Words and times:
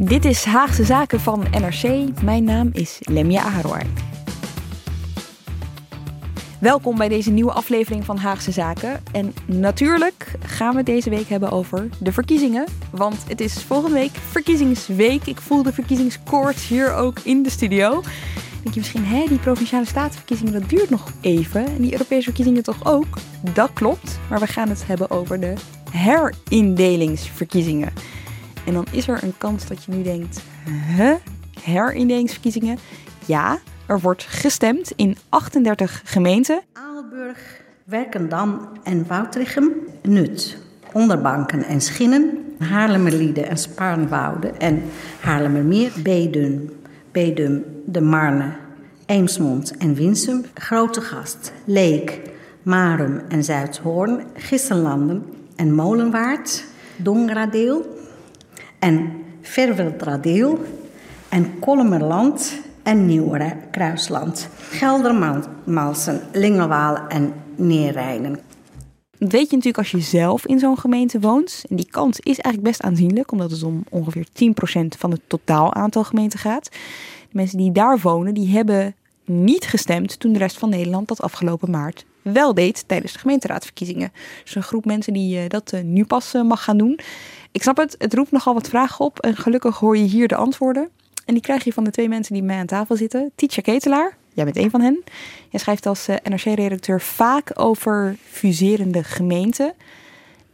Dit 0.00 0.24
is 0.24 0.44
Haagse 0.44 0.84
Zaken 0.84 1.20
van 1.20 1.44
NRC. 1.50 2.08
Mijn 2.22 2.44
naam 2.44 2.70
is 2.72 2.98
Lemja 3.00 3.42
Aharoy. 3.42 3.82
Welkom 6.60 6.96
bij 6.96 7.08
deze 7.08 7.30
nieuwe 7.30 7.52
aflevering 7.52 8.04
van 8.04 8.16
Haagse 8.16 8.52
Zaken. 8.52 9.02
En 9.12 9.34
natuurlijk 9.46 10.32
gaan 10.40 10.70
we 10.70 10.76
het 10.76 10.86
deze 10.86 11.10
week 11.10 11.28
hebben 11.28 11.50
over 11.50 11.88
de 12.00 12.12
verkiezingen. 12.12 12.64
Want 12.90 13.24
het 13.28 13.40
is 13.40 13.62
volgende 13.62 13.96
week 13.96 14.14
verkiezingsweek. 14.14 15.26
Ik 15.26 15.40
voel 15.40 15.62
de 15.62 15.72
verkiezingskoorts 15.72 16.68
hier 16.68 16.94
ook 16.94 17.18
in 17.18 17.42
de 17.42 17.50
studio. 17.50 18.02
Denk 18.62 18.74
je 18.74 18.80
misschien, 18.80 19.04
hè, 19.04 19.24
die 19.28 19.38
provinciale 19.38 19.86
statenverkiezingen, 19.86 20.52
dat 20.52 20.68
duurt 20.68 20.90
nog 20.90 21.12
even. 21.20 21.66
En 21.66 21.82
die 21.82 21.92
Europese 21.92 22.24
verkiezingen 22.24 22.62
toch 22.62 22.84
ook? 22.84 23.18
Dat 23.54 23.70
klopt. 23.72 24.18
Maar 24.30 24.40
we 24.40 24.46
gaan 24.46 24.68
het 24.68 24.86
hebben 24.86 25.10
over 25.10 25.40
de 25.40 25.54
herindelingsverkiezingen. 25.90 27.92
En 28.68 28.74
dan 28.74 28.86
is 28.90 29.08
er 29.08 29.22
een 29.22 29.34
kans 29.38 29.66
dat 29.66 29.84
je 29.84 29.92
nu 29.92 30.02
denkt, 30.02 30.42
huh? 30.96 31.14
Herindelingsverkiezingen? 31.62 32.78
Ja, 33.26 33.58
er 33.86 34.00
wordt 34.00 34.22
gestemd 34.22 34.92
in 34.96 35.16
38 35.28 36.02
gemeenten. 36.04 36.60
Aalburg, 36.72 37.62
Werkendam 37.84 38.68
en 38.82 39.06
Woudrichem, 39.06 39.72
Nut, 40.02 40.58
Onderbanken 40.92 41.64
en 41.64 41.80
Schinnen, 41.80 42.54
Haarlemmerlieden 42.58 43.48
en 43.48 43.58
Spaarnwoude 43.58 44.48
en 44.48 44.82
Haarlemmermeer, 45.20 45.92
Bedum, 46.02 46.70
Bedum, 47.12 47.64
De 47.86 48.00
Marne, 48.00 48.52
Eemsmond 49.06 49.76
en 49.76 49.94
Winsum, 49.94 50.44
Grote 50.54 51.00
Gast, 51.00 51.52
Leek, 51.64 52.20
Marum 52.62 53.20
en 53.28 53.44
Zuidhoorn, 53.44 54.22
Gissenlanden 54.34 55.24
en 55.56 55.74
Molenwaard, 55.74 56.64
Dongradeel 56.96 57.96
en 58.78 59.24
Verweldradeel 59.40 60.58
en 61.28 61.58
Kolmerland 61.58 62.60
en 62.82 63.06
Nieuwere 63.06 63.56
Kruisland, 63.70 64.48
Geldermalsen, 64.58 66.20
Lingelwaal 66.32 66.96
en 67.08 67.32
Neerrijnen. 67.56 68.38
Dat 69.18 69.32
weet 69.32 69.50
je 69.50 69.56
natuurlijk 69.56 69.78
als 69.78 69.90
je 69.90 70.00
zelf 70.00 70.46
in 70.46 70.58
zo'n 70.58 70.78
gemeente 70.78 71.20
woont. 71.20 71.64
En 71.68 71.76
die 71.76 71.88
kans 71.90 72.18
is 72.18 72.38
eigenlijk 72.38 72.62
best 72.62 72.82
aanzienlijk, 72.82 73.32
omdat 73.32 73.50
het 73.50 73.62
om 73.62 73.84
ongeveer 73.88 74.26
10% 74.26 74.28
van 74.98 75.10
het 75.10 75.20
totaal 75.26 75.74
aantal 75.74 76.04
gemeenten 76.04 76.38
gaat. 76.38 76.64
De 76.64 76.68
mensen 77.30 77.58
die 77.58 77.72
daar 77.72 77.98
wonen, 77.98 78.34
die 78.34 78.48
hebben 78.48 78.94
niet 79.24 79.64
gestemd 79.64 80.20
toen 80.20 80.32
de 80.32 80.38
rest 80.38 80.58
van 80.58 80.68
Nederland 80.68 81.08
dat 81.08 81.20
afgelopen 81.20 81.70
maart 81.70 82.04
wel 82.22 82.54
deed 82.54 82.84
tijdens 82.86 83.12
de 83.12 83.18
gemeenteraadsverkiezingen. 83.18 84.12
Dus 84.44 84.54
een 84.54 84.62
groep 84.62 84.84
mensen 84.84 85.12
die 85.12 85.42
uh, 85.42 85.48
dat 85.48 85.72
uh, 85.74 85.80
nu 85.80 86.04
pas 86.04 86.34
uh, 86.34 86.42
mag 86.42 86.64
gaan 86.64 86.78
doen. 86.78 86.98
Ik 87.58 87.64
snap 87.64 87.76
het, 87.76 87.94
het 87.98 88.14
roept 88.14 88.30
nogal 88.30 88.54
wat 88.54 88.68
vragen 88.68 89.04
op 89.04 89.18
en 89.18 89.36
gelukkig 89.36 89.78
hoor 89.78 89.96
je 89.96 90.04
hier 90.04 90.28
de 90.28 90.36
antwoorden. 90.36 90.88
En 91.24 91.34
die 91.34 91.42
krijg 91.42 91.64
je 91.64 91.72
van 91.72 91.84
de 91.84 91.90
twee 91.90 92.08
mensen 92.08 92.32
die 92.32 92.42
bij 92.42 92.50
mij 92.50 92.60
aan 92.60 92.66
tafel 92.66 92.96
zitten. 92.96 93.30
Tietje 93.34 93.62
Ketelaar, 93.62 94.16
jij 94.32 94.44
bent 94.44 94.56
een 94.56 94.70
van 94.70 94.80
hen. 94.80 95.02
Jij 95.48 95.60
schrijft 95.60 95.86
als 95.86 96.06
NRC-redacteur 96.06 97.00
vaak 97.00 97.50
over 97.54 98.16
fuserende 98.28 99.04
gemeenten. 99.04 99.72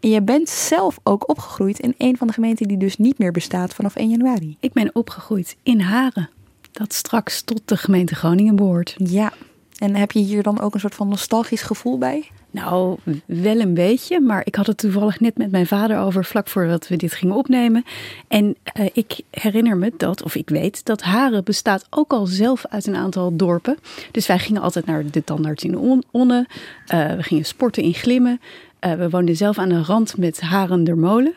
En 0.00 0.10
je 0.10 0.22
bent 0.22 0.48
zelf 0.48 0.98
ook 1.02 1.28
opgegroeid 1.28 1.78
in 1.78 1.94
een 1.98 2.16
van 2.16 2.26
de 2.26 2.32
gemeenten 2.32 2.68
die 2.68 2.76
dus 2.76 2.96
niet 2.96 3.18
meer 3.18 3.32
bestaat 3.32 3.74
vanaf 3.74 3.96
1 3.96 4.10
januari. 4.10 4.56
Ik 4.60 4.72
ben 4.72 4.94
opgegroeid 4.94 5.56
in 5.62 5.80
Haren, 5.80 6.30
dat 6.72 6.92
straks 6.92 7.42
tot 7.42 7.60
de 7.64 7.76
gemeente 7.76 8.14
Groningen 8.14 8.56
behoort. 8.56 8.94
Ja, 8.98 9.32
en 9.78 9.96
heb 9.96 10.12
je 10.12 10.20
hier 10.20 10.42
dan 10.42 10.60
ook 10.60 10.74
een 10.74 10.80
soort 10.80 10.94
van 10.94 11.08
nostalgisch 11.08 11.62
gevoel 11.62 11.98
bij? 11.98 12.30
Nou, 12.54 12.96
wel 13.26 13.60
een 13.60 13.74
beetje, 13.74 14.20
maar 14.20 14.42
ik 14.44 14.54
had 14.54 14.66
het 14.66 14.78
toevallig 14.78 15.20
net 15.20 15.38
met 15.38 15.50
mijn 15.50 15.66
vader 15.66 15.98
over 15.98 16.24
vlak 16.24 16.48
voordat 16.48 16.88
we 16.88 16.96
dit 16.96 17.12
gingen 17.12 17.36
opnemen. 17.36 17.84
En 18.28 18.56
uh, 18.78 18.86
ik 18.92 19.20
herinner 19.30 19.76
me 19.76 19.92
dat, 19.96 20.22
of 20.22 20.34
ik 20.34 20.48
weet, 20.48 20.84
dat 20.84 21.02
Haren 21.02 21.44
bestaat 21.44 21.86
ook 21.90 22.12
al 22.12 22.26
zelf 22.26 22.66
uit 22.66 22.86
een 22.86 22.96
aantal 22.96 23.36
dorpen. 23.36 23.78
Dus 24.10 24.26
wij 24.26 24.38
gingen 24.38 24.62
altijd 24.62 24.86
naar 24.86 25.10
de 25.10 25.24
tandarts 25.24 25.64
in 25.64 25.78
On 25.78 26.04
Onne, 26.10 26.46
uh, 26.94 27.12
we 27.12 27.22
gingen 27.22 27.44
sporten 27.44 27.82
in 27.82 27.94
Glimmen. 27.94 28.40
Uh, 28.86 28.92
we 28.92 29.10
woonden 29.10 29.36
zelf 29.36 29.58
aan 29.58 29.68
de 29.68 29.82
rand 29.82 30.16
met 30.16 30.40
Haren 30.40 30.84
der 30.84 30.98
Molen. 30.98 31.34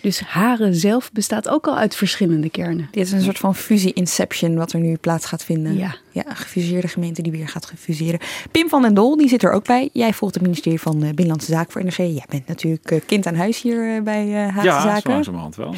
Dus 0.00 0.20
Haren 0.20 0.74
zelf 0.74 1.12
bestaat 1.12 1.48
ook 1.48 1.66
al 1.66 1.76
uit 1.76 1.96
verschillende 1.96 2.50
kernen. 2.50 2.88
Dit 2.90 3.06
is 3.06 3.12
een 3.12 3.22
soort 3.22 3.38
van 3.38 3.54
fusie-inception 3.54 4.56
wat 4.56 4.72
er 4.72 4.80
nu 4.80 4.96
plaats 4.96 5.26
gaat 5.26 5.44
vinden. 5.44 5.76
Ja. 5.76 5.96
Ja, 6.10 6.22
een 6.28 6.36
gefuseerde 6.36 6.88
gemeente 6.88 7.22
die 7.22 7.32
weer 7.32 7.48
gaat 7.48 7.72
fuseren. 7.78 8.20
Pim 8.50 8.68
van 8.68 8.82
den 8.82 8.94
Dol, 8.94 9.16
die 9.16 9.28
zit 9.28 9.42
er 9.42 9.52
ook 9.52 9.64
bij. 9.64 9.90
Jij 9.92 10.12
volgt 10.12 10.34
het 10.34 10.42
ministerie 10.42 10.80
van 10.80 10.98
Binnenlandse 10.98 11.52
Zaken 11.52 11.72
voor 11.72 11.84
NRC. 11.84 11.96
Jij 11.96 12.24
bent 12.28 12.46
natuurlijk 12.46 13.02
kind 13.06 13.26
aan 13.26 13.34
huis 13.34 13.62
hier 13.62 14.02
bij 14.02 14.32
Haagse 14.32 14.66
ja, 14.66 14.80
Zaken. 14.80 15.10
Ja, 15.10 15.14
langzamerhand 15.14 15.56
wel. 15.56 15.74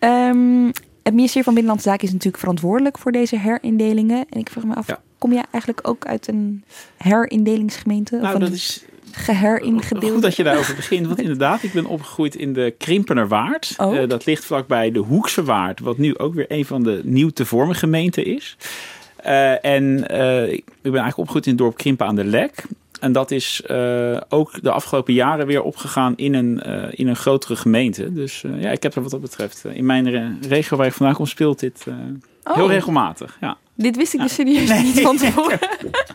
Um, 0.00 0.66
het 1.02 1.14
ministerie 1.14 1.44
van 1.44 1.54
Binnenlandse 1.54 1.88
Zaken 1.88 2.06
is 2.06 2.12
natuurlijk 2.12 2.42
verantwoordelijk 2.42 2.98
voor 2.98 3.12
deze 3.12 3.38
herindelingen. 3.38 4.26
En 4.30 4.40
ik 4.40 4.50
vraag 4.50 4.64
me 4.64 4.74
af, 4.74 4.86
ja. 4.86 5.00
kom 5.18 5.32
jij 5.32 5.44
eigenlijk 5.50 5.88
ook 5.88 6.06
uit 6.06 6.28
een 6.28 6.64
herindelingsgemeente? 6.96 8.16
Nou, 8.16 8.34
of 8.34 8.40
dat 8.40 8.52
is 8.52 8.84
geheringedeeld. 9.12 10.12
Goed 10.12 10.22
dat 10.22 10.36
je 10.36 10.42
daarover 10.42 10.74
begint, 10.74 11.06
want 11.06 11.20
inderdaad, 11.20 11.62
ik 11.62 11.72
ben 11.72 11.86
opgegroeid 11.86 12.34
in 12.34 12.52
de 12.52 12.74
Krimpenerwaard. 12.78 13.74
Oh. 13.76 13.94
Uh, 13.94 14.08
dat 14.08 14.26
ligt 14.26 14.44
vlakbij 14.44 14.90
de 14.90 14.98
Hoekse 14.98 15.44
Waard, 15.44 15.80
wat 15.80 15.98
nu 15.98 16.18
ook 16.18 16.34
weer 16.34 16.46
een 16.48 16.64
van 16.64 16.82
de 16.82 17.00
nieuw 17.04 17.30
te 17.30 17.44
vormen 17.44 17.74
gemeenten 17.74 18.24
is. 18.24 18.56
Uh, 19.26 19.64
en 19.64 19.84
uh, 20.10 20.52
ik 20.52 20.64
ben 20.82 20.92
eigenlijk 20.92 21.16
opgegroeid 21.18 21.46
in 21.46 21.52
het 21.52 21.60
dorp 21.60 21.76
Krimpen 21.76 22.06
aan 22.06 22.16
de 22.16 22.24
Lek. 22.24 22.64
En 23.00 23.12
dat 23.12 23.30
is 23.30 23.62
uh, 23.70 24.20
ook 24.28 24.62
de 24.62 24.70
afgelopen 24.70 25.14
jaren 25.14 25.46
weer 25.46 25.62
opgegaan 25.62 26.12
in 26.16 26.34
een, 26.34 26.62
uh, 26.66 26.84
in 26.90 27.08
een 27.08 27.16
grotere 27.16 27.56
gemeente. 27.56 28.12
Dus 28.12 28.42
uh, 28.42 28.62
ja, 28.62 28.70
ik 28.70 28.82
heb 28.82 28.94
er 28.94 29.02
wat 29.02 29.10
dat 29.10 29.20
betreft 29.20 29.64
in 29.72 29.86
mijn 29.86 30.38
regio 30.48 30.76
waar 30.76 30.86
ik 30.86 30.92
vandaan 30.92 31.14
kom 31.14 31.26
speelt 31.26 31.60
dit 31.60 31.86
oh. 32.44 32.54
heel 32.54 32.68
regelmatig. 32.68 33.36
Ja. 33.40 33.56
Dit 33.74 33.96
wist 33.96 34.14
ik 34.14 34.20
dus 34.20 34.34
serieus 34.34 34.68
nee. 34.68 34.82
niet 34.82 35.00
van 35.00 35.16
tevoren. 35.16 35.58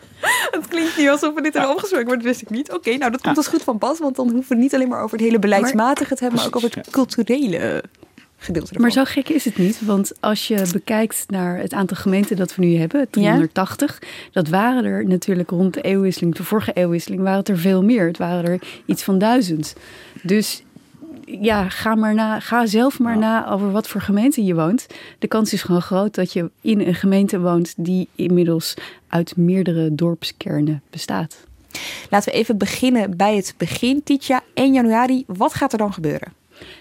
het 0.56 0.68
klinkt 0.68 0.96
niet 0.96 1.08
alsof 1.08 1.34
we 1.34 1.42
dit 1.42 1.52
hebben 1.52 1.72
opgesproken, 1.72 2.06
maar 2.06 2.16
dat 2.16 2.24
wist 2.24 2.42
ik 2.42 2.50
niet. 2.50 2.68
Oké, 2.68 2.76
okay, 2.76 2.94
nou 2.94 3.10
dat 3.10 3.20
komt 3.20 3.36
ja. 3.36 3.42
dus 3.42 3.50
goed 3.50 3.62
van 3.62 3.78
pas, 3.78 3.98
want 3.98 4.16
dan 4.16 4.30
hoeven 4.30 4.56
we 4.56 4.62
niet 4.62 4.74
alleen 4.74 4.88
maar 4.88 5.02
over 5.02 5.16
het 5.16 5.26
hele 5.26 5.38
beleidsmatige 5.38 6.14
te 6.14 6.22
hebben, 6.22 6.38
maar 6.38 6.48
ook 6.48 6.56
over 6.56 6.70
het 6.74 6.90
culturele 6.90 7.82
gedeelte 8.36 8.68
ervan. 8.68 8.82
Maar 8.82 8.90
zo 8.90 9.04
gek 9.04 9.28
is 9.28 9.44
het 9.44 9.56
niet, 9.56 9.84
want 9.84 10.12
als 10.20 10.48
je 10.48 10.68
bekijkt 10.72 11.24
naar 11.28 11.58
het 11.58 11.72
aantal 11.72 11.96
gemeenten 11.96 12.36
dat 12.36 12.54
we 12.54 12.64
nu 12.64 12.76
hebben, 12.76 13.10
380, 13.10 13.98
ja? 14.00 14.06
dat 14.32 14.48
waren 14.48 14.84
er 14.84 15.06
natuurlijk 15.06 15.50
rond 15.50 15.74
de 15.74 15.80
eeuwwisseling, 15.80 16.34
de 16.34 16.44
vorige 16.44 16.72
eeuwwisseling, 16.72 17.22
waren 17.22 17.38
het 17.38 17.48
er 17.48 17.58
veel 17.58 17.84
meer. 17.84 18.06
Het 18.06 18.18
waren 18.18 18.44
er 18.44 18.60
iets 18.86 19.02
van 19.02 19.18
duizend. 19.18 19.74
Dus 20.22 20.62
ja, 21.26 21.68
ga, 21.68 21.94
maar 21.94 22.14
na, 22.14 22.40
ga 22.40 22.66
zelf 22.66 22.98
maar 22.98 23.14
ja. 23.14 23.20
na 23.20 23.50
over 23.50 23.70
wat 23.70 23.88
voor 23.88 24.00
gemeente 24.00 24.44
je 24.44 24.54
woont. 24.54 24.86
De 25.18 25.26
kans 25.26 25.52
is 25.52 25.62
gewoon 25.62 25.82
groot 25.82 26.14
dat 26.14 26.32
je 26.32 26.50
in 26.60 26.80
een 26.80 26.94
gemeente 26.94 27.40
woont 27.40 27.74
die 27.76 28.08
inmiddels 28.14 28.74
uit 29.08 29.36
meerdere 29.36 29.94
dorpskernen 29.94 30.82
bestaat. 30.90 31.36
Laten 32.10 32.32
we 32.32 32.38
even 32.38 32.58
beginnen 32.58 33.16
bij 33.16 33.36
het 33.36 33.54
begin, 33.56 34.02
Tietja. 34.02 34.42
1 34.54 34.72
januari, 34.72 35.24
wat 35.26 35.54
gaat 35.54 35.72
er 35.72 35.78
dan 35.78 35.92
gebeuren? 35.92 36.32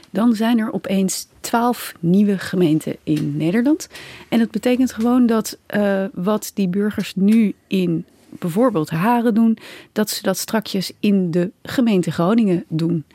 Dan 0.09 0.35
zijn 0.35 0.59
er 0.59 0.73
opeens 0.73 1.27
twaalf 1.39 1.93
nieuwe 1.99 2.37
gemeenten 2.37 2.95
in 3.03 3.37
Nederland. 3.37 3.87
En 4.29 4.39
dat 4.39 4.51
betekent 4.51 4.93
gewoon 4.93 5.25
dat 5.25 5.57
uh, 5.75 6.03
wat 6.13 6.51
die 6.53 6.67
burgers 6.67 7.13
nu 7.15 7.53
in 7.67 8.05
bijvoorbeeld 8.39 8.89
Haren 8.89 9.33
doen, 9.33 9.57
dat 9.91 10.09
ze 10.09 10.21
dat 10.21 10.37
strakjes 10.37 10.91
in 10.99 11.31
de 11.31 11.51
gemeente 11.63 12.11
Groningen 12.11 12.63
doen. 12.67 13.05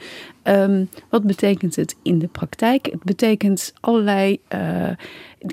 Um, 0.42 0.88
wat 1.08 1.22
betekent 1.22 1.76
het 1.76 1.96
in 2.02 2.18
de 2.18 2.26
praktijk? 2.26 2.86
Het 2.86 3.02
betekent 3.02 3.72
allerlei 3.80 4.40
uh, 4.54 4.88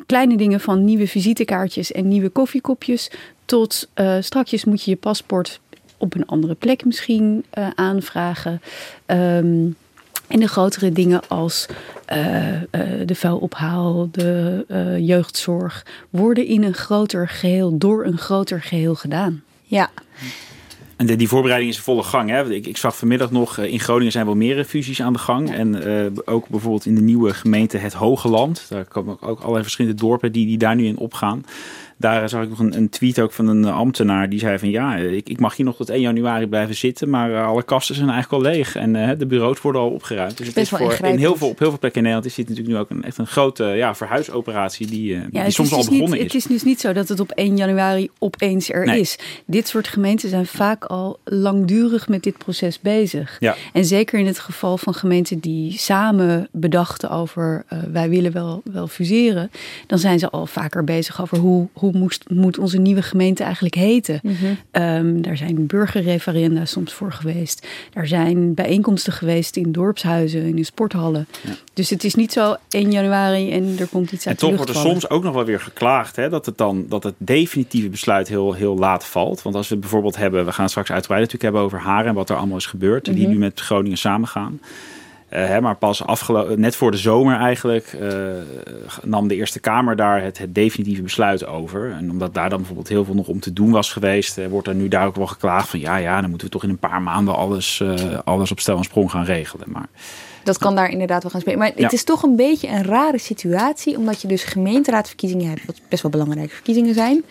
kleine 0.06 0.38
dingen 0.38 0.60
van 0.60 0.86
nieuwe 0.86 1.08
visitekaartjes 1.08 1.92
en 1.92 2.08
nieuwe 2.08 2.30
koffiekopjes. 2.30 3.12
Tot 3.46 3.90
uh, 3.96 4.16
strakjes 4.20 4.66
moet 4.66 4.84
je 4.84 4.92
je 4.92 4.98
paspoort 4.98 5.60
op 5.98 6.16
een 6.16 6.26
andere 6.26 6.56
plek 6.56 6.86
misschien 6.86 7.46
uh, 7.58 7.68
aanvragen. 7.76 8.62
Um, 9.06 9.76
en 10.28 10.40
de 10.40 10.48
grotere 10.48 10.92
dingen 10.92 11.22
als 11.28 11.66
de 13.06 13.16
vuilophaal, 13.16 14.08
de 14.12 14.66
jeugdzorg, 15.00 15.86
worden 16.10 16.46
in 16.46 16.64
een 16.64 16.74
groter 16.74 17.28
geheel, 17.28 17.78
door 17.78 18.06
een 18.06 18.18
groter 18.18 18.62
geheel 18.62 18.96
gedaan. 18.96 19.44
Ja. 19.68 19.90
En 20.96 21.06
de, 21.06 21.16
die 21.16 21.28
voorbereiding 21.28 21.72
is 21.72 21.78
in 21.78 21.84
volle 21.84 22.04
gang. 22.04 22.30
Hè? 22.30 22.52
Ik, 22.54 22.68
ik, 22.68 22.78
zag 22.78 22.98
vanmiddag 22.98 23.32
nog, 23.32 23.58
in 23.58 23.80
Groningen 23.80 24.12
zijn 24.12 24.26
wel 24.26 24.36
meer 24.36 24.66
fusies 24.66 25.02
aan 25.02 25.14
de 25.14 25.20
gang. 25.20 25.52
En 25.52 25.84
ook 26.26 26.48
bijvoorbeeld 26.48 26.86
in 26.86 26.96
de 26.96 27.02
nieuwe 27.02 27.34
gemeente 27.34 27.78
Het 27.78 27.94
Hoge 27.94 28.28
Land. 28.28 28.66
Daar 28.70 28.86
komen 28.86 29.22
ook 29.22 29.40
allerlei 29.40 29.64
verschillende 29.64 29.98
dorpen 29.98 30.32
die, 30.32 30.46
die 30.46 30.58
daar 30.58 30.76
nu 30.76 30.86
in 30.86 30.98
opgaan. 30.98 31.46
Daar 32.00 32.30
zag 32.30 32.44
ik 32.44 32.50
nog 32.50 32.60
een, 32.60 32.78
een, 32.78 32.90
tweet 32.90 33.20
ook 33.20 33.32
van 33.32 33.48
een 33.48 33.66
ambtenaar 33.66 34.30
die 34.30 34.40
zei 34.40 34.60
van 34.60 34.70
ja, 34.70 34.96
ik, 34.96 35.30
ik 35.30 35.40
mag 35.40 35.56
hier 35.56 35.66
nog 35.66 35.76
tot 35.76 35.90
1 35.90 36.02
januari 36.02 36.48
blijven 36.48 36.76
zitten, 36.76 37.10
maar 37.10 37.32
uh, 37.32 37.48
alle 37.48 37.64
kasten 37.64 37.96
zijn 37.96 38.10
eigenlijk 38.10 38.44
al 38.44 38.52
leeg 38.52 38.76
en 38.76 38.96
uh, 38.96 39.10
de 39.18 39.26
bureaus 39.26 39.62
worden 39.62 39.82
al 39.82 39.90
opgeruimd. 39.90 40.38
Dus 40.38 40.48
het 40.48 40.58
is 40.58 40.70
voor, 40.70 40.98
in 41.04 41.18
heel 41.18 41.36
veel, 41.36 41.48
op 41.48 41.60
heel 41.60 41.70
veel 41.70 41.80
plekken 41.80 42.02
in 42.02 42.08
Nederland 42.08 42.26
is 42.26 42.36
dit 42.36 42.50
natuurlijk 42.50 42.76
nu 42.76 42.82
ook 42.82 42.90
een, 42.90 43.04
echt 43.04 43.18
een 43.18 43.28
grote 43.28 43.64
ja, 43.64 43.96
verhuisoperatie 43.96 44.88
die, 44.88 45.14
uh, 45.14 45.22
ja, 45.32 45.44
die 45.44 45.52
soms 45.52 45.72
al 45.72 45.78
dus 45.78 45.90
begonnen 45.90 46.18
niet, 46.18 46.28
is. 46.28 46.34
Het 46.34 46.44
is 46.44 46.48
dus 46.52 46.64
niet 46.64 46.80
zo 46.80 46.94
dat 46.94 47.08
het 47.08 47.20
op 47.20 47.32
1 47.32 47.58
januari 47.58 48.10
opeens 48.20 48.72
er 48.72 48.86
nee. 48.86 49.00
is. 49.00 49.20
Dit 49.46 49.68
soort 49.68 49.88
gemeenten 49.88 50.30
zijn 50.30 50.46
vaak 50.46 50.86
al 50.86 51.20
langdurig 51.24 52.08
met 52.08 52.24
dit 52.24 52.38
proces 52.38 52.80
bezig. 52.80 53.38
Ja. 53.40 53.56
En 53.74 53.86
zeker 53.86 54.20
in 54.20 54.26
het 54.26 54.40
geval 54.40 54.78
van 54.78 54.94
gemeenten 54.94 55.40
die 55.40 55.78
samen 55.78 56.48
bedachten 56.52 57.10
over 57.10 57.66
wij 57.92 58.10
willen 58.10 58.32
wel, 58.32 58.62
wel 58.64 58.88
fuseren, 58.88 59.52
dan 59.88 60.00
zijn 60.00 60.20
ze 60.20 60.30
al 60.30 60.46
vaker 60.46 60.84
bezig 60.84 61.22
over 61.22 61.38
hoe, 61.38 61.68
hoe 61.74 61.87
hoe 61.92 62.00
moest, 62.00 62.30
moet 62.30 62.58
onze 62.58 62.78
nieuwe 62.78 63.02
gemeente 63.02 63.44
eigenlijk 63.44 63.76
heten? 63.76 64.20
Mhm. 64.24 64.34
Um, 64.72 65.22
daar 65.22 65.38
zijn 65.38 65.68
burgerreferenda 65.68 66.66
soms 66.66 66.94
voor 66.94 67.12
geweest. 67.12 67.68
Er 67.94 68.08
zijn 68.08 68.54
bijeenkomsten 68.54 69.14
geweest 69.14 69.56
in 69.56 69.72
dorpshuizen, 69.72 70.42
in 70.42 70.56
de 70.56 70.64
sporthallen. 70.64 71.28
Ja. 71.44 71.52
Dus 71.74 71.90
het 71.90 72.04
is 72.04 72.16
niet 72.16 72.32
zo 72.32 72.56
1 72.70 72.92
januari 72.92 73.52
en 73.52 73.76
er 73.80 73.88
komt 73.88 74.12
iets 74.12 74.28
uit 74.28 74.36
En 74.36 74.42
toch 74.42 74.50
de 74.50 74.56
wordt 74.56 74.72
er 74.72 74.90
soms 74.90 75.10
ook 75.10 75.24
nog 75.24 75.34
wel 75.34 75.46
weer 75.46 75.60
geklaagd 75.60 76.16
hè, 76.16 76.30
dat 76.30 76.46
het 76.46 76.58
dan 76.58 76.86
dat 76.90 77.04
het 77.04 77.16
definitieve 77.18 77.90
besluit 77.90 78.28
heel, 78.28 78.54
heel 78.54 78.78
laat 78.78 79.06
valt. 79.06 79.42
Want 79.42 79.56
als 79.56 79.68
we 79.68 79.78
bijvoorbeeld 79.78 80.18
hebben, 80.18 80.46
we 80.46 80.52
gaan 80.52 80.70
straks 80.70 80.92
uitgebreid 80.92 81.22
natuurlijk 81.22 81.54
hebben 81.54 81.62
over 81.78 81.88
Haren 81.88 82.08
en 82.10 82.16
wat 82.16 82.30
er 82.30 82.36
allemaal 82.36 82.58
is 82.58 82.66
gebeurd, 82.66 83.06
die 83.06 83.14
Mhm. 83.14 83.30
nu 83.30 83.38
met 83.38 83.60
Groningen 83.60 83.98
samengaan. 83.98 84.60
Uh, 85.34 85.46
hè, 85.46 85.62
maar 85.62 85.76
pas 85.76 86.06
afgelopen, 86.06 86.60
net 86.60 86.76
voor 86.76 86.92
de 86.92 86.98
zomer 86.98 87.40
eigenlijk 87.40 87.94
uh, 88.02 88.12
nam 89.04 89.28
de 89.28 89.36
Eerste 89.36 89.60
Kamer 89.60 89.96
daar 89.96 90.24
het, 90.24 90.38
het, 90.38 90.56
definitieve 90.56 91.02
besluit 91.02 91.46
over. 91.46 91.92
En 91.92 92.12
omdat 92.12 92.34
daar 92.34 92.50
dan 92.50 92.58
bijvoorbeeld 92.58 92.88
heel 92.88 93.06
veel 93.06 93.16
nog 93.16 93.28
om 93.28 93.40
te 93.40 93.54
doen 93.54 93.72
was 93.72 93.92
geweest, 93.92 94.38
uh, 94.38 94.48
wordt 94.48 94.68
er 94.68 94.76
nu 94.76 94.88
daar 94.88 95.06
ook 95.06 95.16
wel 95.16 95.28
geklaagd 95.28 95.70
van 95.70 95.80
ja, 95.80 95.96
ja, 95.96 96.22
dan 96.22 96.30
moeten 96.30 96.48
we 96.48 96.54
toch 96.54 96.64
in 96.64 96.70
een 96.70 96.78
paar 96.78 97.02
maanden 97.02 97.36
alles, 97.36 97.84
alles 98.24 98.52
op 98.52 98.60
stel 98.60 98.78
en 98.78 98.84
sprong 98.84 99.12
gaan 99.12 99.24
regelen. 99.24 99.72
Maar 99.72 99.88
dat 100.48 100.58
kan 100.58 100.76
daar 100.76 100.90
inderdaad 100.90 101.22
wel 101.22 101.32
gaan 101.32 101.42
spelen. 101.42 101.60
Maar 101.60 101.72
ja. 101.76 101.84
het 101.84 101.94
is 101.94 102.04
toch 102.04 102.24
een 102.24 102.36
beetje 102.36 102.68
een 102.68 102.84
rare 102.84 103.18
situatie, 103.18 103.98
omdat 103.98 104.22
je 104.22 104.28
dus 104.28 104.44
gemeenteraadverkiezingen 104.44 105.50
hebt, 105.50 105.66
wat 105.66 105.82
best 105.90 106.02
wel 106.02 106.12
belangrijke 106.12 106.54
verkiezingen 106.54 106.94
zijn. 106.94 107.24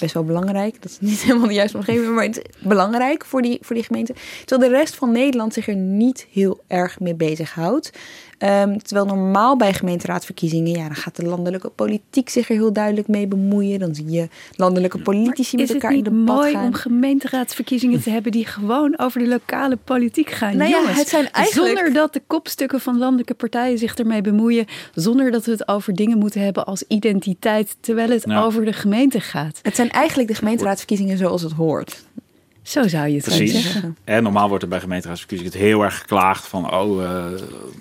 Best 0.00 0.14
wel 0.14 0.24
belangrijk, 0.24 0.82
dat 0.82 0.90
is 0.90 0.98
niet 1.00 1.22
helemaal 1.26 1.48
de 1.48 1.54
juiste 1.54 1.76
omgeving, 1.76 2.14
maar 2.14 2.24
het 2.24 2.36
is 2.36 2.62
belangrijk 2.62 3.24
voor 3.24 3.42
die, 3.42 3.58
voor 3.60 3.74
die 3.74 3.84
gemeente. 3.84 4.14
Terwijl 4.44 4.70
de 4.70 4.76
rest 4.76 4.94
van 4.96 5.12
Nederland 5.12 5.52
zich 5.54 5.68
er 5.68 5.76
niet 5.76 6.26
heel 6.32 6.60
erg 6.66 7.00
mee 7.00 7.14
bezighoudt. 7.14 7.90
Um, 8.44 8.82
terwijl 8.82 9.06
normaal 9.06 9.56
bij 9.56 9.72
gemeenteraadsverkiezingen, 9.74 10.70
ja, 10.70 10.86
dan 10.86 10.94
gaat 10.94 11.16
de 11.16 11.24
landelijke 11.24 11.68
politiek 11.68 12.28
zich 12.28 12.48
er 12.48 12.54
heel 12.54 12.72
duidelijk 12.72 13.08
mee 13.08 13.26
bemoeien. 13.26 13.78
Dan 13.78 13.94
zie 13.94 14.10
je 14.10 14.28
landelijke 14.56 14.98
politici 14.98 15.56
met 15.56 15.72
elkaar 15.72 15.92
in 15.92 16.02
debat 16.02 16.26
gaan. 16.26 16.38
Is 16.38 16.44
het 16.44 16.54
mooi 16.54 16.66
om 16.66 16.74
gemeenteraadsverkiezingen 16.74 18.02
te 18.02 18.10
hebben 18.10 18.32
die 18.32 18.46
gewoon 18.46 18.98
over 18.98 19.20
de 19.20 19.28
lokale 19.28 19.76
politiek 19.76 20.30
gaan? 20.30 20.56
Nou 20.56 20.70
ja, 20.70 20.76
Jongens, 20.76 20.98
het 20.98 21.08
zijn 21.08 21.30
eigenlijk... 21.32 21.76
Zonder 21.76 21.92
dat 21.92 22.12
de 22.12 22.22
kopstukken 22.26 22.80
van 22.80 22.98
landelijke 22.98 23.34
partijen 23.34 23.78
zich 23.78 23.94
ermee 23.94 24.20
bemoeien. 24.20 24.66
Zonder 24.94 25.30
dat 25.30 25.44
we 25.44 25.50
het 25.50 25.68
over 25.68 25.94
dingen 25.94 26.18
moeten 26.18 26.40
hebben 26.40 26.66
als 26.66 26.84
identiteit, 26.88 27.76
terwijl 27.80 28.10
het 28.10 28.26
Nou. 28.26 28.46
over 28.46 28.64
de 28.64 28.72
gemeente 28.72 29.20
gaat. 29.20 29.58
Het 29.62 29.76
zijn 29.76 29.89
eigenlijk 29.90 30.28
de 30.28 30.34
gemeenteraadsverkiezingen 30.34 31.18
zoals 31.18 31.42
het 31.42 31.52
hoort. 31.52 32.04
Zo 32.70 32.88
zou 32.88 33.08
je 33.08 33.14
het 33.14 33.24
kunnen 33.24 33.44
Precies. 33.44 33.72
zeggen. 33.72 33.96
En 34.04 34.22
normaal 34.22 34.48
wordt 34.48 34.62
er 34.62 34.68
bij 34.68 34.80
gemeenteraadsverkiezingen 34.80 35.52
het 35.52 35.62
heel 35.62 35.82
erg 35.82 35.98
geklaagd 35.98 36.46
van 36.46 36.74
oh, 36.74 37.00
uh, 37.00 37.06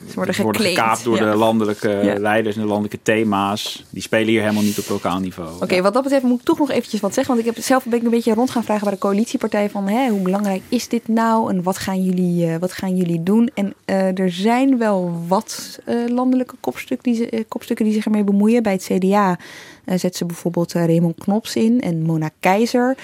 Ze 0.08 0.16
worden, 0.16 0.36
ze 0.36 0.42
worden 0.42 0.62
gekleed, 0.62 0.78
gekaapt 0.78 1.04
door 1.04 1.18
ja. 1.18 1.32
de 1.32 1.38
landelijke 1.38 1.90
Ja. 1.90 2.20
leiders 2.20 2.56
en 2.56 2.62
de 2.62 2.68
landelijke 2.68 3.00
thema's. 3.04 3.86
Die 3.90 4.02
spelen 4.02 4.28
hier 4.28 4.42
helemaal 4.42 4.64
niet 4.64 4.80
op 4.80 4.88
lokaal 4.90 5.20
niveau. 5.20 5.62
Oké, 5.62 5.82
wat 5.82 5.94
dat 5.94 6.04
betreft 6.04 6.24
moet 6.24 6.40
ik 6.40 6.46
toch 6.46 6.58
nog 6.60 6.72
eventjes 6.72 7.00
wat 7.02 7.14
zeggen. 7.14 7.36
Want 7.36 7.48
ik 7.48 7.56
heb 7.56 7.64
zelf 7.64 7.86
ben 7.86 7.98
ik 8.00 8.04
een 8.04 8.10
beetje 8.10 8.34
rond 8.34 8.50
gaan 8.50 8.64
vragen 8.64 8.84
bij 8.84 8.94
de 8.94 9.00
coalitiepartij 9.00 9.70
van 9.70 9.88
hè, 9.88 10.10
hoe 10.10 10.22
belangrijk 10.22 10.62
is 10.70 10.88
dit 10.88 11.08
nou 11.08 11.50
en 11.50 11.64
wat 11.64 11.78
gaan 11.78 12.04
jullie, 12.04 12.46
uh, 12.46 12.56
wat 12.56 12.74
gaan 12.74 12.96
jullie 12.96 13.24
doen? 13.24 13.50
En 13.54 13.74
uh, 13.86 14.20
er 14.20 14.32
zijn 14.32 14.78
wel 14.78 15.24
wat 15.28 15.80
uh, 15.86 15.96
landelijke 16.08 16.56
kopstukken 16.60 17.14
die, 17.14 17.16
ze, 17.24 17.46
kopstukken 17.48 17.86
die 17.86 17.94
zich 17.94 18.06
ermee 18.06 18.24
bemoeien. 18.24 18.64
Bij 18.64 18.74
het 18.74 18.90
CDA 18.94 19.38
zet 19.86 20.16
ze 20.16 20.26
bijvoorbeeld 20.26 20.74
Raymond 20.74 21.16
Knops 21.18 21.56
in 21.56 21.82
en 21.82 22.02
Mona 22.02 22.30
Keizer. 22.40 22.98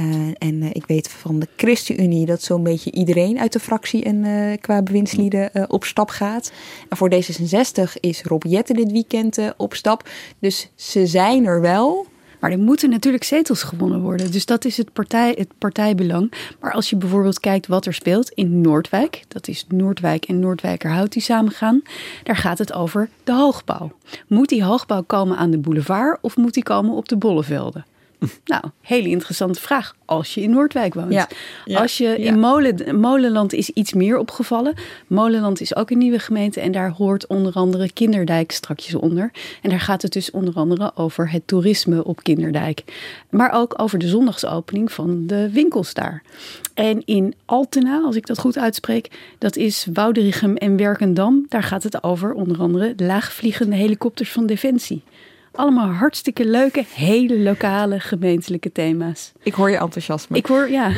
Uh, 0.00 0.30
en 0.38 0.62
uh, 0.62 0.68
ik 0.72 0.86
weet 0.86 1.08
van 1.08 1.38
de 1.38 1.48
ChristenUnie 1.56 2.26
dat 2.26 2.42
zo'n 2.42 2.62
beetje 2.62 2.90
iedereen 2.90 3.38
uit 3.38 3.52
de 3.52 3.60
fractie 3.60 4.04
en 4.04 4.24
uh, 4.24 4.56
qua 4.60 4.82
bewindslieden 4.82 5.70
op 5.70 5.84
stap 5.84 6.08
gaat. 6.08 6.52
En 6.88 6.96
voor 6.96 7.10
D66 7.14 8.00
is 8.00 8.22
Rob 8.22 8.42
dit 8.42 8.92
weekend 8.92 9.38
op 9.56 9.74
stap. 9.74 10.08
Dus 10.38 10.70
ze 10.74 11.06
zijn 11.06 11.46
er 11.46 11.60
wel. 11.60 12.06
Maar 12.40 12.50
er 12.50 12.58
moeten 12.58 12.90
natuurlijk 12.90 13.24
zetels 13.24 13.62
gewonnen 13.62 14.00
worden. 14.00 14.32
Dus 14.32 14.46
dat 14.46 14.64
is 14.64 14.76
het, 14.76 14.92
partij, 14.92 15.34
het 15.38 15.48
partijbelang. 15.58 16.32
Maar 16.60 16.72
als 16.72 16.90
je 16.90 16.96
bijvoorbeeld 16.96 17.40
kijkt 17.40 17.66
wat 17.66 17.86
er 17.86 17.94
speelt 17.94 18.30
in 18.30 18.60
Noordwijk. 18.60 19.24
Dat 19.28 19.48
is 19.48 19.64
Noordwijk 19.68 20.24
en 20.24 20.38
Noordwijkerhout 20.38 21.12
die 21.12 21.22
samengaan. 21.22 21.82
Daar 22.22 22.36
gaat 22.36 22.58
het 22.58 22.72
over 22.72 23.08
de 23.24 23.32
hoogbouw. 23.32 23.92
Moet 24.26 24.48
die 24.48 24.64
hoogbouw 24.64 25.02
komen 25.02 25.36
aan 25.36 25.50
de 25.50 25.58
boulevard 25.58 26.18
of 26.20 26.36
moet 26.36 26.54
die 26.54 26.62
komen 26.62 26.94
op 26.94 27.08
de 27.08 27.16
bollevelden? 27.16 27.84
Nou, 28.44 28.62
hele 28.80 29.08
interessante 29.08 29.60
vraag. 29.60 29.94
Als 30.04 30.34
je 30.34 30.42
in 30.42 30.50
Noordwijk 30.50 30.94
woont. 30.94 31.12
Ja. 31.12 31.28
Ja. 31.64 31.80
Als 31.80 31.98
je 31.98 32.04
Ja. 32.08 32.14
in 32.16 32.38
Molen, 32.38 33.00
Molenland 33.00 33.52
is 33.52 33.70
iets 33.70 33.92
meer 33.92 34.18
opgevallen. 34.18 34.74
Molenland 35.06 35.60
is 35.60 35.76
ook 35.76 35.90
een 35.90 35.98
nieuwe 35.98 36.18
gemeente. 36.18 36.60
En 36.60 36.72
daar 36.72 36.90
hoort 36.90 37.26
onder 37.26 37.52
andere 37.52 37.92
Kinderdijk 37.92 38.52
strakjes 38.52 38.94
onder. 38.94 39.30
En 39.62 39.70
daar 39.70 39.80
gaat 39.80 40.02
het 40.02 40.12
dus 40.12 40.30
onder 40.30 40.54
andere 40.54 40.92
over 40.94 41.30
het 41.30 41.46
toerisme 41.46 42.04
op 42.04 42.22
Kinderdijk. 42.22 42.84
Maar 43.30 43.52
ook 43.52 43.74
over 43.76 43.98
de 43.98 44.08
zondagsopening 44.08 44.92
van 44.92 45.26
de 45.26 45.50
winkels 45.50 45.94
daar. 45.94 46.22
En 46.74 47.02
in 47.04 47.34
Altena, 47.44 48.00
als 48.04 48.16
ik 48.16 48.26
dat 48.26 48.38
goed 48.38 48.58
uitspreek, 48.58 49.10
dat 49.38 49.56
is 49.56 49.86
Woudrichem 49.92 50.56
en 50.56 50.76
Werkendam. 50.76 51.46
Daar 51.48 51.62
gaat 51.62 51.82
het 51.82 52.02
over 52.02 52.32
onder 52.32 52.58
andere 52.58 52.92
laagvliegende 52.96 53.76
helikopters 53.76 54.32
van 54.32 54.46
Defensie. 54.46 55.02
Allemaal 55.52 55.88
hartstikke 55.88 56.44
leuke, 56.44 56.84
hele 56.94 57.38
lokale 57.38 58.00
gemeentelijke 58.00 58.72
thema's. 58.72 59.32
Ik 59.42 59.54
hoor 59.54 59.70
je 59.70 59.76
enthousiasme. 59.76 60.36
Ik 60.36 60.46
hoor, 60.46 60.70
ja. 60.70 60.88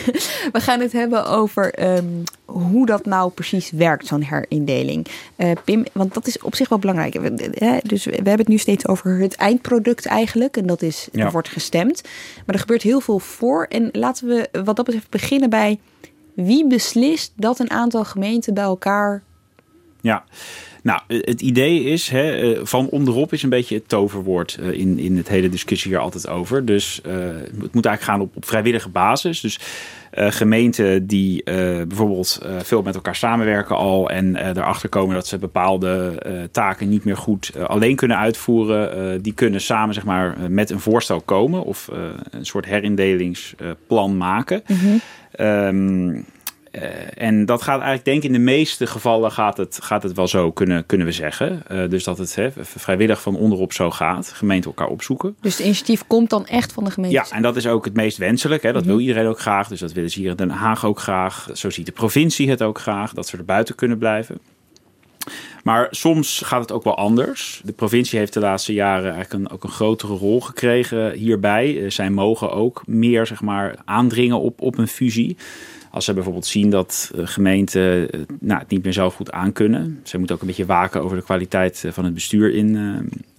We 0.52 0.60
gaan 0.60 0.80
het 0.80 0.92
hebben 0.92 1.26
over 1.26 1.96
um, 1.96 2.22
hoe 2.44 2.86
dat 2.86 3.04
nou 3.04 3.30
precies 3.30 3.70
werkt, 3.70 4.06
zo'n 4.06 4.22
herindeling. 4.22 5.06
Uh, 5.36 5.50
Pim, 5.64 5.84
want 5.92 6.14
dat 6.14 6.26
is 6.26 6.38
op 6.38 6.54
zich 6.54 6.68
wel 6.68 6.78
belangrijk. 6.78 7.14
We, 7.14 7.50
hè, 7.54 7.78
dus 7.82 8.04
we 8.04 8.10
hebben 8.14 8.36
het 8.38 8.48
nu 8.48 8.58
steeds 8.58 8.86
over 8.88 9.18
het 9.18 9.34
eindproduct 9.34 10.06
eigenlijk. 10.06 10.56
En 10.56 10.66
dat 10.66 10.82
is, 10.82 11.08
Ja. 11.12 11.24
er 11.24 11.30
wordt 11.32 11.48
gestemd. 11.48 12.02
Maar 12.46 12.54
er 12.54 12.60
gebeurt 12.60 12.82
heel 12.82 13.00
veel 13.00 13.18
voor. 13.18 13.66
En 13.68 13.88
laten 13.92 14.28
we 14.28 14.48
wat 14.64 14.76
dat 14.76 14.84
betreft 14.84 15.10
beginnen 15.10 15.50
bij... 15.50 15.78
Wie 16.34 16.66
beslist 16.66 17.32
dat 17.36 17.58
een 17.58 17.70
aantal 17.70 18.04
gemeenten 18.04 18.54
bij 18.54 18.64
elkaar... 18.64 19.22
Ja, 20.06 20.24
nou, 20.82 21.00
het 21.08 21.40
idee 21.40 21.84
is, 21.84 22.08
hè, 22.08 22.32
eh, 22.32 22.60
van 22.62 22.88
onderop 22.88 23.32
is 23.32 23.42
een 23.42 23.48
beetje 23.48 23.74
het 23.74 23.88
toverwoord 23.88 24.58
eh, 24.60 24.72
in, 24.72 24.98
in 24.98 25.16
het 25.16 25.28
hele 25.28 25.48
discussie 25.48 25.90
hier 25.90 26.00
altijd 26.00 26.28
over. 26.28 26.64
Dus 26.64 27.00
eh, 27.00 27.12
het 27.60 27.74
moet 27.74 27.86
eigenlijk 27.86 28.02
gaan 28.02 28.20
op, 28.20 28.36
op 28.36 28.44
vrijwillige 28.44 28.88
basis. 28.88 29.40
Dus 29.40 29.58
eh, 30.10 30.30
gemeenten 30.30 31.06
die 31.06 31.44
eh, 31.44 31.54
bijvoorbeeld 31.86 32.40
eh, 32.42 32.50
veel 32.62 32.82
met 32.82 32.94
elkaar 32.94 33.16
samenwerken 33.16 33.76
al 33.76 34.10
en 34.10 34.36
eh, 34.36 34.48
erachter 34.48 34.88
komen 34.88 35.14
dat 35.14 35.26
ze 35.26 35.38
bepaalde 35.38 36.18
eh, 36.22 36.32
taken 36.50 36.88
niet 36.88 37.04
meer 37.04 37.16
goed 37.16 37.48
eh, 37.54 37.64
alleen 37.64 37.96
kunnen 37.96 38.18
uitvoeren, 38.18 39.12
eh, 39.12 39.18
die 39.22 39.34
kunnen 39.34 39.60
samen 39.60 39.94
zeg 39.94 40.04
maar, 40.04 40.36
eh, 40.36 40.46
met 40.48 40.70
een 40.70 40.80
voorstel 40.80 41.20
komen 41.20 41.64
of 41.64 41.88
eh, 41.88 41.98
een 42.30 42.46
soort 42.46 42.66
herinddelingsplan 42.66 44.16
maken. 44.16 44.62
Ehm, 46.76 47.08
en 47.14 47.44
dat 47.44 47.62
gaat 47.62 47.80
eigenlijk, 47.80 48.04
denk 48.04 48.18
ik, 48.18 48.24
in 48.24 48.32
de 48.32 48.38
meeste 48.38 48.86
gevallen 48.86 49.32
gaat 49.32 49.56
het, 49.56 49.78
gaat 49.82 50.02
het 50.02 50.12
wel 50.12 50.28
zo, 50.28 50.52
kunnen, 50.52 50.86
kunnen 50.86 51.06
we 51.06 51.12
zeggen. 51.12 51.62
dus 51.90 52.04
dat 52.04 52.18
het 52.18 52.34
hè, 52.34 52.50
vrijwillig 52.60 53.22
van 53.22 53.36
onderop 53.36 53.72
zo 53.72 53.90
gaat. 53.90 54.32
Gemeenten 54.34 54.70
elkaar 54.70 54.88
opzoeken. 54.88 55.36
Dus 55.40 55.56
het 55.56 55.64
initiatief 55.66 56.06
komt 56.06 56.30
dan 56.30 56.46
echt 56.46 56.72
van 56.72 56.84
de 56.84 56.90
gemeente? 56.90 57.16
Ja, 57.16 57.26
en 57.30 57.42
dat 57.42 57.56
is 57.56 57.66
ook 57.66 57.84
het 57.84 57.94
meest 57.94 58.18
wenselijk. 58.18 58.62
Hè. 58.62 58.72
Dat 58.72 58.82
mhm. 58.82 58.90
wil 58.90 59.00
iedereen 59.00 59.26
ook 59.26 59.40
graag. 59.40 59.68
Dus 59.68 59.80
dat 59.80 59.92
willen 59.92 60.10
ze 60.10 60.18
hier 60.18 60.30
in 60.30 60.36
Den 60.36 60.50
Haag 60.50 60.84
ook 60.84 60.98
graag. 60.98 61.48
Zo 61.52 61.70
ziet 61.70 61.86
de 61.86 61.92
provincie 61.92 62.50
het 62.50 62.62
ook 62.62 62.78
graag, 62.78 63.12
dat 63.12 63.26
ze 63.26 63.36
er 63.36 63.44
buiten 63.44 63.74
kunnen 63.74 63.98
blijven. 63.98 64.38
Maar 65.62 65.88
soms 65.90 66.42
gaat 66.44 66.60
het 66.60 66.72
ook 66.72 66.84
wel 66.84 66.96
anders. 66.96 67.60
De 67.64 67.72
provincie 67.72 68.18
heeft 68.18 68.32
de 68.32 68.40
laatste 68.40 68.72
jaren 68.72 69.12
eigenlijk 69.12 69.32
een, 69.32 69.50
ook 69.50 69.64
een 69.64 69.70
grotere 69.70 70.14
rol 70.14 70.40
gekregen 70.40 71.12
hierbij. 71.12 71.82
Eh, 71.82 71.90
zij 71.90 72.10
mogen 72.10 72.52
ook 72.52 72.82
meer 72.86 73.26
zeg 73.26 73.42
maar, 73.42 73.76
aandringen 73.84 74.40
op, 74.40 74.60
op 74.60 74.78
een 74.78 74.88
fusie. 74.88 75.36
Als 75.96 76.04
ze 76.04 76.14
bijvoorbeeld 76.14 76.46
zien 76.46 76.70
dat 76.70 77.10
eh, 77.14 77.26
gemeenten 77.26 78.10
eh, 78.10 78.20
nou, 78.40 78.60
het 78.60 78.68
niet 78.68 78.82
meer 78.82 78.92
zelf 78.92 79.14
goed 79.14 79.30
aankunnen. 79.30 80.00
Ze 80.02 80.18
moeten 80.18 80.34
ook 80.34 80.40
een 80.40 80.46
beetje 80.46 80.66
waken 80.66 81.02
over 81.02 81.16
de 81.16 81.22
kwaliteit 81.22 81.84
van 81.88 82.04
het 82.04 82.14
bestuur 82.14 82.54
in, 82.54 82.76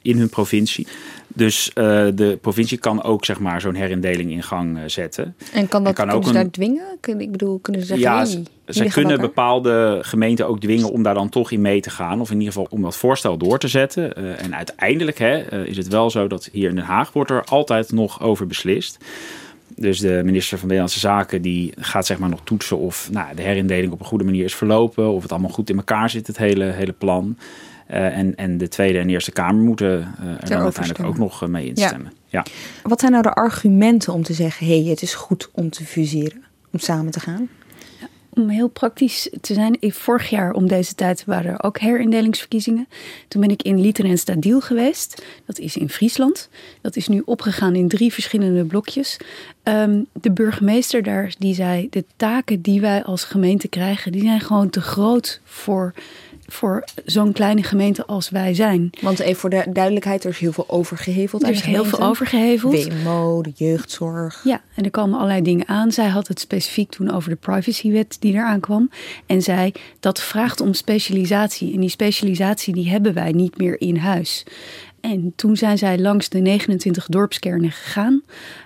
in 0.02 0.18
hun 0.18 0.30
provincie. 0.30 0.88
Dus 1.28 1.72
de 1.74 2.38
provincie 2.42 2.78
kan 2.78 3.04
ook 3.04 3.26
zeg 3.26 3.40
maar, 3.40 3.62
zo'n 3.62 3.74
herindeling 3.74 4.32
in 4.32 4.44
gang 4.44 4.80
zetten. 4.86 5.36
En 5.54 5.68
kan 5.68 5.84
dat 5.84 5.94
kan 5.94 6.10
ook 6.10 6.26
ze 6.26 6.34
daar 6.34 6.50
dwingen? 6.50 6.98
Ik 7.18 7.32
bedoel, 7.32 7.60
kunnen 7.60 7.82
ze 7.82 7.88
zeggen... 7.88 8.06
Ja, 8.06 8.26
zij 8.66 8.88
kunnen 8.88 9.20
bepaalde 9.22 10.00
gemeenten 10.02 10.48
ook 10.48 10.60
dwingen 10.60 10.92
om 10.92 11.04
daar 11.04 11.14
dan 11.14 11.30
toch 11.30 11.52
in 11.52 11.62
mee 11.62 11.82
te 11.82 11.90
gaan. 11.90 12.22
Of 12.22 12.32
in 12.32 12.38
ieder 12.38 12.54
geval 12.54 12.68
om 12.70 12.82
dat 12.82 12.96
voorstel 12.96 13.38
door 13.38 13.60
te 13.60 13.68
zetten. 13.68 14.20
Uh, 14.20 14.44
en 14.44 14.56
uiteindelijk 14.56 15.18
hè, 15.18 15.66
is 15.66 15.78
het 15.78 15.88
wel 15.88 16.10
zo 16.10 16.28
dat 16.28 16.50
hier 16.52 16.70
in 16.70 16.76
Den 16.76 16.84
Haag 16.84 17.14
wordt 17.14 17.32
er 17.32 17.44
altijd 17.44 17.92
nog 17.92 18.22
over 18.22 18.48
beslist. 18.48 18.98
Dus 19.76 20.00
de 20.00 20.22
minister 20.26 20.58
van 20.58 20.68
Binnenlandse 20.68 21.00
Zaken 21.00 21.42
die 21.42 21.74
gaat 21.76 22.06
zeg 22.06 22.20
maar 22.20 22.30
nog 22.30 22.42
toetsen 22.44 22.78
of 22.78 23.10
nou, 23.12 23.36
de 23.36 23.42
herindeling 23.42 23.92
op 23.92 24.00
een 24.00 24.06
goede 24.06 24.24
manier 24.24 24.44
is 24.44 24.56
verlopen. 24.56 25.12
Of 25.12 25.22
het 25.22 25.32
allemaal 25.32 25.50
goed 25.50 25.70
in 25.70 25.78
elkaar 25.78 26.10
zit, 26.10 26.28
het 26.28 26.38
hele, 26.38 26.66
hele 26.66 26.92
plan. 26.92 27.38
Uh, 27.92 28.18
en, 28.18 28.36
en 28.36 28.58
de 28.58 28.68
Tweede 28.68 29.00
en 29.00 29.10
Eerste 29.10 29.32
Kamer 29.32 29.64
moeten 29.64 29.88
er 30.42 30.50
dan 30.50 30.62
uiteindelijk 30.62 31.06
ook 31.06 31.18
nog 31.18 31.48
mee 31.48 31.66
instemmen. 31.68 32.12
Ja. 32.26 32.44
ja. 32.46 32.52
Wat 32.84 33.00
zijn 33.00 33.12
nou 33.12 33.24
de 33.24 33.34
argumenten 33.34 34.14
om 34.14 34.24
te 34.24 34.34
zeggen: 34.34 34.68
hé, 34.68 34.82
hey, 34.82 34.90
het 34.90 35.02
is 35.02 35.14
goed 35.14 35.50
om 35.52 35.70
te 35.70 35.86
fuseren, 35.86 36.44
om 36.72 36.80
samen 36.80 37.12
te 37.12 37.20
gaan? 37.20 37.50
Om 38.38 38.50
heel 38.50 38.67
praktisch 38.67 39.29
te 39.41 39.53
zijn, 39.53 39.77
vorig 39.79 40.29
jaar 40.29 40.53
om 40.53 40.67
deze 40.67 40.96
tijd 40.96 41.25
waren 41.25 41.51
er 41.51 41.63
ook 41.63 41.79
herindelingsverkiezingen. 41.79 42.88
Toen 43.27 43.41
ben 43.41 43.50
ik 43.50 43.62
in 43.62 43.79
Liter 43.82 44.06
en 44.06 44.17
Stadiel 44.17 44.62
geweest. 44.62 45.24
Dat 45.46 45.60
is 45.60 45.77
in 45.77 45.89
Friesland. 45.89 46.50
Dat 46.82 46.96
is 46.96 47.08
nu 47.08 47.22
opgegaan 47.25 47.75
in 47.75 47.88
drie 47.88 48.13
verschillende 48.13 48.63
blokjes. 48.63 49.17
Ehm, 49.63 50.01
de 50.13 50.32
burgemeester 50.32 51.03
daar 51.03 51.36
die 51.38 51.53
zei: 51.53 51.88
de 51.89 52.03
taken 52.15 52.62
die 52.62 52.82
wij 52.82 53.03
als 53.03 53.24
gemeente 53.24 53.67
krijgen, 53.67 54.12
die 54.12 54.22
zijn 54.22 54.41
gewoon 54.41 54.70
te 54.70 54.82
groot 54.82 55.41
voor 55.44 55.94
voor 56.48 56.84
zo'n 57.06 57.32
kleine 57.32 57.63
gemeente 57.63 58.06
als 58.06 58.30
wij 58.30 58.54
zijn. 58.54 58.89
Want 59.01 59.20
even 59.20 59.39
voor 59.39 59.50
de 59.50 59.66
duidelijkheid, 59.70 60.24
er 60.24 60.30
is 60.30 60.39
heel 60.39 60.51
veel 60.51 60.70
overgeheveld. 60.70 61.44
Er 61.44 61.50
is 61.50 61.62
heel 61.62 61.86
veel 61.86 62.00
overgeheveld. 62.00 62.88
WMO, 62.88 63.42
de 63.42 63.51
jeugdzorg. 63.56 64.42
Ja, 64.44 64.62
en 64.75 64.84
er 64.84 64.92
komen 64.92 65.16
allerlei 65.16 65.42
dingen 65.42 65.68
aan. 65.68 65.92
Zij 65.92 66.08
had 66.08 66.27
het 66.27 66.39
specifiek 66.39 66.89
toen 66.89 67.12
over 67.12 67.30
de 67.30 67.36
privacywet 67.36 68.18
die 68.20 68.34
eraan 68.34 68.60
kwam. 68.60 68.89
En 69.25 69.42
zei 69.42 69.72
dat 70.00 70.22
vraagt 70.22 70.62
om 70.62 70.74
specialisatie. 70.74 71.74
En 71.74 71.80
die 71.80 71.89
specialisatie 71.89 72.74
die 72.74 72.89
hebben 72.89 73.13
wij 73.13 73.32
niet 73.32 73.58
meer 73.58 73.82
in 73.82 73.98
huis. 73.98 74.46
En 75.01 75.34
toen 75.36 75.58
zijn 75.58 75.77
zij 75.77 76.00
langs 76.00 76.30
de 76.30 76.39
29 76.39 77.06
dorpskernen 77.06 77.72
gegaan, 77.72 78.22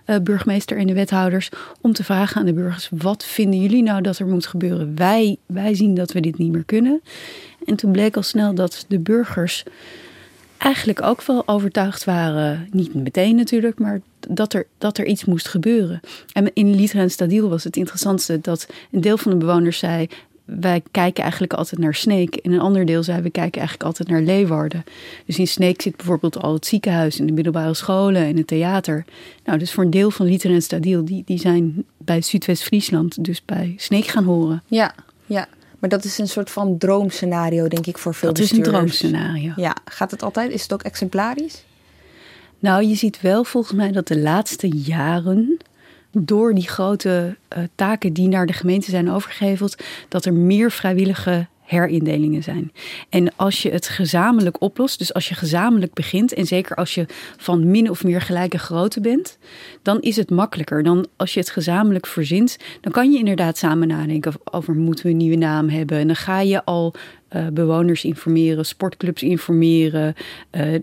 uh, 0.05 0.15
burgemeester 0.23 0.77
en 0.77 0.87
de 0.87 0.93
wethouders, 0.93 1.49
om 1.81 1.93
te 1.93 2.03
vragen 2.03 2.37
aan 2.37 2.45
de 2.45 2.53
burgers: 2.53 2.89
wat 2.97 3.25
vinden 3.25 3.61
jullie 3.61 3.83
nou 3.83 4.01
dat 4.01 4.19
er 4.19 4.27
moet 4.27 4.45
gebeuren? 4.45 4.95
Wij, 4.95 5.37
wij 5.45 5.75
zien 5.75 5.95
dat 5.95 6.11
we 6.11 6.19
dit 6.19 6.37
niet 6.37 6.51
meer 6.51 6.65
kunnen. 6.65 7.01
En 7.65 7.75
toen 7.75 7.91
bleek 7.91 8.15
al 8.15 8.23
snel 8.23 8.53
dat 8.53 8.85
de 8.87 8.99
burgers 8.99 9.63
eigenlijk 10.57 11.01
ook 11.01 11.23
wel 11.23 11.47
overtuigd 11.47 12.03
waren, 12.03 12.67
niet 12.71 12.93
meteen 12.93 13.35
natuurlijk, 13.35 13.79
maar 13.79 14.01
dat 14.29 14.53
er, 14.53 14.67
dat 14.77 14.97
er 14.97 15.05
iets 15.05 15.25
moest 15.25 15.47
gebeuren. 15.47 15.99
En 16.33 16.51
in 16.53 16.75
Litra 16.75 16.99
en 16.99 17.11
Stadiel 17.11 17.49
was 17.49 17.63
het 17.63 17.75
interessantste 17.75 18.41
dat 18.41 18.67
een 18.91 19.01
deel 19.01 19.17
van 19.17 19.31
de 19.31 19.37
bewoners 19.37 19.77
zei: 19.77 20.07
wij 20.59 20.81
kijken 20.91 21.21
eigenlijk 21.23 21.53
altijd 21.53 21.81
naar 21.81 21.95
Sneek. 21.95 22.35
En 22.35 22.51
een 22.51 22.59
ander 22.59 22.85
deel 22.85 23.03
zei, 23.03 23.21
we 23.21 23.29
kijken 23.29 23.59
eigenlijk 23.59 23.83
altijd 23.83 24.09
naar 24.09 24.21
Leeuwarden. 24.21 24.83
Dus 25.25 25.39
in 25.39 25.47
Sneek 25.47 25.81
zit 25.81 25.95
bijvoorbeeld 25.95 26.37
al 26.37 26.53
het 26.53 26.65
ziekenhuis 26.65 27.19
en 27.19 27.25
de 27.25 27.33
middelbare 27.33 27.73
scholen 27.73 28.25
en 28.25 28.37
het 28.37 28.47
theater. 28.47 29.05
Nou, 29.45 29.59
dus 29.59 29.71
voor 29.71 29.83
een 29.83 29.89
deel 29.89 30.11
van 30.11 30.25
Liter 30.25 30.51
en 30.51 30.61
Stadiel, 30.61 31.05
die, 31.05 31.23
die 31.25 31.39
zijn 31.39 31.83
bij 31.97 32.21
Zuidwest-Friesland, 32.21 33.23
dus 33.23 33.45
bij 33.45 33.73
Sneek 33.77 34.05
gaan 34.05 34.23
horen. 34.23 34.63
Ja, 34.67 34.95
ja. 35.25 35.47
Maar 35.81 35.89
dat 35.89 36.03
is 36.03 36.17
een 36.17 36.27
soort 36.27 36.49
van 36.49 36.77
droomscenario, 36.77 37.67
denk 37.67 37.85
ik, 37.85 37.97
voor 37.97 38.13
veel 38.13 38.33
Dat 38.33 38.43
is 38.43 38.51
een 38.51 38.63
droomscenario. 38.63 39.53
Ja, 39.55 39.75
gaat 39.85 40.11
het 40.11 40.23
altijd? 40.23 40.51
Is 40.51 40.61
het 40.61 40.73
ook 40.73 40.83
exemplarisch? 40.83 41.63
Nou, 42.59 42.83
je 42.83 42.95
ziet 42.95 43.21
wel 43.21 43.43
volgens 43.43 43.73
mij 43.73 43.91
dat 43.91 44.07
de 44.07 44.19
laatste 44.19 44.67
jaren 44.67 45.57
door 46.11 46.53
die 46.53 46.67
grote 46.67 47.35
uh, 47.57 47.63
taken 47.75 48.13
die 48.13 48.27
naar 48.27 48.45
de 48.45 48.53
gemeente 48.53 48.89
zijn 48.89 49.11
overgeheveld, 49.11 49.75
dat 50.07 50.25
er 50.25 50.33
meer 50.33 50.71
vrijwillige 50.71 51.47
herindelingen 51.71 52.43
zijn. 52.43 52.71
En 53.09 53.35
als 53.35 53.61
je 53.61 53.69
het 53.69 53.87
gezamenlijk 53.87 54.61
oplost, 54.61 54.97
dus 54.97 55.13
als 55.13 55.29
je 55.29 55.35
gezamenlijk 55.35 55.93
begint, 55.93 56.33
en 56.33 56.45
zeker 56.45 56.75
als 56.75 56.95
je 56.95 57.05
van 57.37 57.71
min 57.71 57.89
of 57.89 58.03
meer 58.03 58.21
gelijke 58.21 58.59
grootte 58.59 59.01
bent, 59.01 59.37
dan 59.81 59.99
is 59.99 60.15
het 60.15 60.29
makkelijker. 60.29 60.83
Dan 60.83 61.07
als 61.17 61.33
je 61.33 61.39
het 61.39 61.49
gezamenlijk 61.49 62.07
verzint, 62.07 62.57
dan 62.81 62.91
kan 62.91 63.11
je 63.11 63.17
inderdaad 63.17 63.57
samen 63.57 63.87
nadenken 63.87 64.33
over 64.43 64.75
moeten 64.75 65.05
we 65.05 65.11
een 65.11 65.17
nieuwe 65.17 65.37
naam 65.37 65.69
hebben. 65.69 65.97
En 65.97 66.07
dan 66.07 66.15
ga 66.15 66.39
je 66.39 66.65
al 66.65 66.93
uh, 67.35 67.47
bewoners 67.47 68.03
informeren, 68.03 68.65
sportclubs 68.65 69.23
informeren, 69.23 70.13
uh, 70.51 70.73
uh, 70.73 70.79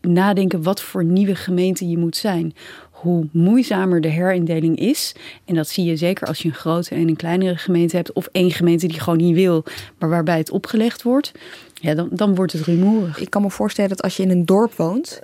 nadenken 0.00 0.62
wat 0.62 0.82
voor 0.82 1.04
nieuwe 1.04 1.34
gemeente 1.34 1.88
je 1.88 1.98
moet 1.98 2.16
zijn 2.16 2.54
hoe 3.00 3.26
moeizamer 3.32 4.00
de 4.00 4.08
herindeling 4.08 4.78
is. 4.78 5.14
En 5.44 5.54
dat 5.54 5.68
zie 5.68 5.84
je 5.84 5.96
zeker 5.96 6.26
als 6.26 6.42
je 6.42 6.48
een 6.48 6.54
grote 6.54 6.94
en 6.94 7.08
een 7.08 7.16
kleinere 7.16 7.56
gemeente 7.56 7.96
hebt. 7.96 8.12
Of 8.12 8.28
één 8.32 8.50
gemeente 8.50 8.86
die 8.86 9.00
gewoon 9.00 9.18
niet 9.18 9.34
wil, 9.34 9.64
maar 9.98 10.08
waarbij 10.08 10.38
het 10.38 10.50
opgelegd 10.50 11.02
wordt. 11.02 11.32
Ja, 11.74 11.94
dan, 11.94 12.08
dan 12.12 12.34
wordt 12.34 12.52
het 12.52 12.62
rumoerig. 12.62 13.20
Ik 13.20 13.30
kan 13.30 13.42
me 13.42 13.50
voorstellen 13.50 13.90
dat 13.90 14.02
als 14.02 14.16
je 14.16 14.22
in 14.22 14.30
een 14.30 14.44
dorp 14.44 14.74
woont. 14.74 15.22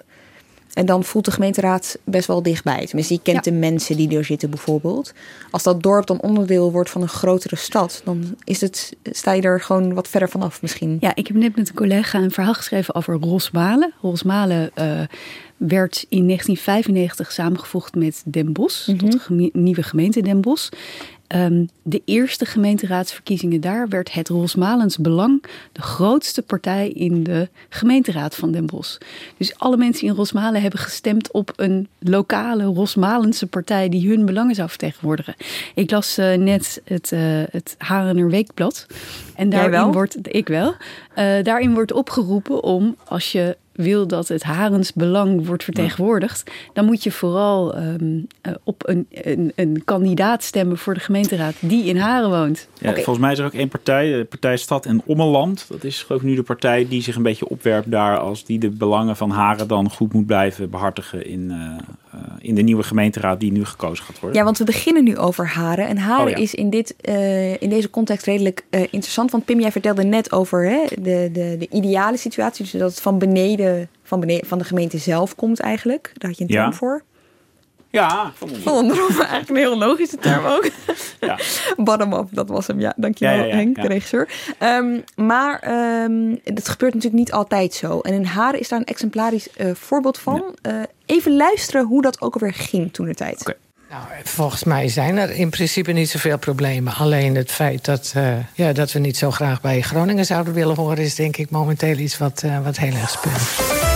En 0.72 0.86
dan 0.86 1.04
voelt 1.04 1.24
de 1.24 1.30
gemeenteraad 1.30 1.98
best 2.04 2.26
wel 2.26 2.42
dichtbij. 2.42 2.86
Tenminste, 2.86 3.14
je 3.14 3.20
kent 3.22 3.44
de 3.44 3.52
mensen 3.52 3.96
die 3.96 4.16
er 4.16 4.24
zitten 4.24 4.50
bijvoorbeeld. 4.50 5.12
Als 5.50 5.62
dat 5.62 5.82
dorp 5.82 6.06
dan 6.06 6.20
onderdeel 6.20 6.72
wordt 6.72 6.90
van 6.90 7.02
een 7.02 7.08
grotere 7.08 7.56
stad, 7.56 8.00
dan 8.04 8.36
is 8.44 8.60
het, 8.60 8.96
sta 9.02 9.32
je 9.32 9.42
er 9.42 9.60
gewoon 9.60 9.94
wat 9.94 10.08
verder 10.08 10.28
vanaf 10.28 10.62
misschien. 10.62 10.96
Ja, 11.00 11.14
ik 11.14 11.26
heb 11.26 11.36
net 11.36 11.56
met 11.56 11.68
een 11.68 11.74
collega 11.74 12.18
een 12.18 12.30
verhaal 12.30 12.54
geschreven 12.54 12.94
over 12.94 13.14
Rosmalen. 13.20 13.92
Rosmalen 14.00 14.70
uh, 14.78 15.00
werd 15.56 16.06
in 16.08 16.26
1995 16.26 17.32
samengevoegd 17.32 17.94
met 17.94 18.22
Den 18.24 18.52
Bosch, 18.52 18.84
tot 18.84 19.28
mhm. 19.28 19.36
de 19.36 19.50
nieuwe 19.52 19.82
gemeente 19.82 20.22
Den 20.22 20.40
Bosch. 20.40 20.68
Um, 21.34 21.68
de 21.82 22.02
eerste 22.04 22.44
gemeenteraadsverkiezingen 22.44 23.60
daar 23.60 23.88
werd 23.88 24.12
het 24.12 24.28
Rosmalens 24.28 24.98
Belang 24.98 25.44
de 25.72 25.82
grootste 25.82 26.42
partij 26.42 26.88
in 26.88 27.22
de 27.22 27.48
gemeenteraad 27.68 28.34
van 28.34 28.52
Den 28.52 28.66
Bosch. 28.66 28.98
Dus 29.36 29.58
alle 29.58 29.76
mensen 29.76 30.06
in 30.06 30.14
Rosmalen 30.14 30.62
hebben 30.62 30.80
gestemd 30.80 31.30
op 31.30 31.52
een 31.56 31.88
lokale 31.98 32.64
Rosmalense 32.64 33.46
partij 33.46 33.88
die 33.88 34.08
hun 34.08 34.24
belangen 34.26 34.54
zou 34.54 34.68
vertegenwoordigen. 34.68 35.34
Ik 35.74 35.90
las 35.90 36.18
uh, 36.18 36.34
net 36.34 36.82
het, 36.84 37.10
uh, 37.12 37.20
het 37.50 37.74
Harener 37.78 38.30
Weekblad. 38.30 38.86
En 39.34 39.50
daarin 39.50 39.92
wordt, 39.92 40.16
ik 40.22 40.48
wel, 40.48 40.74
uh, 41.16 41.42
daarin 41.42 41.74
wordt 41.74 41.92
opgeroepen 41.92 42.62
om 42.62 42.96
als 43.04 43.32
je 43.32 43.56
wil 43.72 44.06
dat 44.06 44.28
het 44.28 44.42
Harens 44.42 44.92
belang 44.92 45.46
wordt 45.46 45.64
vertegenwoordigd, 45.64 46.50
dan 46.72 46.84
moet 46.84 47.02
je 47.02 47.10
vooral 47.10 47.76
um, 47.76 48.26
op 48.62 48.88
een, 48.88 49.06
een, 49.10 49.52
een, 49.54 49.82
kandidaat 49.84 50.42
stemmen 50.42 50.78
voor 50.78 50.94
de 50.94 51.00
gemeenteraad 51.00 51.54
die 51.60 51.84
in 51.84 51.96
Haren 51.96 52.30
woont. 52.30 52.68
Ja, 52.78 52.94
Volgens 52.94 53.18
mij 53.18 53.32
is 53.32 53.38
er 53.38 53.44
ook 53.44 53.54
één 53.54 53.68
partij, 53.68 54.12
de 54.12 54.24
partij 54.24 54.56
Stad 54.56 54.86
en 54.86 55.02
Ommeland. 55.04 55.66
Dat 55.68 55.84
is 55.84 56.02
geloof 56.02 56.20
ik 56.20 56.28
nu 56.28 56.34
de 56.34 56.42
partij 56.42 56.86
die 56.88 57.02
zich 57.02 57.16
een 57.16 57.22
beetje 57.22 57.48
opwerpt 57.48 57.90
daar 57.90 58.18
als 58.18 58.44
die 58.44 58.58
de 58.58 58.70
belangen 58.70 59.16
van 59.16 59.30
Haren 59.30 59.68
dan 59.68 59.90
goed 59.90 60.12
moet 60.12 60.26
blijven 60.26 60.70
behartigen 60.70 61.26
in, 61.26 61.50
uh, 61.50 62.11
in 62.38 62.54
de 62.54 62.62
nieuwe 62.62 62.82
gemeenteraad 62.82 63.40
die 63.40 63.52
nu 63.52 63.64
gekozen 63.64 64.04
gaat 64.04 64.20
worden. 64.20 64.38
Ja, 64.38 64.44
want 64.44 64.58
we 64.58 64.64
beginnen 64.64 65.04
nu 65.04 65.16
over 65.16 65.46
Haren. 65.46 65.88
En 65.88 65.98
Haren 65.98 66.24
oh, 66.24 66.30
ja. 66.30 66.36
is 66.36 66.54
in, 66.54 66.70
dit, 66.70 66.94
in 67.58 67.68
deze 67.68 67.90
context 67.90 68.26
redelijk 68.26 68.64
interessant. 68.70 69.30
Want 69.30 69.44
Pim, 69.44 69.60
jij 69.60 69.72
vertelde 69.72 70.04
net 70.04 70.32
over 70.32 70.64
hè, 70.64 70.84
de, 70.88 71.28
de, 71.32 71.56
de 71.58 71.68
ideale 71.70 72.16
situatie. 72.16 72.64
Dus 72.64 72.72
dat 72.72 72.90
het 72.90 73.00
van 73.00 73.18
beneden 73.18 73.88
van, 74.02 74.20
beneden, 74.20 74.46
van 74.46 74.58
de 74.58 74.64
gemeente 74.64 74.98
zelf 74.98 75.34
komt 75.34 75.60
eigenlijk. 75.60 76.12
Daar 76.14 76.30
had 76.30 76.38
je 76.38 76.44
een 76.44 76.50
term 76.50 76.74
voor. 76.74 77.02
Ja, 77.92 78.32
van 78.34 78.50
onderop. 78.64 79.08
Eigenlijk 79.08 79.48
een 79.48 79.56
heel 79.56 79.78
logische 79.78 80.16
term 80.16 80.44
ook. 80.44 80.70
ja. 81.20 81.38
Bottom-up, 81.84 82.28
dat 82.30 82.48
was 82.48 82.66
hem. 82.66 82.80
Ja, 82.80 82.92
dankjewel 82.96 83.36
ja, 83.36 83.44
ja, 83.44 83.54
Henk, 83.54 83.82
de 83.82 83.86
regisseur. 83.86 84.28
Um, 84.58 85.04
maar 85.14 85.72
um, 86.04 86.40
dat 86.44 86.68
gebeurt 86.68 86.94
natuurlijk 86.94 87.22
niet 87.22 87.32
altijd 87.32 87.74
zo. 87.74 88.00
En 88.00 88.14
in 88.14 88.24
Haren 88.24 88.60
is 88.60 88.68
daar 88.68 88.78
een 88.78 88.84
exemplarisch 88.84 89.48
uh, 89.56 89.74
voorbeeld 89.74 90.18
van. 90.18 90.56
Uh, 90.66 90.82
even 91.06 91.36
luisteren 91.36 91.86
hoe 91.86 92.02
dat 92.02 92.20
ook 92.20 92.34
alweer 92.34 92.54
ging 92.54 92.92
toen 92.92 93.06
de 93.06 93.14
tijd. 93.14 93.40
Okay. 93.40 93.56
Nou, 93.90 94.04
volgens 94.24 94.64
mij 94.64 94.88
zijn 94.88 95.16
er 95.16 95.30
in 95.30 95.50
principe 95.50 95.92
niet 95.92 96.10
zoveel 96.10 96.38
problemen. 96.38 96.94
Alleen 96.94 97.34
het 97.34 97.50
feit 97.50 97.84
dat, 97.84 98.12
uh, 98.16 98.36
ja, 98.54 98.72
dat 98.72 98.92
we 98.92 98.98
niet 98.98 99.16
zo 99.16 99.30
graag 99.30 99.60
bij 99.60 99.80
Groningen 99.80 100.24
zouden 100.24 100.52
willen 100.52 100.76
horen... 100.76 100.98
is 100.98 101.14
denk 101.14 101.36
ik 101.36 101.50
momenteel 101.50 101.96
iets 101.96 102.18
wat, 102.18 102.42
uh, 102.44 102.64
wat 102.64 102.78
heel 102.78 102.94
erg 102.94 103.10
speelt. 103.10 103.91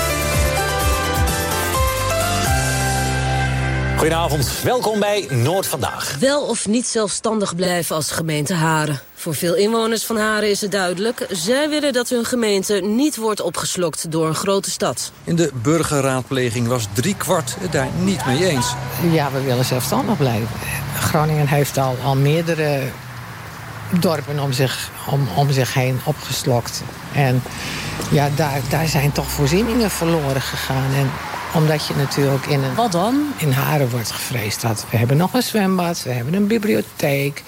Goedenavond, 3.97 4.63
welkom 4.63 5.01
bij 5.01 5.27
Noord 5.31 5.67
Vandaag. 5.67 6.17
Wel 6.21 6.43
of 6.43 6.67
niet 6.69 6.87
zelfstandig 6.87 7.55
blijven 7.55 7.97
als 7.97 8.11
gemeente 8.11 8.55
Haren. 8.55 9.01
Voor 9.15 9.35
veel 9.35 9.55
inwoners 9.55 10.05
van 10.05 10.17
Haren 10.17 10.51
is 10.51 10.61
het 10.61 10.71
duidelijk. 10.71 11.27
Zij 11.31 11.69
willen 11.69 11.93
dat 11.93 12.09
hun 12.09 12.25
gemeente 12.25 12.75
niet 12.75 13.17
wordt 13.17 13.41
opgeslokt 13.41 14.11
door 14.11 14.29
een 14.29 14.35
grote 14.35 14.71
stad. 14.71 15.13
In 15.25 15.37
de 15.37 15.51
burgerraadpleging 15.63 16.67
was 16.67 16.89
driekwart 16.93 17.57
het 17.61 17.73
daar 17.73 17.89
niet 17.99 18.27
mee 18.27 18.49
eens. 18.49 18.75
Ja, 19.11 19.31
we 19.31 19.41
willen 19.41 19.65
zelfstandig 19.65 20.17
blijven. 20.17 20.49
Groningen 20.99 21.49
heeft 21.49 21.79
al, 21.79 21.97
al 22.05 22.17
meerdere 22.17 22.81
dorpen 24.01 24.39
om 24.39 24.53
zich, 24.53 24.91
om, 25.11 25.29
om 25.37 25.53
zich 25.53 25.75
heen 25.75 26.01
opgeslokt. 26.05 26.83
En 27.13 27.43
ja, 28.11 28.29
daar, 28.37 28.61
daar 28.71 28.87
zijn 28.87 29.13
toch 29.13 29.31
voorzieningen 29.31 29.91
verloren 29.91 30.43
gegaan. 30.43 30.93
En 30.95 31.11
omdat 31.57 31.87
je 31.87 31.95
natuurlijk 31.95 32.47
in 32.47 32.63
een... 32.63 32.75
Wat 32.75 32.93
dan? 32.93 33.33
In 33.37 33.51
Haren 33.51 33.91
wordt 33.91 34.11
gevreesd 34.11 34.61
dat 34.61 34.87
we 34.91 34.97
hebben 34.97 35.17
nog 35.17 35.35
een 35.35 35.43
zwembad, 35.43 36.03
we 36.03 36.11
hebben 36.11 36.35
een 36.35 36.47
bibliotheek. 36.47 37.43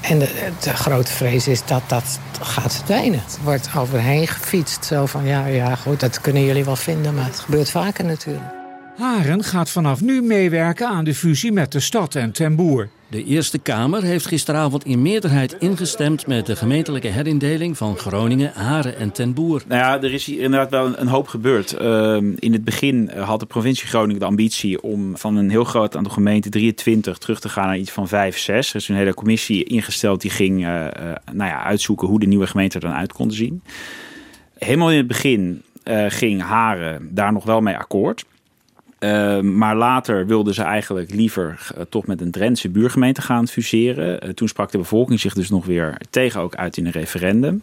En 0.00 0.18
de, 0.18 0.50
de, 0.60 0.70
grote 0.70 1.12
vrees 1.12 1.48
is 1.48 1.64
dat 1.64 1.82
dat 1.86 2.18
gaat 2.40 2.74
verdwijnen. 2.74 3.20
Het 3.24 3.38
wordt 3.42 3.68
overheen 3.76 4.26
gefietst. 4.26 4.84
Zo 4.84 5.06
van, 5.06 5.24
ja, 5.24 5.46
ja, 5.46 5.74
goed, 5.74 6.00
dat 6.00 6.20
kunnen 6.20 6.44
jullie 6.44 6.64
wel 6.64 6.76
vinden, 6.76 7.14
maar 7.14 7.24
het 7.24 7.38
gebeurt 7.38 7.70
vaker 7.70 8.04
natuurlijk. 8.04 8.44
Haren 8.98 9.44
gaat 9.44 9.70
vanaf 9.70 10.00
nu 10.00 10.22
meewerken 10.22 10.88
aan 10.88 11.04
de 11.04 11.14
fusie 11.14 11.52
met 11.52 11.72
de 11.72 11.80
stad 11.80 12.14
en 12.14 12.32
Ten 12.32 12.56
Boer. 12.56 12.88
De 13.10 13.24
Eerste 13.24 13.58
Kamer 13.58 14.02
heeft 14.02 14.26
gisteravond 14.26 14.84
in 14.84 15.02
meerderheid 15.02 15.56
ingestemd 15.58 16.26
met 16.26 16.46
de 16.46 16.56
gemeentelijke 16.56 17.08
herindeling 17.08 17.76
van 17.76 17.96
Groningen, 17.96 18.52
Haren 18.54 18.96
en 18.96 19.12
Ten 19.12 19.34
Boer. 19.34 19.62
Nou 19.66 19.80
ja, 19.80 20.02
er 20.02 20.12
is 20.12 20.24
hier 20.24 20.40
inderdaad 20.40 20.70
wel 20.70 20.98
een, 20.98 21.08
hoop 21.08 21.28
gebeurd. 21.28 21.72
Ehm, 21.72 22.32
in 22.38 22.52
het 22.52 22.64
begin 22.64 23.10
had 23.10 23.40
de 23.40 23.46
provincie 23.46 23.88
Groningen 23.88 24.20
de 24.20 24.26
ambitie 24.26 24.82
om 24.82 25.16
van 25.16 25.36
een 25.36 25.50
heel 25.50 25.64
groot 25.64 25.96
aantal 25.96 26.12
gemeenten, 26.12 26.50
23, 26.50 27.18
terug 27.18 27.40
te 27.40 27.48
gaan 27.48 27.66
naar 27.66 27.78
iets 27.78 27.90
van 27.90 28.08
5, 28.08 28.38
6. 28.38 28.70
Er 28.70 28.76
is 28.76 28.88
een 28.88 28.96
hele 28.96 29.14
commissie 29.14 29.64
ingesteld 29.64 30.20
die 30.20 30.30
ging 30.30 30.60
uh, 30.60 30.86
nou 31.32 31.50
ja, 31.50 31.62
uitzoeken 31.62 32.08
hoe 32.08 32.20
de 32.20 32.26
nieuwe 32.26 32.46
gemeente 32.46 32.74
er 32.74 32.88
dan 32.88 32.92
uit 32.92 33.12
konden 33.12 33.36
zien. 33.36 33.62
Helemaal 34.58 34.90
in 34.90 34.96
het 34.96 35.06
begin 35.06 35.62
uh, 35.84 36.04
ging 36.08 36.42
Haren 36.42 37.08
daar 37.14 37.32
nog 37.32 37.44
wel 37.44 37.60
mee 37.60 37.76
akkoord. 37.76 38.24
Uh, 39.00 39.40
maar 39.40 39.76
later 39.76 40.26
wilden 40.26 40.54
ze 40.54 40.62
eigenlijk 40.62 41.10
liever 41.10 41.70
uh, 41.76 41.82
toch 41.88 42.06
met 42.06 42.20
een 42.20 42.30
Drentse 42.30 42.68
buurgemeente 42.68 43.22
gaan 43.22 43.48
fuseren. 43.48 44.26
Uh, 44.26 44.30
toen 44.30 44.48
sprak 44.48 44.70
de 44.70 44.78
bevolking 44.78 45.20
zich 45.20 45.34
dus 45.34 45.50
nog 45.50 45.66
weer 45.66 46.00
tegen 46.10 46.40
ook 46.40 46.54
uit 46.54 46.76
in 46.76 46.86
een 46.86 46.92
referendum. 46.92 47.62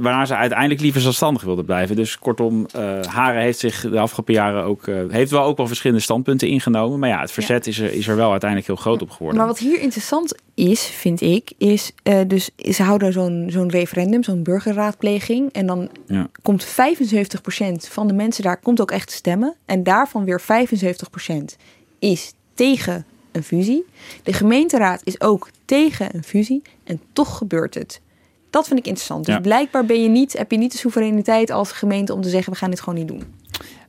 Waarna 0.00 0.24
ze 0.24 0.36
uiteindelijk 0.36 0.80
liever 0.80 1.00
zelfstandig 1.00 1.42
wilden 1.42 1.64
blijven. 1.64 1.96
Dus 1.96 2.18
kortom, 2.18 2.66
Haren 3.06 3.42
heeft 3.42 3.58
zich 3.58 3.80
de 3.80 3.98
afgelopen 3.98 4.34
jaren 4.34 4.64
ook, 4.64 4.86
heeft 5.08 5.30
wel 5.30 5.42
ook 5.42 5.56
wel 5.56 5.66
verschillende 5.66 6.02
standpunten 6.02 6.48
ingenomen. 6.48 6.98
Maar 6.98 7.08
ja, 7.08 7.20
het 7.20 7.32
verzet 7.32 7.66
is, 7.66 7.78
er, 7.78 7.92
is 7.92 8.08
er 8.08 8.16
wel 8.16 8.30
uiteindelijk 8.30 8.68
heel 8.68 8.80
groot 8.80 9.02
op 9.02 9.10
geworden. 9.10 9.38
Maar 9.38 9.46
wat 9.46 9.58
hier 9.58 9.80
interessant 9.80 10.34
is, 10.54 10.84
vind 10.84 11.20
ik, 11.20 11.52
is 11.58 11.92
dus 12.26 12.50
ze 12.56 12.82
houden 12.82 13.12
zo'n 13.12 13.46
zo'n 13.48 13.70
referendum, 13.70 14.22
zo'n 14.22 14.42
burgerraadpleging. 14.42 15.52
En 15.52 15.66
dan 15.66 15.88
ja. 16.06 16.28
komt 16.42 16.66
75% 16.66 16.68
van 17.76 18.06
de 18.06 18.14
mensen 18.14 18.42
daar 18.42 18.60
komt 18.60 18.80
ook 18.80 18.90
echt 18.90 19.10
stemmen. 19.10 19.54
En 19.66 19.82
daarvan 19.82 20.24
weer 20.24 20.40
75% 20.40 20.44
is 21.98 22.32
tegen 22.54 23.06
een 23.32 23.42
fusie. 23.42 23.84
De 24.22 24.32
gemeenteraad 24.32 25.00
is 25.04 25.20
ook 25.20 25.50
tegen 25.64 26.14
een 26.14 26.24
fusie. 26.24 26.62
En 26.84 27.00
toch 27.12 27.36
gebeurt 27.36 27.74
het. 27.74 28.00
Dat 28.52 28.66
vind 28.66 28.78
ik 28.78 28.86
interessant. 28.86 29.26
Dus 29.26 29.34
ja. 29.34 29.40
blijkbaar 29.40 29.84
ben 29.84 30.02
je 30.02 30.08
niet, 30.08 30.32
heb 30.32 30.50
je 30.50 30.58
niet 30.58 30.72
de 30.72 30.78
soevereiniteit 30.78 31.50
als 31.50 31.72
gemeente 31.72 32.14
om 32.14 32.20
te 32.20 32.28
zeggen: 32.28 32.52
we 32.52 32.58
gaan 32.58 32.70
dit 32.70 32.80
gewoon 32.80 32.98
niet 32.98 33.08
doen. 33.08 33.22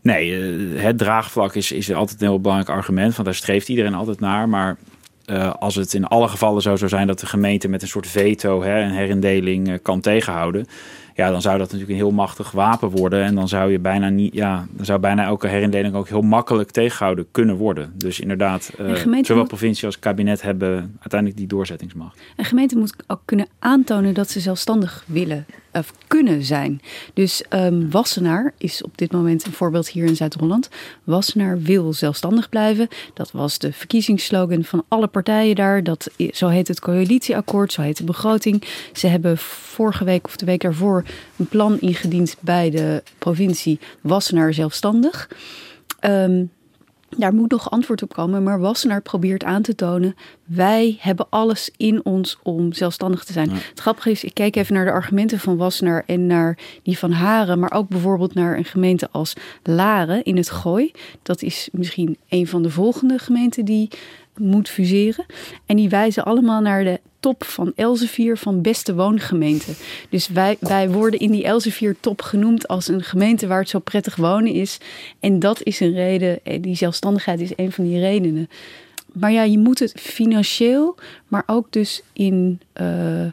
Nee, 0.02 0.34
het 0.78 0.98
draagvlak 0.98 1.56
is, 1.56 1.72
is 1.72 1.94
altijd 1.94 2.22
een 2.22 2.28
heel 2.28 2.40
belangrijk 2.40 2.78
argument. 2.78 3.14
Want 3.14 3.26
daar 3.26 3.36
streeft 3.36 3.70
iedereen 3.70 3.94
altijd 3.94 4.20
naar. 4.20 4.50
Maar 4.50 4.78
uh, 5.26 5.54
als 5.60 5.76
het 5.76 5.94
in 5.94 6.06
alle 6.06 6.28
gevallen 6.28 6.62
zo 6.62 6.76
zou 6.76 6.90
zijn 6.90 7.08
dat 7.08 7.20
de 7.20 7.26
gemeente 7.26 7.68
met 7.68 7.82
een 7.82 7.88
soort 7.88 8.08
veto 8.08 8.64
hè, 8.64 8.82
een 8.82 8.92
herindeling 8.92 9.70
uh, 9.70 9.78
kan 9.82 10.00
tegenhouden. 10.00 10.68
Ja, 11.16 11.32
dan 11.32 11.42
zou 11.42 11.58
dat 11.58 11.66
natuurlijk 11.66 11.92
een 11.92 12.06
heel 12.06 12.12
machtig 12.12 12.52
wapen 12.52 12.90
worden. 12.90 13.24
En 13.24 13.36
dan 13.36 13.48
zou 13.48 13.72
je 13.72 13.80
bijna 13.80 14.10
niet, 14.10 14.34
ja, 14.34 14.66
dan 14.72 14.86
zou 14.86 15.00
bijna 15.00 15.26
elke 15.26 15.48
herindeling 15.48 15.96
ook 15.96 16.08
heel 16.08 16.22
makkelijk 16.22 16.72
tegengehouden 16.72 17.28
kunnen 17.32 17.56
worden. 17.56 17.94
Dus 17.96 18.20
inderdaad, 18.20 18.72
uh, 18.80 18.96
zowel 19.22 19.38
moet... 19.38 19.48
provincie 19.48 19.86
als 19.86 20.00
kabinet 20.00 20.42
hebben 20.42 20.98
uiteindelijk 21.00 21.40
die 21.40 21.48
doorzettingsmacht. 21.48 22.20
Een 22.36 22.46
gemeente 22.46 22.78
moet 22.78 22.96
ook 23.08 23.22
kunnen 23.26 23.48
aantonen 23.60 24.14
dat 24.14 24.30
ze 24.30 24.40
zelfstandig 24.40 25.04
willen 25.08 25.46
of 25.74 25.94
kunnen 26.08 26.44
zijn. 26.44 26.82
Dus 27.14 27.44
um, 27.50 27.92
Wassenaar 27.92 28.54
is 28.58 28.84
op 28.84 28.98
dit 28.98 29.12
moment 29.12 29.46
een 29.46 29.52
voorbeeld 29.52 29.90
hier 29.90 30.06
in 30.06 30.16
Zuid-Holland. 30.16 30.70
Wassenaar 31.04 31.62
wil 31.62 31.94
zelfstandig 31.94 32.50
blijven. 32.50 32.88
Dat 33.14 33.32
was 33.32 33.58
de 33.58 33.74
verkiezingsslogan 33.74 34.64
van 34.64 34.84
alle 34.88 35.08
partijen 35.08 35.56
daar. 35.56 35.84
Dat, 35.84 36.10
zo 36.32 36.48
heet 36.48 36.68
het 36.68 36.80
coalitieakkoord, 36.80 37.74
zo 37.74 37.82
heet 37.82 37.98
de 37.98 38.04
begroting. 38.04 38.64
Ze 38.94 39.08
hebben 39.08 39.38
vorige 39.38 40.04
week 40.04 40.26
of 40.26 40.36
de 40.36 40.46
week 40.46 40.62
daarvoor 40.62 41.04
een 41.38 41.48
plan 41.48 41.80
ingediend 41.80 42.36
bij 42.40 42.70
de 42.70 43.04
provincie 43.18 43.80
Wassenaar 44.02 44.54
zelfstandig. 44.54 45.30
Um, 46.02 46.52
daar 47.18 47.34
moet 47.34 47.52
nog 47.52 47.72
antwoord 47.72 48.02
op 48.02 48.14
komen, 48.14 48.44
maar 48.44 48.60
Wassenaar 48.60 49.02
probeert 49.02 49.44
aan 49.44 49.62
te 49.62 49.76
tonen: 49.76 50.16
wij 50.44 50.98
hebben 51.00 51.26
alles 51.30 51.72
in 51.78 52.06
ons 52.06 52.40
om 52.44 52.74
zelfstandig 52.74 53.24
te 53.24 53.34
zijn. 53.34 53.50
Het 53.50 53.80
grappige 53.80 54.12
is, 54.12 54.24
ik 54.24 54.34
kijk 54.34 54.56
even 54.56 54.74
naar 54.74 54.86
de 54.86 54.92
argumenten 54.92 55.40
van 55.40 55.58
Wassenaar 55.58 56.04
en 56.06 56.28
naar 56.28 56.58
die 56.84 56.98
van 56.98 57.12
Haren, 57.12 57.60
maar 57.60 57.72
ook 57.72 57.88
bijvoorbeeld 57.88 58.34
naar 58.34 58.58
een 58.58 58.66
gemeente 58.66 59.10
als 59.12 59.34
Laren 59.64 60.24
in 60.24 60.38
het 60.38 60.50
Gooi. 60.50 60.92
Dat 61.22 61.42
is 61.42 61.70
misschien 61.72 62.18
een 62.30 62.48
van 62.48 62.64
de 62.64 62.70
volgende 62.70 63.20
gemeenten 63.20 63.66
die 63.66 63.90
moet 64.38 64.70
fuseren. 64.70 65.26
En 65.66 65.76
die 65.76 65.90
wijzen 65.90 66.26
allemaal 66.26 66.62
naar 66.62 66.84
de 66.84 67.00
top 67.24 67.44
van 67.44 67.72
Elsevier 67.76 68.38
van 68.38 68.62
beste 68.62 68.96
woongemeenten. 68.96 69.76
Dus 70.10 70.28
wij, 70.28 70.58
wij 70.60 70.90
worden 70.90 71.20
in 71.20 71.32
die 71.32 71.44
Elsevier 71.44 71.96
top 72.00 72.22
genoemd 72.22 72.68
als 72.68 72.88
een 72.88 73.04
gemeente 73.04 73.48
waar 73.48 73.60
het 73.60 73.70
zo 73.70 73.80
prettig 73.80 74.16
wonen 74.16 74.54
is. 74.54 74.78
En 75.20 75.40
dat 75.40 75.64
is 75.64 75.80
een 75.80 75.94
reden, 75.94 76.40
eh, 76.44 76.62
die 76.62 76.76
zelfstandigheid 76.76 77.40
is 77.40 77.52
een 77.56 77.72
van 77.72 77.84
die 77.84 78.00
redenen. 78.00 78.50
Maar 79.14 79.32
ja, 79.32 79.44
je 79.44 79.58
moet 79.58 79.80
het 79.80 79.94
financieel, 80.00 80.96
maar 81.28 81.44
ook 81.46 81.72
dus 81.72 82.02
in, 82.14 82.60
uh, 82.82 83.26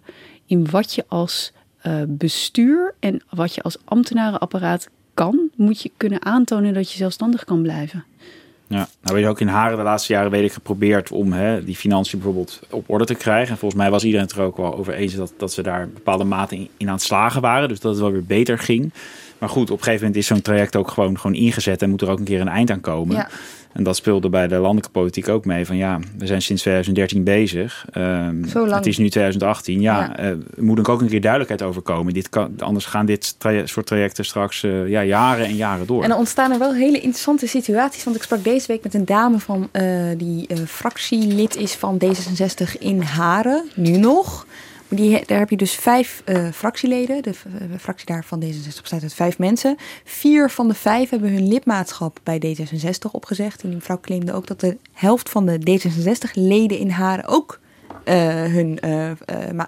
in 0.46 0.70
wat 0.70 0.94
je 0.94 1.05
als 1.09 1.53
uh, 1.87 2.03
bestuur 2.09 2.94
en 3.00 3.22
wat 3.31 3.55
je 3.55 3.62
als 3.62 3.79
ambtenarenapparaat 3.85 4.88
kan, 5.14 5.50
moet 5.57 5.83
je 5.83 5.90
kunnen 5.96 6.24
aantonen 6.24 6.74
dat 6.74 6.90
je 6.90 6.96
zelfstandig 6.96 7.44
kan 7.44 7.62
blijven. 7.62 8.05
Ja, 8.70 8.88
nou 9.02 9.14
weet 9.14 9.22
je 9.24 9.28
ook 9.28 9.40
in 9.40 9.48
Haren 9.48 9.76
de 9.76 9.83
laatste 9.83 10.12
jaren 10.12 10.30
weet 10.30 10.44
ik 10.44 10.52
geprobeerd 10.52 11.11
om 11.11 11.33
hè, 11.33 11.64
die 11.64 11.76
financiën 11.76 12.18
bijvoorbeeld 12.18 12.61
op 12.70 12.90
orde 12.90 13.04
te 13.04 13.14
krijgen. 13.14 13.52
En 13.52 13.59
volgens 13.59 13.80
mij 13.80 13.90
was 13.90 14.04
iedereen 14.04 14.26
het 14.26 14.37
er 14.37 14.42
ook 14.42 14.56
wel 14.56 14.76
over 14.76 14.94
eens 14.94 15.14
dat, 15.14 15.33
dat 15.37 15.52
ze 15.52 15.62
daar 15.62 15.88
bepaalde 15.88 16.24
mate 16.24 16.54
in, 16.54 16.68
in 16.76 16.87
aan 16.87 16.94
het 16.94 17.02
slagen 17.02 17.40
waren. 17.40 17.68
Dus 17.68 17.80
dat 17.80 17.92
het 17.92 18.00
wel 18.00 18.12
weer 18.12 18.24
beter 18.24 18.59
ging. 18.59 18.92
Maar 19.40 19.48
goed, 19.48 19.70
op 19.70 19.79
een 19.79 19.85
gegeven 19.85 20.07
moment 20.07 20.22
is 20.22 20.26
zo'n 20.26 20.42
traject 20.42 20.76
ook 20.76 20.90
gewoon, 20.90 21.18
gewoon 21.18 21.37
ingezet 21.37 21.83
en 21.83 21.90
moet 21.90 22.03
er 22.03 22.11
ook 22.11 22.18
een 22.18 22.24
keer 22.24 22.40
een 22.40 22.48
eind 22.48 22.70
aan 22.70 22.81
komen. 22.81 23.16
Ja. 23.16 23.29
En 23.72 23.83
dat 23.83 23.96
speelde 23.96 24.29
bij 24.29 24.48
de 24.48 24.55
landelijke 24.55 24.90
politiek 24.90 25.29
ook 25.29 25.44
mee. 25.44 25.66
Van 25.66 25.76
ja, 25.76 25.98
we 26.18 26.26
zijn 26.26 26.42
sinds 26.42 26.62
2013 26.62 27.24
bezig. 27.24 27.87
Um, 27.96 28.44
Zo 28.48 28.66
lang. 28.66 28.74
Het 28.74 28.87
is 28.87 28.98
nu 28.98 29.09
2018. 29.09 29.81
Ja, 29.81 30.00
ja. 30.00 30.20
Uh, 30.20 30.26
er 30.26 30.38
moet 30.57 30.88
ook 30.88 31.00
een 31.00 31.09
keer 31.09 31.20
duidelijkheid 31.20 31.62
over 31.62 31.83
komen. 31.83 32.14
Dit 32.14 32.29
kan, 32.29 32.55
anders 32.59 32.85
gaan 32.85 33.07
dit 33.07 33.35
traje 33.38 33.66
soort 33.66 33.87
trajecten 33.87 34.24
straks 34.24 34.62
uh, 34.62 34.88
ja, 34.88 35.05
jaren 35.05 35.46
en 35.46 35.57
jaren 35.57 35.87
door. 35.87 36.03
En 36.03 36.09
dan 36.09 36.18
ontstaan 36.18 36.53
er 36.53 36.59
wel 36.59 36.74
hele 36.74 37.00
interessante 37.00 37.46
situaties. 37.46 38.05
Want 38.05 38.16
ik 38.16 38.22
sprak 38.22 38.44
deze 38.44 38.66
week 38.66 38.83
met 38.83 38.94
een 38.94 39.05
dame 39.05 39.38
van 39.38 39.68
uh, 39.72 39.83
die 40.16 40.46
fractielid 40.66 41.57
is 41.57 41.74
van 41.74 42.00
D66 42.05 42.79
in 42.79 43.03
Haren. 43.03 43.64
Nu 43.74 43.96
nog. 43.96 44.46
Die, 44.90 45.26
daar 45.26 45.38
heb 45.38 45.50
je 45.50 45.57
dus 45.57 45.74
vijf 45.74 46.22
uh, 46.26 46.48
fractieleden. 46.53 47.22
De 47.22 47.31
uh, 47.31 47.79
fractie 47.79 48.07
daar 48.07 48.24
van 48.24 48.42
D66 48.42 48.81
bestaat 48.81 49.03
uit 49.03 49.14
vijf 49.14 49.38
mensen. 49.38 49.76
Vier 50.05 50.50
van 50.50 50.68
de 50.68 50.74
vijf 50.74 51.11
hebben 51.11 51.33
hun 51.33 51.48
lidmaatschap 51.48 52.20
bij 52.22 52.42
D66 52.46 53.11
opgezegd. 53.12 53.62
En 53.62 53.68
die 53.68 53.76
mevrouw 53.76 54.00
claimde 54.00 54.33
ook 54.33 54.46
dat 54.46 54.61
de 54.61 54.76
helft 54.92 55.29
van 55.29 55.46
de 55.46 55.59
D66-leden 55.59 56.79
in 56.79 56.90
Haren 56.90 57.26
ook 57.26 57.61
uh, 58.05 58.44
hun 58.44 58.79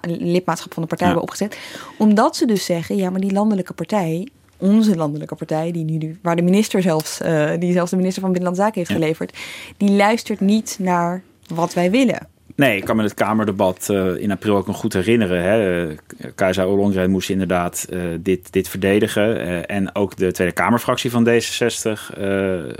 lidmaatschap 0.01 0.73
van 0.73 0.81
de 0.81 0.87
partij 0.87 1.07
ja. 1.07 1.13
hebben 1.13 1.21
opgezet. 1.21 1.57
Omdat 1.97 2.35
ze 2.35 2.45
dus 2.45 2.65
zeggen, 2.65 2.95
ja, 2.95 3.09
maar 3.09 3.21
die 3.21 3.31
landelijke 3.31 3.73
partij 3.73 4.27
onze 4.57 4.95
landelijke 4.95 5.35
partij, 5.35 5.71
die 5.71 5.83
nu, 5.83 6.19
waar 6.21 6.35
de 6.35 6.41
minister 6.41 6.81
zelfs, 6.81 7.21
uh, 7.21 7.51
die 7.59 7.73
zelfs 7.73 7.89
de 7.89 7.97
minister 7.97 8.21
van 8.21 8.31
Binnenlandse 8.31 8.63
Zaken 8.63 8.79
heeft 8.79 9.01
geleverd, 9.01 9.37
die 9.77 9.91
luistert 9.91 10.39
niet 10.39 10.77
naar 10.79 11.23
wat 11.47 11.73
wij 11.73 11.91
willen. 11.91 12.27
Nee, 12.55 12.77
ik 12.77 12.85
kan 12.85 12.95
me 12.95 13.03
het 13.03 13.13
Kamerdebat 13.13 13.87
uh, 13.91 14.15
in 14.15 14.31
april 14.31 14.55
ook 14.55 14.67
nog 14.67 14.77
goed 14.77 14.93
herinneren. 14.93 15.43
Hè. 15.43 15.87
Kajsa 16.35 16.67
Ollongren 16.67 17.09
moest 17.09 17.29
inderdaad 17.29 17.87
uh, 17.89 18.01
dit, 18.19 18.51
dit 18.51 18.67
verdedigen. 18.67 19.67
En 19.67 19.95
ook 19.95 20.15
de 20.17 20.31
Tweede 20.31 20.53
Kamerfractie 20.53 21.11
van 21.11 21.27
D66 21.27 22.17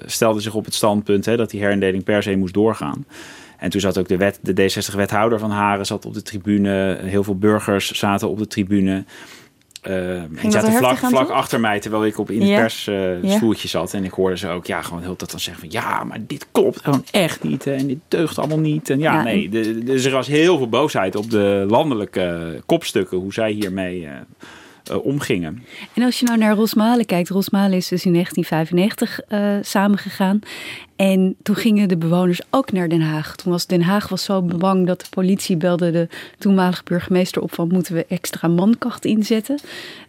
stelde 0.06 0.40
zich 0.40 0.56
op 0.56 0.66
het 0.66 0.74
standpunt 0.74 1.26
hè, 1.26 1.38
dat 1.38 1.50
die 1.50 1.62
herindeling 1.62 2.04
per 2.04 2.24
se 2.24 2.36
moest 2.36 2.54
doorgaan. 2.54 3.06
En 3.64 3.70
toen 3.70 3.82
zat 3.82 3.98
ook 3.98 4.08
de, 4.08 4.34
de 4.42 4.54
D60-wethouder 4.54 5.40
van 5.40 5.52
Haren 5.52 5.86
zat 5.86 6.06
op 6.06 6.14
de 6.14 6.22
tribune. 6.22 6.98
Heel 7.02 7.24
veel 7.24 7.38
burgers 7.38 7.92
zaten 7.92 8.30
op 8.30 8.38
de 8.38 8.48
tribune. 8.48 9.04
Uh, 9.88 10.22
die 10.42 10.52
zaten 10.52 10.74
vlak, 10.74 10.98
vlak 10.98 11.30
achter 11.30 11.60
mij 11.60 11.80
terwijl 11.80 12.06
ik 12.06 12.18
op 12.18 12.32
in 12.32 12.42
het 12.42 12.60
persstoeltje 12.60 13.68
uh, 13.68 13.72
ja. 13.74 13.80
zat. 13.80 13.94
En 13.94 14.04
ik 14.04 14.12
hoorde 14.12 14.38
ze 14.38 14.50
ook 14.50 14.66
ja, 14.66 14.82
gewoon 14.82 15.02
heel 15.02 15.16
dat 15.16 15.32
dan 15.32 15.40
zeggen 15.40 15.70
van 15.70 15.82
ja, 15.82 16.04
maar 16.04 16.20
dit 16.28 16.48
klopt 16.52 16.82
gewoon 16.82 17.06
echt 17.12 17.44
niet. 17.44 17.68
En 17.68 17.88
dit 17.88 18.00
deugt 18.08 18.38
allemaal 18.38 18.60
niet. 18.60 18.90
En 18.90 19.00
ja, 19.00 19.14
ja. 19.14 19.24
nee, 19.24 19.50
dus 19.84 20.06
er 20.06 20.12
was 20.12 20.28
heel 20.28 20.58
veel 20.58 20.70
boosheid 20.70 21.16
op 21.16 21.30
de 21.30 21.66
landelijke 21.70 22.62
kopstukken 22.66 23.18
hoe 23.18 23.34
zij 23.34 23.52
hiermee 23.52 24.08
uh, 24.92 25.06
omgingen. 25.06 25.64
En 25.94 26.04
als 26.04 26.20
je 26.20 26.26
nou 26.26 26.38
naar 26.38 26.56
Rosmalen 26.56 27.06
kijkt, 27.06 27.30
Rosmalen 27.30 27.78
is 27.78 27.88
dus 27.88 28.06
in 28.06 28.14
1995 28.14 29.20
uh, 29.30 29.58
samengegaan. 29.62 30.40
En 30.96 31.36
toen 31.44 31.56
gingen 31.56 31.88
de 31.88 31.98
bewoners 31.98 32.42
ook 32.50 32.72
naar 32.72 32.90
Den 32.90 33.02
Haag. 33.02 33.36
Toen 33.36 33.52
was 33.52 33.66
Den 33.66 33.82
Haag 33.82 34.10
was 34.10 34.24
zo 34.24 34.42
bang 34.42 34.88
dat 34.88 35.00
de 35.00 35.08
politie 35.10 35.58
belde 35.58 35.92
de 35.92 36.08
toenmalige 36.38 36.84
burgemeester 36.84 37.42
op 37.42 37.54
van 37.54 37.68
moeten 37.68 37.96
we 37.96 38.06
extra 38.08 38.48
mankracht 38.48 39.06
inzetten. 39.06 39.60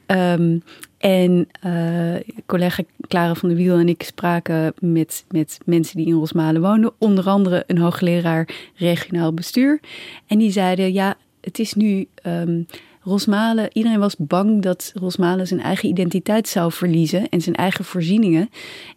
Um, 0.06 0.62
en 0.98 1.48
uh, 1.66 2.14
collega 2.46 2.82
Clara 3.08 3.34
van 3.34 3.48
der 3.48 3.58
Wiel 3.58 3.78
en 3.78 3.88
ik 3.88 4.02
spraken 4.02 4.74
met, 4.80 5.24
met 5.28 5.58
mensen 5.64 5.96
die 5.96 6.06
in 6.06 6.12
Rosmalen 6.12 6.62
woonden. 6.62 6.92
Onder 6.98 7.28
andere 7.28 7.64
een 7.66 7.78
hoogleraar 7.78 8.48
regionaal 8.74 9.32
bestuur. 9.32 9.80
En 10.26 10.38
die 10.38 10.50
zeiden, 10.50 10.92
ja, 10.92 11.16
het 11.40 11.58
is 11.58 11.74
nu... 11.74 12.06
Um, 12.26 12.66
Rosmalen, 13.04 13.68
iedereen 13.72 13.98
was 13.98 14.16
bang 14.18 14.62
dat 14.62 14.92
Rosmalen 14.94 15.46
zijn 15.46 15.60
eigen 15.60 15.88
identiteit 15.88 16.48
zou 16.48 16.72
verliezen 16.72 17.28
en 17.28 17.40
zijn 17.40 17.54
eigen 17.54 17.84
voorzieningen. 17.84 18.50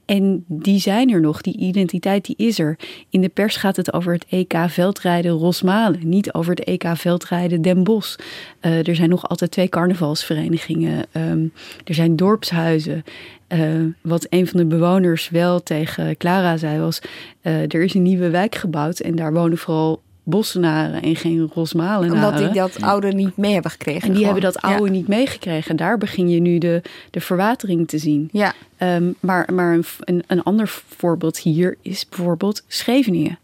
En 0.06 0.46
die 0.48 0.80
zijn 0.80 1.10
er 1.10 1.22
nog, 1.22 1.41
die 1.41 1.58
identiteit 1.58 2.26
die 2.26 2.36
is 2.38 2.60
er. 2.60 2.80
In 3.10 3.22
de 3.22 3.30
pers 3.30 3.56
gaat 3.56 3.76
het 3.76 3.93
over 3.93 4.13
het 4.13 4.26
EK 4.30 4.54
veldrijden 4.67 5.32
Rosmalen, 5.32 6.10
niet 6.10 6.34
over 6.34 6.52
het 6.52 6.63
EK 6.63 6.88
veldrijden 6.93 7.62
Den 7.62 7.84
Bosch. 7.84 8.20
Uh, 8.62 8.88
er 8.88 8.96
zijn 8.96 9.10
nog 9.10 9.30
altijd 9.30 9.52
twee 9.52 9.70
carnavalsverenigingen, 9.70 11.06
um, 11.12 11.54
er 11.84 11.93
zijn 11.93 12.15
dorpshuizen. 12.15 13.04
Uh, 13.54 13.84
wat 14.02 14.28
een 14.30 14.48
van 14.48 14.60
de 14.60 14.65
bewoners 14.65 15.30
wel 15.30 15.63
tegen 15.63 16.17
Clara 16.17 16.58
zei 16.58 16.80
was, 16.80 17.02
uh, 17.41 17.62
er 17.62 17.84
is 17.84 17.93
een 17.93 18.02
nieuwe 18.02 18.30
wijk 18.30 18.56
gebouwd 18.56 19.00
en 19.00 19.15
daar 19.15 19.34
wonen 19.34 19.58
vooral 19.58 20.02
Bossenaren 20.30 21.02
en 21.02 21.16
geen 21.16 21.50
Rosmalenaren. 21.54 22.13
Omdat 22.13 22.38
die 22.38 22.62
dat 22.62 22.82
oude 22.82 23.12
niet 23.12 23.38
mee 23.38 23.54
hebben 23.54 23.72
gekregen. 23.72 24.02
En 24.02 24.08
die 24.08 24.18
gewoon. 24.18 24.34
hebben 24.34 24.54
dat 24.54 24.62
oude 24.62 24.86
ja. 24.86 24.92
niet 24.92 25.08
meegekregen. 25.08 25.76
Daar 25.76 25.98
begin 25.98 26.30
je 26.30 26.40
nu 26.40 26.58
de, 26.58 26.82
de 27.12 27.22
verwatering 27.22 27.88
te 27.88 27.98
zien. 27.98 28.30
Ja. 28.32 28.54
Um, 28.78 29.16
maar 29.20 29.54
maar 29.54 29.74
een, 29.74 29.86
een, 30.00 30.24
een 30.28 30.44
ander 30.44 30.82
voorbeeld 30.98 31.38
hier 31.38 31.78
is 31.82 32.10
bijvoorbeeld 32.10 32.63
Scheveningen. 32.68 33.40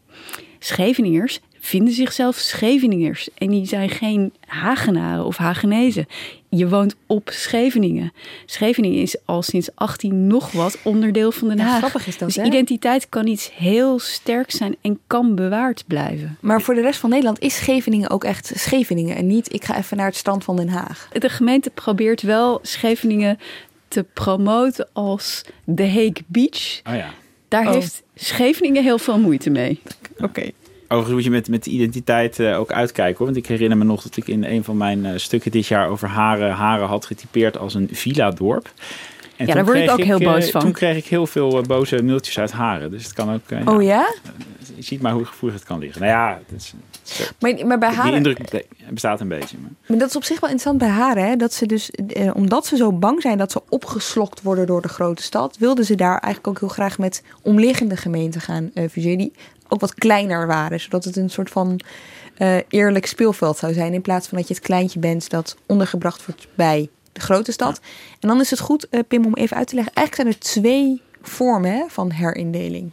Scheveningers 0.60 1.40
vinden 1.64 1.94
zichzelf 1.94 2.36
Scheveningers. 2.36 3.30
En 3.38 3.50
die 3.50 3.66
zijn 3.66 3.90
geen 3.90 4.34
Hagenaren 4.46 5.26
of 5.26 5.38
Hagenezen. 5.38 6.08
Je 6.50 6.70
woont 6.70 6.96
op 7.08 7.30
Scheveningen. 7.32 8.14
Scheveningen 8.46 9.02
is 9.02 9.16
al 9.26 9.42
sinds 9.42 9.70
18 9.76 10.28
nog 10.28 10.52
wat 10.52 10.78
onderdeel 10.84 11.32
van 11.32 11.48
Den 11.48 11.60
Haag. 11.60 11.72
Ja, 11.72 11.78
grappig 11.78 12.08
is 12.08 12.18
dat, 12.18 12.28
dus 12.28 12.38
hè? 12.38 12.44
identiteit 12.44 13.10
kan 13.10 13.28
iets 13.28 13.52
heel 13.54 14.00
sterk 14.00 14.52
zijn 14.52 14.76
en 14.82 15.00
kan 15.08 15.36
bewaard 15.36 15.84
blijven. 15.88 16.38
Maar 16.40 16.62
voor 16.62 16.74
de 16.74 16.82
rest 16.82 17.00
van 17.00 17.10
Nederland 17.10 17.40
is 17.40 17.56
Scheveningen 17.56 18.10
ook 18.10 18.24
echt 18.24 18.52
Scheveningen. 18.56 19.16
En 19.16 19.28
niet, 19.28 19.54
ik 19.54 19.64
ga 19.64 19.78
even 19.78 19.98
naar 19.98 20.08
het 20.08 20.16
strand 20.16 20.44
van 20.44 20.56
Den 20.56 20.70
Haag. 20.70 21.10
De 21.12 21.30
gemeente 21.30 21.70
probeert 21.70 22.22
wel 22.22 22.60
Scheveningen 22.62 23.40
te 23.88 24.06
promoten 24.14 24.88
als 24.94 25.42
The 25.76 25.88
Hague 25.88 26.24
Beach. 26.28 26.82
Oh 26.84 26.96
ja. 26.96 27.14
Daar 27.48 27.68
oh. 27.68 27.74
heeft 27.74 28.04
Scheveningen 28.16 28.84
heel 28.84 29.00
veel 29.00 29.20
moeite 29.20 29.50
mee. 29.50 29.82
Oké. 30.14 30.24
Okay. 30.24 30.54
Overigens 30.94 31.14
moet 31.14 31.24
je 31.24 31.30
met, 31.30 31.50
met 31.50 31.64
de 31.64 31.70
identiteit 31.70 32.40
uh, 32.40 32.60
ook 32.60 32.72
uitkijken. 32.72 33.18
Hoor. 33.18 33.26
Want 33.26 33.38
ik 33.38 33.48
herinner 33.48 33.78
me 33.78 33.84
nog 33.84 34.02
dat 34.02 34.18
ik 34.18 34.28
in 34.28 34.44
een 34.44 34.64
van 34.64 34.78
mijn 34.78 35.06
uh, 35.06 35.12
stukken 35.16 35.52
dit 35.52 35.68
jaar 35.68 35.90
over 35.90 36.08
Haren, 36.08 36.52
Haren 36.52 36.88
had 36.88 37.06
getypeerd 37.06 37.58
als 37.58 37.74
een 37.74 37.90
villa-dorp. 37.92 38.72
En 39.44 39.50
ja, 39.50 39.54
daar 39.54 39.66
word 39.66 39.78
ik 39.78 39.92
ook 39.92 40.04
heel 40.04 40.20
boos 40.20 40.52
van. 40.52 40.62
Toen 40.62 40.72
kreeg 40.72 40.98
ik 40.98 41.06
heel 41.06 41.28
veel 41.28 41.58
uh, 41.58 41.64
boze 41.64 42.04
mailtjes 42.04 42.40
uit 42.40 42.52
Haren. 42.52 42.92
Dus 42.92 43.04
het 43.04 43.14
kan 43.14 43.34
ook... 43.34 43.68
oh 43.70 43.84
ja? 43.84 44.14
je 44.76 44.82
ziet 44.84 45.02
maar 45.02 45.14
hoe 45.14 45.26
gevoelig 45.26 45.58
het 45.58 45.68
kan 45.68 45.80
liggen. 45.80 46.02
Nou 46.02 46.14
ja, 46.14 46.40
het 46.48 46.62
is, 46.62 46.74
maar, 47.40 47.68
maar 47.68 47.80
bij 47.80 47.90
Haren... 47.90 48.24
Die 48.24 48.36
indruk 48.36 48.66
bestaat 48.90 49.22
een 49.22 49.28
beetje. 49.28 49.58
Maar. 49.62 49.72
maar 49.88 49.98
dat 49.98 50.10
is 50.10 50.16
op 50.16 50.24
zich 50.24 50.40
wel 50.40 50.50
interessant 50.50 50.78
bij 50.78 50.88
Haren. 50.88 51.28
Hè? 51.28 51.36
Dat 51.36 51.54
ze 51.54 51.66
dus, 51.66 51.92
eh, 51.92 52.36
omdat 52.36 52.66
ze 52.66 52.76
zo 52.76 52.92
bang 52.92 53.22
zijn 53.22 53.38
dat 53.38 53.52
ze 53.52 53.62
opgeslokt 53.70 54.42
worden 54.42 54.66
door 54.66 54.82
de 54.82 54.88
grote 54.88 55.24
stad... 55.24 55.58
wilden 55.58 55.86
ze 55.86 55.96
daar 55.96 56.18
eigenlijk 56.18 56.48
ook 56.48 56.60
heel 56.60 56.68
graag 56.68 56.98
met 56.98 57.24
omliggende 57.42 57.98
gemeenten 57.98 58.42
gaan 58.42 58.72
uh, 58.74 58.90
fuseren... 58.90 59.18
die 59.18 59.34
ook 59.68 59.80
wat 59.80 59.94
kleiner 59.94 60.48
waren. 60.48 60.80
Zodat 60.80 61.04
het 61.04 61.16
een 61.16 61.30
soort 61.30 61.50
van 61.50 61.80
uh, 62.38 62.58
eerlijk 62.68 63.06
speelveld 63.06 63.58
zou 63.58 63.74
zijn... 63.74 63.94
in 63.94 64.02
plaats 64.02 64.28
van 64.28 64.38
dat 64.38 64.48
je 64.48 64.54
het 64.54 64.64
kleintje 64.64 65.00
bent 65.00 65.30
dat 65.30 65.58
ondergebracht 65.66 66.26
wordt 66.26 66.48
bij 66.56 66.90
de 67.14 67.22
grote 67.22 67.52
stad. 67.52 67.80
Ja. 67.82 67.90
En 68.20 68.28
dan 68.28 68.40
is 68.40 68.50
het 68.50 68.60
goed, 68.60 68.88
uh, 68.92 69.00
Pim, 69.08 69.26
om 69.26 69.34
even 69.34 69.58
uit 69.58 69.68
te 69.68 69.76
leggen. 69.76 69.94
Eigenlijk 69.94 70.30
zijn 70.30 70.40
er 70.42 70.52
twee 70.52 71.02
vormen 71.22 71.72
hè, 71.72 71.84
van 71.88 72.12
herindeling. 72.12 72.92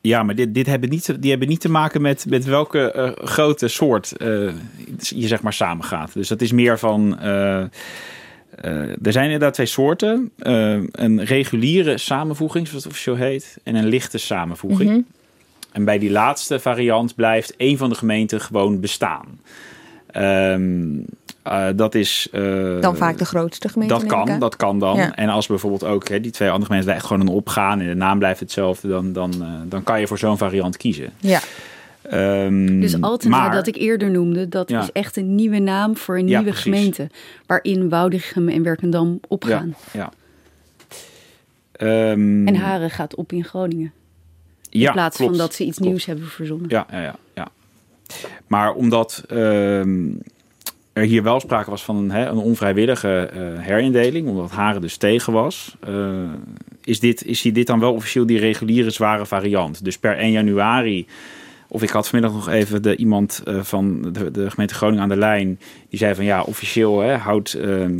Ja, 0.00 0.22
maar 0.22 0.34
dit, 0.34 0.54
dit 0.54 0.66
hebben 0.66 0.88
niet, 0.88 1.16
die 1.20 1.30
hebben 1.30 1.48
niet 1.48 1.60
te 1.60 1.70
maken 1.70 2.02
met, 2.02 2.26
met 2.28 2.44
welke 2.44 2.92
uh, 2.96 3.26
grote 3.26 3.68
soort 3.68 4.12
uh, 4.18 4.52
je 4.98 5.26
zeg 5.26 5.42
maar 5.42 5.52
samengaat. 5.52 6.12
Dus 6.12 6.28
dat 6.28 6.40
is 6.40 6.52
meer 6.52 6.78
van. 6.78 7.18
Er 9.02 9.12
zijn 9.12 9.24
inderdaad 9.24 9.54
twee 9.54 9.66
soorten: 9.66 10.30
een 10.36 11.24
reguliere 11.24 11.98
samenvoeging, 11.98 12.68
zoals 12.68 12.84
het 12.84 12.92
officieel 12.92 13.16
heet, 13.16 13.56
en 13.62 13.74
een 13.74 13.86
lichte 13.86 14.18
samenvoeging. 14.18 14.90
Mm 14.90 14.94
-hmm. 14.94 15.06
En 15.72 15.84
bij 15.84 15.98
die 15.98 16.10
laatste 16.10 16.60
variant 16.60 17.14
blijft 17.14 17.56
één 17.56 17.78
van 17.78 17.88
de 17.88 17.94
gemeenten 17.94 18.40
gewoon 18.40 18.80
bestaan. 18.80 19.40
Um, 20.16 21.04
uh, 21.48 21.66
dat 21.76 21.94
is. 21.94 22.28
Uh, 22.32 22.80
dan 22.80 22.96
vaak 22.96 23.18
de 23.18 23.24
grootste 23.24 23.68
gemeente. 23.68 23.94
Dat 23.94 24.06
kan, 24.06 24.38
dat 24.38 24.56
kan 24.56 24.78
dan. 24.78 24.96
Ja. 24.96 25.14
En 25.14 25.28
als 25.28 25.46
bijvoorbeeld 25.46 25.84
ook 25.84 26.08
hè, 26.08 26.20
die 26.20 26.30
twee 26.30 26.48
andere 26.48 26.66
gemeenten 26.66 26.94
echt 26.94 27.06
gewoon 27.06 27.22
een 27.22 27.34
opgaan 27.34 27.80
en 27.80 27.86
de 27.86 27.94
naam 27.94 28.18
blijft 28.18 28.40
hetzelfde, 28.40 28.88
dan, 28.88 29.12
dan, 29.12 29.32
uh, 29.40 29.48
dan 29.64 29.82
kan 29.82 30.00
je 30.00 30.06
voor 30.06 30.18
zo'n 30.18 30.38
variant 30.38 30.76
kiezen. 30.76 31.12
Ja. 31.18 31.40
Um, 32.12 32.80
dus 32.80 33.00
Altena, 33.00 33.48
dat 33.48 33.66
ik 33.66 33.76
eerder 33.76 34.10
noemde, 34.10 34.48
dat 34.48 34.68
ja. 34.68 34.82
is 34.82 34.92
echt 34.92 35.16
een 35.16 35.34
nieuwe 35.34 35.58
naam 35.58 35.96
voor 35.96 36.18
een 36.18 36.28
ja, 36.28 36.38
nieuwe 36.38 36.52
precies. 36.52 36.62
gemeente. 36.62 37.10
Waarin 37.46 37.88
Woudrichem 37.88 38.48
en 38.48 38.62
Werkendam 38.62 39.20
opgaan. 39.28 39.74
Ja. 39.92 40.12
Um, 41.80 42.48
en 42.48 42.54
Haren 42.56 42.90
gaat 42.90 43.14
op 43.14 43.32
in 43.32 43.44
Groningen. 43.44 43.92
In 44.70 44.92
plaats 44.92 45.16
klopt, 45.16 45.36
van 45.36 45.40
dat 45.40 45.54
ze 45.54 45.64
iets 45.64 45.76
klopt. 45.76 45.90
nieuws 45.90 46.04
hebben 46.04 46.26
verzonnen. 46.26 46.68
Ja, 46.68 46.86
ja, 46.90 47.00
ja. 47.00 47.16
ja. 47.34 47.48
Maar 48.46 48.72
omdat. 48.72 49.24
Um, 49.32 50.20
er 50.94 51.02
hier 51.02 51.22
wel 51.22 51.40
sprake 51.40 51.70
was 51.70 51.84
van 51.84 51.96
een, 51.96 52.10
hè, 52.10 52.26
een 52.26 52.36
onvrijwillige 52.36 53.30
uh, 53.34 53.40
herindeling, 53.60 54.28
omdat 54.28 54.50
Haren 54.50 54.80
dus 54.80 54.96
tegen 54.96 55.32
was, 55.32 55.76
uh, 55.88 56.32
is, 56.84 57.00
dit, 57.00 57.24
is 57.24 57.42
dit 57.42 57.66
dan 57.66 57.80
wel 57.80 57.92
officieel 57.92 58.26
die 58.26 58.38
reguliere 58.38 58.90
zware 58.90 59.26
variant. 59.26 59.84
Dus 59.84 59.98
per 59.98 60.16
1 60.16 60.30
januari, 60.30 61.06
of 61.68 61.82
ik 61.82 61.90
had 61.90 62.08
vanmiddag 62.08 62.36
nog 62.36 62.48
even 62.48 62.82
de, 62.82 62.96
iemand 62.96 63.42
uh, 63.48 63.62
van 63.62 64.12
de, 64.12 64.30
de, 64.30 64.50
gemeente 64.50 64.74
Groningen 64.74 65.02
aan 65.02 65.08
de 65.08 65.16
lijn, 65.16 65.58
die 65.88 65.98
zei 65.98 66.14
van 66.14 66.24
ja, 66.24 66.42
officieel 66.42 67.00
hè, 67.00 67.16
houdt 67.16 67.54
ehm, 67.54 67.98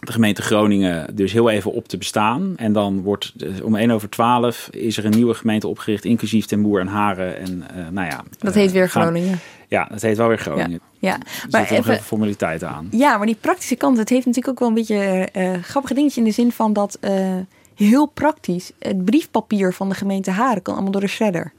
de 0.00 0.12
gemeente 0.12 0.42
Groningen 0.42 1.16
dus 1.16 1.32
heel 1.32 1.50
even 1.50 1.72
op 1.72 1.88
te 1.88 1.98
bestaan. 1.98 2.52
En 2.56 2.72
dan 2.72 3.00
wordt 3.00 3.34
om 3.62 3.76
1 3.76 3.90
over 3.90 4.08
12 4.08 4.68
is 4.70 4.96
er 4.96 5.04
een 5.04 5.10
nieuwe 5.10 5.34
gemeente 5.34 5.68
opgericht, 5.68 6.04
inclusief 6.04 6.46
Ten 6.46 6.62
Boer 6.62 6.80
en 6.80 6.86
Haren. 6.86 7.38
En 7.38 7.64
nou 7.90 8.06
ja. 8.06 8.24
Dat 8.38 8.54
heet 8.54 8.72
weer 8.72 8.88
Groningen. 8.88 9.38
Ja, 9.70 9.84
dat 9.90 10.02
heet 10.02 10.16
wel 10.16 10.28
weer 10.28 10.38
Groningen. 10.38 10.80
Ja, 10.98 11.10
ja. 11.10 11.18
maar 11.50 11.62
even, 11.62 11.76
even 11.76 12.02
formaliteiten 12.02 12.68
aan. 12.68 12.88
Ja, 12.90 13.16
maar 13.16 13.26
die 13.26 13.36
praktische 13.40 13.76
kant, 13.76 13.98
het 13.98 14.08
heeft 14.08 14.26
natuurlijk 14.26 14.52
ook 14.52 14.58
wel 14.58 14.68
een 14.68 14.74
beetje 14.74 15.28
uh, 15.36 15.62
grappige 15.62 15.94
dingetje 15.94 16.20
in 16.20 16.26
de 16.26 16.32
zin 16.32 16.52
van 16.52 16.72
dat 16.72 16.98
uh, 17.00 17.36
heel 17.74 18.06
praktisch 18.06 18.72
het 18.78 19.04
briefpapier 19.04 19.72
van 19.72 19.88
de 19.88 19.94
gemeente 19.94 20.30
Haren 20.30 20.62
kan 20.62 20.74
allemaal 20.74 20.92
door 20.92 21.00
de 21.00 21.06
shredder. 21.06 21.52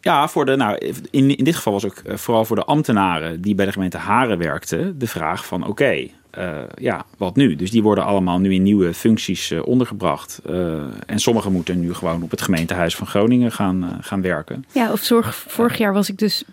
Ja, 0.00 0.28
voor 0.28 0.44
de, 0.44 0.56
nou, 0.56 0.92
in, 1.10 1.36
in 1.36 1.44
dit 1.44 1.56
geval 1.56 1.72
was 1.72 1.84
ook 1.84 2.02
vooral 2.06 2.44
voor 2.44 2.56
de 2.56 2.64
ambtenaren 2.64 3.40
die 3.40 3.54
bij 3.54 3.66
de 3.66 3.72
gemeente 3.72 3.98
Haren 3.98 4.38
werkten 4.38 4.98
de 4.98 5.06
vraag 5.06 5.46
van 5.46 5.60
oké, 5.60 5.70
okay, 5.70 6.14
ja, 6.74 7.04
wat 7.16 7.36
nu? 7.36 7.56
Dus 7.56 7.70
die 7.70 7.82
worden 7.82 8.04
allemaal 8.04 8.38
nu 8.38 8.54
in 8.54 8.62
nieuwe 8.62 8.94
functies 8.94 9.50
uh, 9.50 9.66
ondergebracht. 9.66 10.40
Uh, 10.50 10.82
en 11.06 11.18
sommigen 11.18 11.52
moeten 11.52 11.80
nu 11.80 11.94
gewoon 11.94 12.22
op 12.22 12.30
het 12.30 12.42
gemeentehuis 12.42 12.96
van 12.96 13.06
Groningen 13.06 13.52
gaan, 13.52 13.98
gaan 14.00 14.22
werken. 14.22 14.64
Ja, 14.72 14.92
of 14.92 15.00
zorg, 15.00 15.34
vorig 15.34 15.78
jaar 15.78 15.92
was 15.92 16.08
ik 16.08 16.18
dus 16.18 16.44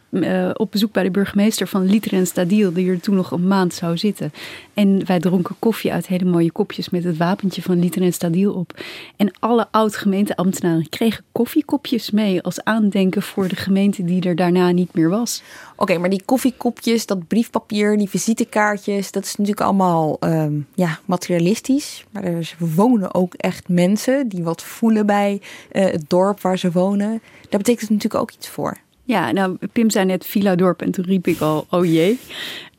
op 0.53 0.71
bezoek 0.71 0.91
bij 0.91 1.03
de 1.03 1.11
burgemeester 1.11 1.67
van 1.67 1.85
Liter 1.85 2.13
en 2.13 2.27
Stadiel, 2.27 2.73
die 2.73 2.89
er 2.89 2.99
toen 2.99 3.15
nog 3.15 3.31
een 3.31 3.47
maand 3.47 3.73
zou 3.73 3.97
zitten. 3.97 4.31
En 4.73 5.05
wij 5.05 5.19
dronken 5.19 5.55
koffie 5.59 5.93
uit 5.93 6.07
hele 6.07 6.25
mooie 6.25 6.51
kopjes 6.51 6.89
met 6.89 7.03
het 7.03 7.17
wapentje 7.17 7.61
van 7.61 7.79
Liter 7.79 8.01
en 8.01 8.13
Stadiel 8.13 8.53
op. 8.53 8.79
En 9.15 9.31
alle 9.39 9.67
oud-gemeenteambtenaren 9.71 10.89
kregen 10.89 11.23
koffiekopjes 11.31 12.11
mee 12.11 12.41
als 12.41 12.63
aandenken 12.63 13.21
voor 13.21 13.47
de 13.47 13.55
gemeente 13.55 14.03
die 14.03 14.23
er 14.23 14.35
daarna 14.35 14.71
niet 14.71 14.93
meer 14.93 15.09
was. 15.09 15.43
Oké, 15.81 15.97
maar 15.97 16.09
die 16.09 16.21
koffiekopjes, 16.25 17.05
dat 17.05 17.27
briefpapier, 17.27 17.97
die 17.97 18.09
visitekaartjes, 18.09 19.11
dat 19.11 19.23
is 19.23 19.35
natuurlijk 19.35 19.65
allemaal 19.65 20.17
um, 20.19 20.67
ja, 20.75 20.99
materialistisch. 21.05 22.05
Maar 22.11 22.23
er 22.23 22.55
wonen 22.57 23.13
ook 23.13 23.33
echt 23.33 23.67
mensen 23.67 24.27
die 24.27 24.43
wat 24.43 24.63
voelen 24.63 25.05
bij 25.05 25.41
uh, 25.71 25.83
het 25.83 26.03
dorp 26.07 26.41
waar 26.41 26.57
ze 26.57 26.71
wonen. 26.71 27.21
Daar 27.49 27.59
betekent 27.59 27.81
het 27.81 27.89
natuurlijk 27.89 28.21
ook 28.21 28.31
iets 28.31 28.49
voor. 28.49 28.77
Ja, 29.03 29.31
nou, 29.31 29.57
Pim 29.71 29.89
zei 29.89 30.05
net 30.05 30.25
Villa 30.25 30.55
Dorp 30.55 30.81
en 30.81 30.91
toen 30.91 31.05
riep 31.05 31.27
ik 31.27 31.39
al, 31.39 31.65
oh 31.69 31.85
jee. 31.85 32.19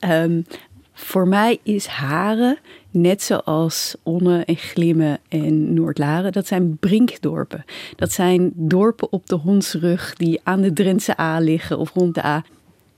Um, 0.01 0.47
voor 0.93 1.29
mij 1.29 1.59
is 1.63 1.87
Haren, 1.87 2.59
net 2.91 3.23
zoals 3.23 3.95
Onne 4.03 4.45
en 4.45 4.57
Glimmen 4.57 5.19
en 5.29 5.75
Noordlaren, 5.75 6.33
dat 6.33 6.47
zijn 6.47 6.77
brinkdorpen. 6.77 7.65
Dat 7.97 8.13
zijn 8.13 8.53
dorpen 8.55 9.13
op 9.13 9.27
de 9.27 9.37
Hondsrug 9.37 10.15
die 10.15 10.41
aan 10.43 10.61
de 10.61 10.73
Drentse 10.73 11.21
A 11.21 11.39
liggen 11.39 11.79
of 11.79 11.93
rond 11.95 12.15
de 12.15 12.25
A 12.25 12.45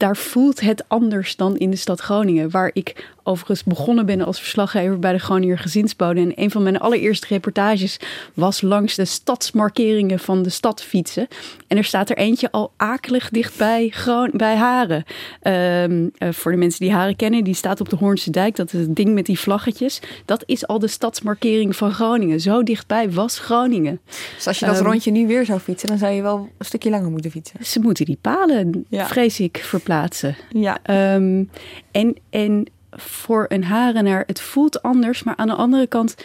daar 0.03 0.17
voelt 0.17 0.61
het 0.61 0.85
anders 0.89 1.37
dan 1.37 1.57
in 1.57 1.71
de 1.71 1.77
stad 1.77 2.01
Groningen. 2.01 2.51
Waar 2.51 2.71
ik 2.73 3.13
overigens 3.23 3.65
begonnen 3.65 4.07
ben 4.07 4.21
als 4.21 4.39
verslaggever 4.39 4.99
bij 4.99 5.13
de 5.13 5.19
Groninger 5.19 5.59
Gezinsbode. 5.59 6.21
En 6.21 6.33
een 6.35 6.51
van 6.51 6.63
mijn 6.63 6.79
allereerste 6.79 7.27
reportages 7.29 7.97
was 8.35 8.61
langs 8.61 8.95
de 8.95 9.05
stadsmarkeringen 9.05 10.19
van 10.19 10.43
de 10.43 10.51
stad 10.51 10.83
fietsen. 10.83 11.29
En 11.67 11.77
er 11.77 11.85
staat 11.85 12.11
er 12.11 12.17
eentje 12.17 12.51
al 12.51 12.73
akelig 12.77 13.31
dichtbij 13.31 13.89
Gron 13.89 14.31
bij 14.33 14.57
Haren. 14.57 15.05
Ehm, 15.41 16.09
eh, 16.19 16.29
voor 16.33 16.53
de 16.53 16.59
mensen 16.59 16.81
die 16.81 16.93
Haren 16.93 17.17
kennen, 17.17 17.45
die 17.45 17.55
staat 17.55 17.81
op 17.81 17.89
de 17.89 17.97
Hoornse 17.97 18.31
Dijk. 18.31 18.57
Dat 18.57 18.73
is 18.73 18.81
het 18.81 18.97
ding 18.97 19.15
met 19.15 19.27
die 19.27 19.39
vlaggetjes. 19.39 20.01
Dat 20.25 20.43
is 20.47 20.67
al 20.67 20.79
de 20.79 20.89
stadsmarkering 20.89 21.77
van 21.77 21.93
Groningen. 21.93 22.41
Zo 22.41 22.63
dichtbij 22.63 23.11
was 23.11 23.39
Groningen. 23.39 24.01
Dus 24.37 24.47
als 24.47 24.59
je 24.59 24.67
dat 24.67 24.79
um, 24.79 24.87
rondje 24.87 25.11
nu 25.11 25.27
weer 25.27 25.45
zou 25.45 25.61
fietsen, 25.61 25.89
dan 25.89 25.99
zou 25.99 26.13
je 26.13 26.23
wel 26.23 26.49
een 26.59 26.65
stukje 26.65 26.91
langer 26.91 27.11
moeten 27.11 27.31
fietsen. 27.31 27.65
Ze 27.65 27.81
moeten 27.81 28.05
die 28.05 28.19
palen, 28.21 28.87
vrees 28.91 29.41
ik, 29.41 29.57
verplaatsen. 29.63 30.37
Ja. 30.51 31.15
Um, 31.15 31.51
en, 31.91 32.17
en 32.31 32.67
voor 32.97 33.47
een 33.49 33.65
harenaar, 33.65 34.25
het 34.27 34.41
voelt 34.41 34.83
anders. 34.83 35.23
Maar 35.23 35.37
aan 35.37 35.47
de 35.47 35.55
andere 35.55 35.87
kant, 35.87 36.17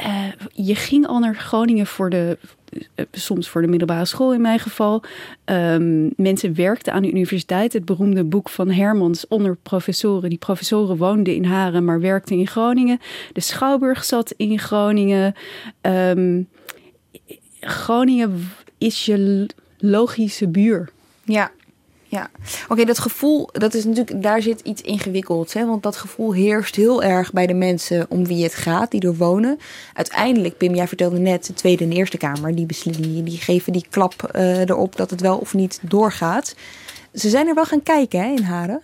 uh, 0.00 0.24
je 0.52 0.74
ging 0.74 1.06
al 1.06 1.18
naar 1.18 1.34
Groningen 1.34 1.86
voor 1.86 2.10
de, 2.10 2.38
uh, 2.72 3.04
soms 3.12 3.48
voor 3.48 3.62
de 3.62 3.68
middelbare 3.68 4.04
school 4.04 4.34
in 4.34 4.40
mijn 4.40 4.58
geval. 4.58 5.02
Um, 5.44 6.12
mensen 6.16 6.54
werkten 6.54 6.92
aan 6.92 7.02
de 7.02 7.10
universiteit. 7.10 7.72
Het 7.72 7.84
beroemde 7.84 8.24
boek 8.24 8.48
van 8.48 8.70
Hermans 8.70 9.28
onder 9.28 9.56
professoren. 9.56 10.28
Die 10.28 10.38
professoren 10.38 10.96
woonden 10.96 11.34
in 11.34 11.44
Haren, 11.44 11.84
maar 11.84 12.00
werkten 12.00 12.38
in 12.38 12.46
Groningen. 12.46 13.00
De 13.32 13.40
Schouwburg 13.40 14.04
zat 14.04 14.34
in 14.36 14.58
Groningen. 14.58 15.34
Um, 15.80 16.48
Groningen 17.60 18.50
is 18.78 19.04
je 19.04 19.46
logische 19.78 20.48
buur. 20.48 20.90
Ja, 21.24 21.50
ja, 22.08 22.30
oké, 22.68 22.84
dat 22.84 22.98
gevoel, 22.98 23.48
dat 23.52 23.74
is 23.74 23.84
natuurlijk, 23.84 24.22
daar 24.22 24.42
zit 24.42 24.60
iets 24.60 24.82
ingewikkelds. 24.82 25.54
Hè? 25.54 25.66
Want 25.66 25.82
dat 25.82 25.96
gevoel 25.96 26.32
heerst 26.32 26.76
heel 26.76 27.02
erg 27.02 27.32
bij 27.32 27.46
de 27.46 27.54
mensen 27.54 28.06
om 28.08 28.26
wie 28.26 28.42
het 28.42 28.54
gaat, 28.54 28.90
die 28.90 29.00
er 29.00 29.16
wonen. 29.16 29.58
Uiteindelijk, 29.94 30.56
Pim, 30.56 30.74
jij 30.74 30.88
vertelde 30.88 31.18
net, 31.18 31.46
de 31.46 31.52
Tweede 31.52 31.84
en 31.84 31.92
Eerste 31.92 32.16
Kamer, 32.16 32.54
die, 32.54 32.66
die, 32.82 33.22
die 33.22 33.38
geven 33.38 33.72
die 33.72 33.86
klap 33.90 34.30
uh, 34.36 34.58
erop 34.58 34.96
dat 34.96 35.10
het 35.10 35.20
wel 35.20 35.38
of 35.38 35.54
niet 35.54 35.80
doorgaat. 35.82 36.54
Ze 37.14 37.28
zijn 37.28 37.48
er 37.48 37.54
wel 37.54 37.64
gaan 37.64 37.82
kijken 37.82 38.20
hè, 38.20 38.26
in 38.26 38.42
Haren. 38.42 38.82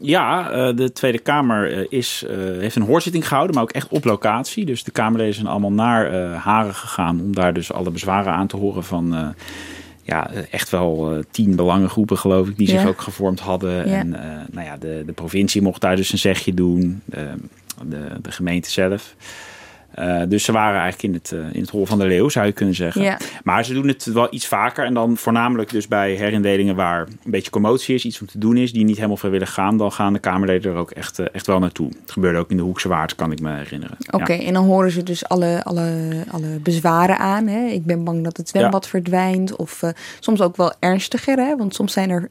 Ja, 0.00 0.50
uh, 0.50 0.76
de 0.76 0.92
Tweede 0.92 1.18
Kamer 1.18 1.78
uh, 1.78 1.86
is, 1.88 2.24
heeft 2.58 2.76
een 2.76 2.82
hoorzitting 2.82 3.28
gehouden, 3.28 3.54
maar 3.54 3.64
ook 3.64 3.72
echt 3.72 3.88
op 3.88 4.04
locatie. 4.04 4.64
Dus 4.64 4.84
de 4.84 4.90
Kamerleden 4.90 5.34
zijn 5.34 5.46
allemaal 5.46 5.72
naar 5.72 6.14
Haren 6.34 6.74
gegaan 6.74 7.20
om 7.20 7.34
daar 7.34 7.54
dus 7.54 7.72
alle 7.72 7.90
bezwaren 7.90 8.32
aan 8.32 8.46
te 8.46 8.56
horen 8.56 8.84
van 8.84 9.34
ja, 10.04 10.30
echt 10.50 10.70
wel 10.70 11.12
uh, 11.12 11.22
tien 11.30 11.56
belangengroepen, 11.56 12.18
geloof 12.18 12.48
ik, 12.48 12.56
die 12.56 12.68
zich 12.68 12.86
ook 12.86 13.00
gevormd 13.00 13.40
hadden. 13.40 13.88
Ja. 13.88 13.98
En 13.98 14.08
uh, 14.08 14.20
nou 14.50 14.66
ja, 14.66 14.76
de, 14.76 15.02
de 15.06 15.12
provincie 15.12 15.62
mocht 15.62 15.80
daar 15.80 15.96
dus 15.96 16.12
een 16.12 16.18
zegje 16.18 16.54
doen, 16.54 17.02
de, 17.82 18.06
de 18.22 18.32
gemeente 18.32 18.70
zelf. 18.70 19.14
Uh, 19.98 20.22
dus 20.28 20.44
ze 20.44 20.52
waren 20.52 20.80
eigenlijk 20.80 21.02
in 21.02 21.14
het, 21.14 21.30
uh, 21.30 21.54
in 21.54 21.60
het 21.60 21.70
hol 21.70 21.86
van 21.86 21.98
de 21.98 22.06
leeuw, 22.06 22.28
zou 22.28 22.46
je 22.46 22.52
kunnen 22.52 22.74
zeggen. 22.74 23.02
Ja. 23.02 23.18
Maar 23.44 23.64
ze 23.64 23.74
doen 23.74 23.88
het 23.88 24.04
wel 24.04 24.26
iets 24.30 24.46
vaker. 24.46 24.84
En 24.84 24.94
dan 24.94 25.16
voornamelijk 25.16 25.70
dus 25.70 25.88
bij 25.88 26.12
herindelingen 26.12 26.76
waar 26.76 27.00
een 27.24 27.30
beetje 27.30 27.50
commotie 27.50 27.94
is, 27.94 28.04
iets 28.04 28.20
om 28.20 28.26
te 28.26 28.38
doen 28.38 28.56
is, 28.56 28.72
die 28.72 28.84
niet 28.84 28.96
helemaal 28.96 29.16
vrijwillig 29.16 29.52
gaan, 29.52 29.76
dan 29.76 29.92
gaan 29.92 30.12
de 30.12 30.18
Kamerleden 30.18 30.72
er 30.72 30.78
ook 30.78 30.90
echt, 30.90 31.18
uh, 31.18 31.26
echt 31.32 31.46
wel 31.46 31.58
naartoe. 31.58 31.88
Het 32.00 32.10
gebeurde 32.10 32.38
ook 32.38 32.50
in 32.50 32.56
de 32.56 32.62
Hoekse 32.62 32.88
Waard, 32.88 33.14
kan 33.14 33.32
ik 33.32 33.40
me 33.40 33.54
herinneren. 33.54 33.96
Oké, 34.06 34.16
okay, 34.16 34.40
ja. 34.40 34.46
en 34.46 34.52
dan 34.52 34.64
horen 34.64 34.90
ze 34.90 35.02
dus 35.02 35.28
alle, 35.28 35.64
alle, 35.64 36.24
alle 36.30 36.58
bezwaren 36.62 37.18
aan. 37.18 37.46
Hè? 37.46 37.66
Ik 37.66 37.84
ben 37.84 38.04
bang 38.04 38.24
dat 38.24 38.36
het 38.36 38.48
zwembad 38.48 38.84
ja. 38.84 38.90
verdwijnt. 38.90 39.56
Of 39.56 39.82
soms 40.20 40.40
ook 40.40 40.56
wel 40.56 40.72
ernstiger, 40.78 41.38
hè? 41.38 41.56
want 41.56 41.74
soms 41.74 41.92
zijn 41.92 42.10
er 42.10 42.28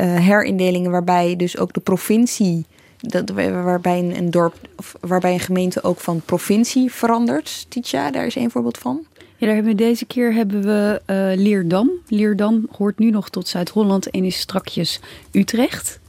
herindelingen 0.00 0.90
waarbij 0.90 1.36
dus 1.36 1.58
ook 1.58 1.72
de 1.72 1.80
provincie 1.80 2.66
dat, 3.06 3.30
waarbij 3.30 3.98
een, 3.98 4.16
een, 4.16 4.30
dorp 4.30 4.54
of 4.76 4.94
waarbij 5.00 5.32
een 5.32 5.40
gemeente 5.40 5.82
ook 5.82 6.00
van 6.00 6.20
provincie 6.24 6.92
verandert. 6.92 7.66
Titia, 7.68 8.10
daar 8.10 8.26
is 8.26 8.34
een 8.34 8.50
voorbeeld 8.50 8.78
van. 8.78 9.06
Ja, 9.36 9.46
daar 9.46 9.54
hebben 9.54 9.76
we 9.76 9.82
deze 9.82 10.04
keer 10.04 10.34
hebben 10.34 10.62
we 10.62 11.02
uh, 11.06 11.42
Leerdam. 11.44 11.90
Leerdam 12.08 12.68
hoort 12.76 12.98
nu 12.98 13.10
nog 13.10 13.28
tot 13.28 13.48
Zuid-Holland 13.48 14.10
en 14.10 14.24
is 14.24 14.38
strakjes 14.38 15.00
Utrecht. 15.32 16.00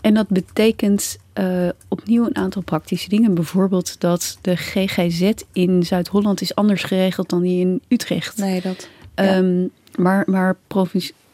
En 0.00 0.14
dat 0.14 0.28
betekent 0.28 1.18
uh, 1.38 1.68
opnieuw 1.88 2.26
een 2.26 2.36
aantal 2.36 2.62
praktische 2.62 3.08
dingen. 3.08 3.34
Bijvoorbeeld 3.34 4.00
dat 4.00 4.38
de 4.40 4.56
GGZ 4.56 5.32
in 5.52 5.82
Zuid-Holland 5.82 6.40
is 6.40 6.54
anders 6.54 6.82
geregeld 6.82 7.28
dan 7.28 7.42
die 7.42 7.60
in 7.60 7.82
Utrecht. 7.88 8.36
Nee, 8.38 8.60
dat. 8.60 8.88
Ja. 9.14 9.36
Um, 9.36 9.70
maar 9.96 10.22
maar 10.26 10.56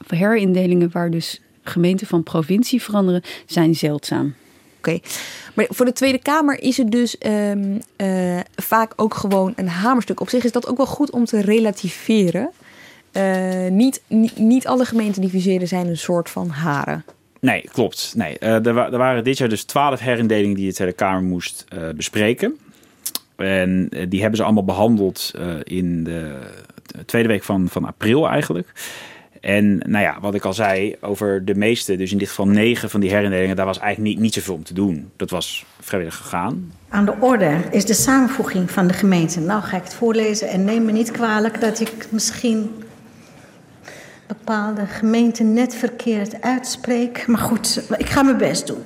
herindelingen 0.07 0.91
waar 0.93 1.11
dus 1.11 1.41
gemeenten 1.63 2.07
van 2.07 2.23
provincie 2.23 2.83
veranderen, 2.83 3.23
zijn 3.47 3.75
zeldzaam. 3.75 4.35
Oké, 4.79 4.99
maar 5.55 5.67
voor 5.69 5.87
de 5.87 5.93
Tweede 5.93 6.19
Kamer 6.19 6.63
is 6.63 6.77
het 6.77 6.91
dus 6.91 7.17
um, 7.27 7.81
uh, 7.97 8.39
vaak 8.57 8.93
ook 8.97 9.15
gewoon 9.15 9.53
een 9.57 9.69
hamerstuk. 9.69 10.21
Op 10.21 10.29
zich 10.29 10.45
is 10.45 10.53
dat 10.53 10.69
ook 10.69 10.77
wel 10.77 10.87
goed 10.87 11.11
om 11.11 11.25
te 11.25 11.41
relativeren. 11.41 12.51
Uh, 13.13 13.69
niet, 13.69 14.03
niet, 14.37 14.67
alle 14.67 14.85
gemeenten 14.85 15.21
die 15.21 15.31
fuseren 15.31 15.69
zijn 15.69 15.87
een 15.87 15.97
soort 15.97 16.31
van 16.31 16.49
haren. 16.49 17.05
Nee, 17.41 17.69
klopt. 17.73 18.13
Nee, 18.17 18.37
uh, 18.41 18.67
er, 18.67 18.77
er, 18.77 18.99
waren 18.99 19.25
dit 19.25 19.39
jaar 19.39 19.49
dus 19.49 19.65
twaalf 19.65 20.01
herindelingen 20.01 20.57
die 20.57 20.67
de 20.67 20.75
Tweede 20.75 20.95
Kamer 20.95 21.23
moest 21.23 21.65
bespreken. 21.97 22.59
En 23.37 23.89
die 24.09 24.21
hebben 24.21 24.39
ze 24.39 24.45
allemaal 24.45 24.65
behandeld 24.65 25.33
in 25.63 26.05
de 26.05 26.41
tweede 27.07 27.29
week 27.29 27.43
van, 27.43 27.69
van 27.69 27.85
april 27.85 28.29
eigenlijk. 28.29 28.73
En 29.41 29.79
nou 29.79 30.05
ja, 30.05 30.21
wat 30.21 30.35
ik 30.35 30.45
al 30.45 30.53
zei 30.53 30.97
over 31.01 31.45
de 31.45 31.55
meeste, 31.55 31.97
dus 31.97 32.13
in 32.13 32.19
dit 32.19 32.29
geval 32.29 32.47
negen 32.47 32.91
van 32.91 33.01
die 33.01 33.11
herindelingen, 33.11 33.57
daar 33.57 33.67
was 33.67 33.79
eigenlijk 33.79 34.15
niet, 34.15 34.23
niet 34.23 34.35
zoveel 34.35 34.55
om 34.55 34.65
te 34.65 34.75
doen. 34.75 35.11
Dat 35.17 35.31
was 35.31 35.65
vrijwillig 35.81 36.17
gegaan. 36.17 36.73
Aan 36.89 37.05
de 37.05 37.15
orde 37.21 37.61
is 37.71 37.85
de 37.85 37.95
samenvoeging 37.95 38.71
van 38.71 38.87
de 38.87 38.95
gemeenten. 38.95 39.45
Nou 39.45 39.63
ga 39.63 39.77
ik 39.77 39.83
het 39.83 39.95
voorlezen 39.95 40.49
en 40.49 40.65
neem 40.65 40.85
me 40.85 40.93
niet 40.93 41.11
kwalijk 41.11 41.61
dat 41.61 41.81
ik 41.81 42.07
misschien 42.11 42.71
bepaalde 44.27 44.87
gemeenten 44.87 45.53
net 45.53 45.75
verkeerd 45.75 46.43
uitspreek. 46.43 47.27
Maar 47.27 47.39
goed, 47.39 47.87
ik 47.97 48.09
ga 48.09 48.23
mijn 48.23 48.37
best 48.37 48.67
doen. 48.67 48.85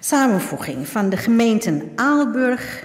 Samenvoeging 0.00 0.88
van 0.88 1.08
de 1.10 1.16
gemeenten 1.16 1.82
Aalburg, 1.94 2.84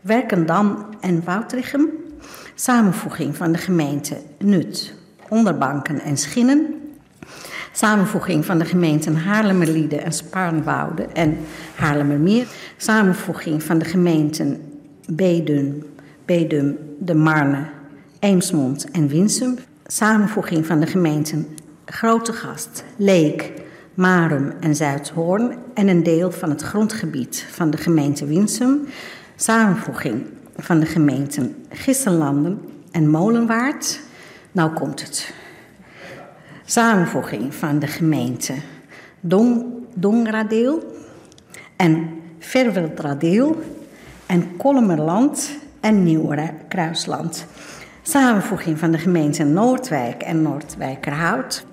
Werkendam 0.00 0.86
en 1.00 1.24
Woudrichem. 1.24 1.88
Samenvoeging 2.54 3.36
van 3.36 3.52
de 3.52 3.58
gemeente 3.58 4.16
Nut, 4.38 4.94
Onderbanken 5.32 6.00
en 6.00 6.16
Schinnen. 6.16 6.74
Samenvoeging 7.72 8.44
van 8.44 8.58
de 8.58 8.64
gemeenten 8.64 9.16
Haarlemmerliede 9.16 9.96
en 9.96 10.12
Spaarnwoude 10.12 11.02
en 11.02 11.38
Haarlemmermeer. 11.74 12.46
Samenvoeging 12.76 13.62
van 13.62 13.78
de 13.78 13.84
gemeenten 13.84 14.60
Bedum, 15.06 15.82
Bedum 16.24 16.78
de 16.98 17.14
Marne, 17.14 17.64
Eemsmond 18.18 18.90
en 18.90 19.08
Winsum. 19.08 19.58
Samenvoeging 19.86 20.66
van 20.66 20.80
de 20.80 20.86
gemeenten 20.86 21.46
Grootegast, 21.84 22.84
Leek, 22.96 23.52
Marum 23.94 24.52
en 24.60 24.76
Zuidhoorn 24.76 25.54
en 25.74 25.88
een 25.88 26.02
deel 26.02 26.30
van 26.30 26.50
het 26.50 26.62
grondgebied 26.62 27.46
van 27.50 27.70
de 27.70 27.76
gemeente 27.76 28.26
Winsum. 28.26 28.80
Samenvoeging 29.36 30.26
van 30.56 30.80
de 30.80 30.86
gemeenten 30.86 31.56
Gissenlanden 31.68 32.60
en 32.90 33.10
Molenwaard. 33.10 34.00
Nou 34.52 34.72
komt 34.72 35.00
het. 35.00 35.34
Samenvoeging 36.64 37.54
van 37.54 37.78
de 37.78 37.86
gemeente 37.86 38.54
Dong, 39.20 39.64
Dongradeel 39.94 40.96
en 41.76 42.20
Verwildradeel 42.38 43.62
en 44.26 44.56
Kolmerland 44.56 45.50
en 45.80 46.02
Nieuwere 46.02 46.54
Kruisland. 46.68 47.46
Samenvoeging 48.02 48.78
van 48.78 48.90
de 48.90 48.98
gemeenten 48.98 49.52
Noordwijk 49.52 50.22
en 50.22 50.42
Noordwijkerhout. 50.42 51.64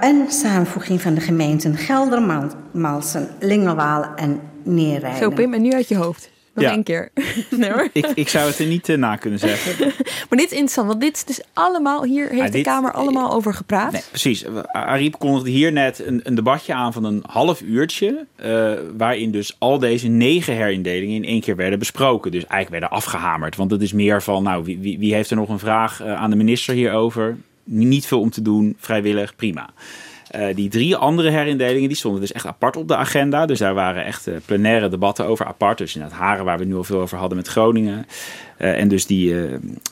En 0.00 0.24
samenvoeging 0.28 1.00
van 1.00 1.14
de 1.14 1.20
gemeenten 1.20 1.76
Geldermalsen, 1.76 3.28
Lingelwaal 3.40 4.14
en 4.14 4.40
Neerrijden. 4.62 5.18
Zo, 5.18 5.30
Pim, 5.30 5.54
en 5.54 5.62
nu 5.62 5.72
uit 5.72 5.88
je 5.88 5.96
hoofd. 5.96 6.30
Nog 6.60 6.72
één 6.72 6.82
keer. 6.82 7.10
nee 7.50 7.70
hoor. 7.70 7.88
Ik, 7.92 8.06
ik 8.06 8.28
zou 8.28 8.46
het 8.46 8.58
er 8.58 8.66
niet 8.66 8.88
uh, 8.88 8.96
na 8.96 9.16
kunnen 9.16 9.38
zeggen. 9.38 9.86
maar 10.28 10.38
dit 10.38 10.46
is 10.46 10.50
interessant, 10.50 10.86
want 10.86 11.00
dit 11.00 11.16
is 11.16 11.24
dus 11.24 11.40
allemaal... 11.52 12.04
Hier 12.04 12.28
heeft 12.28 12.52
de 12.52 12.60
Kamer 12.60 12.92
allemaal 12.92 13.32
over 13.32 13.54
gepraat. 13.54 13.92
Nee, 13.92 14.02
precies. 14.08 14.44
Ariep 14.66 15.18
kondigde 15.18 15.50
hier 15.50 15.72
net 15.72 16.06
een, 16.06 16.20
een 16.24 16.34
debatje 16.34 16.74
aan 16.74 16.92
van 16.92 17.04
een 17.04 17.24
half 17.26 17.60
uurtje... 17.60 18.26
Uh, 18.44 18.72
waarin 18.96 19.30
dus 19.30 19.56
al 19.58 19.78
deze 19.78 20.08
negen 20.08 20.54
herindelingen 20.54 21.16
in 21.16 21.24
één 21.24 21.40
keer 21.40 21.56
werden 21.56 21.78
besproken. 21.78 22.30
Dus 22.30 22.46
eigenlijk 22.46 22.70
werden 22.70 22.98
afgehamerd. 22.98 23.56
Want 23.56 23.70
het 23.70 23.82
is 23.82 23.92
meer 23.92 24.22
van, 24.22 24.42
nou, 24.42 24.64
wie, 24.64 24.78
wie, 24.78 24.98
wie 24.98 25.14
heeft 25.14 25.30
er 25.30 25.36
nog 25.36 25.48
een 25.48 25.58
vraag 25.58 26.02
aan 26.02 26.30
de 26.30 26.36
minister 26.36 26.74
hierover? 26.74 27.36
Niet 27.64 28.06
veel 28.06 28.20
om 28.20 28.30
te 28.30 28.42
doen, 28.42 28.76
vrijwillig, 28.78 29.36
prima. 29.36 29.70
Uh, 30.36 30.54
die 30.54 30.68
drie 30.68 30.96
andere 30.96 31.30
herindelingen 31.30 31.88
die 31.88 31.96
stonden 31.96 32.20
dus 32.20 32.32
echt 32.32 32.46
apart 32.46 32.76
op 32.76 32.88
de 32.88 32.96
agenda. 32.96 33.46
Dus 33.46 33.58
daar 33.58 33.74
waren 33.74 34.04
echt 34.04 34.28
uh, 34.28 34.34
plenaire 34.44 34.88
debatten 34.88 35.26
over 35.26 35.46
apart. 35.46 35.78
Dus 35.78 35.94
inderdaad 35.94 36.18
Haren, 36.18 36.44
waar 36.44 36.56
we 36.56 36.62
het 36.62 36.70
nu 36.70 36.76
al 36.76 36.84
veel 36.84 37.00
over 37.00 37.18
hadden 37.18 37.36
met 37.36 37.48
Groningen. 37.48 38.06
Uh, 38.58 38.78
en 38.78 38.88
dus 38.88 39.06
die, 39.06 39.34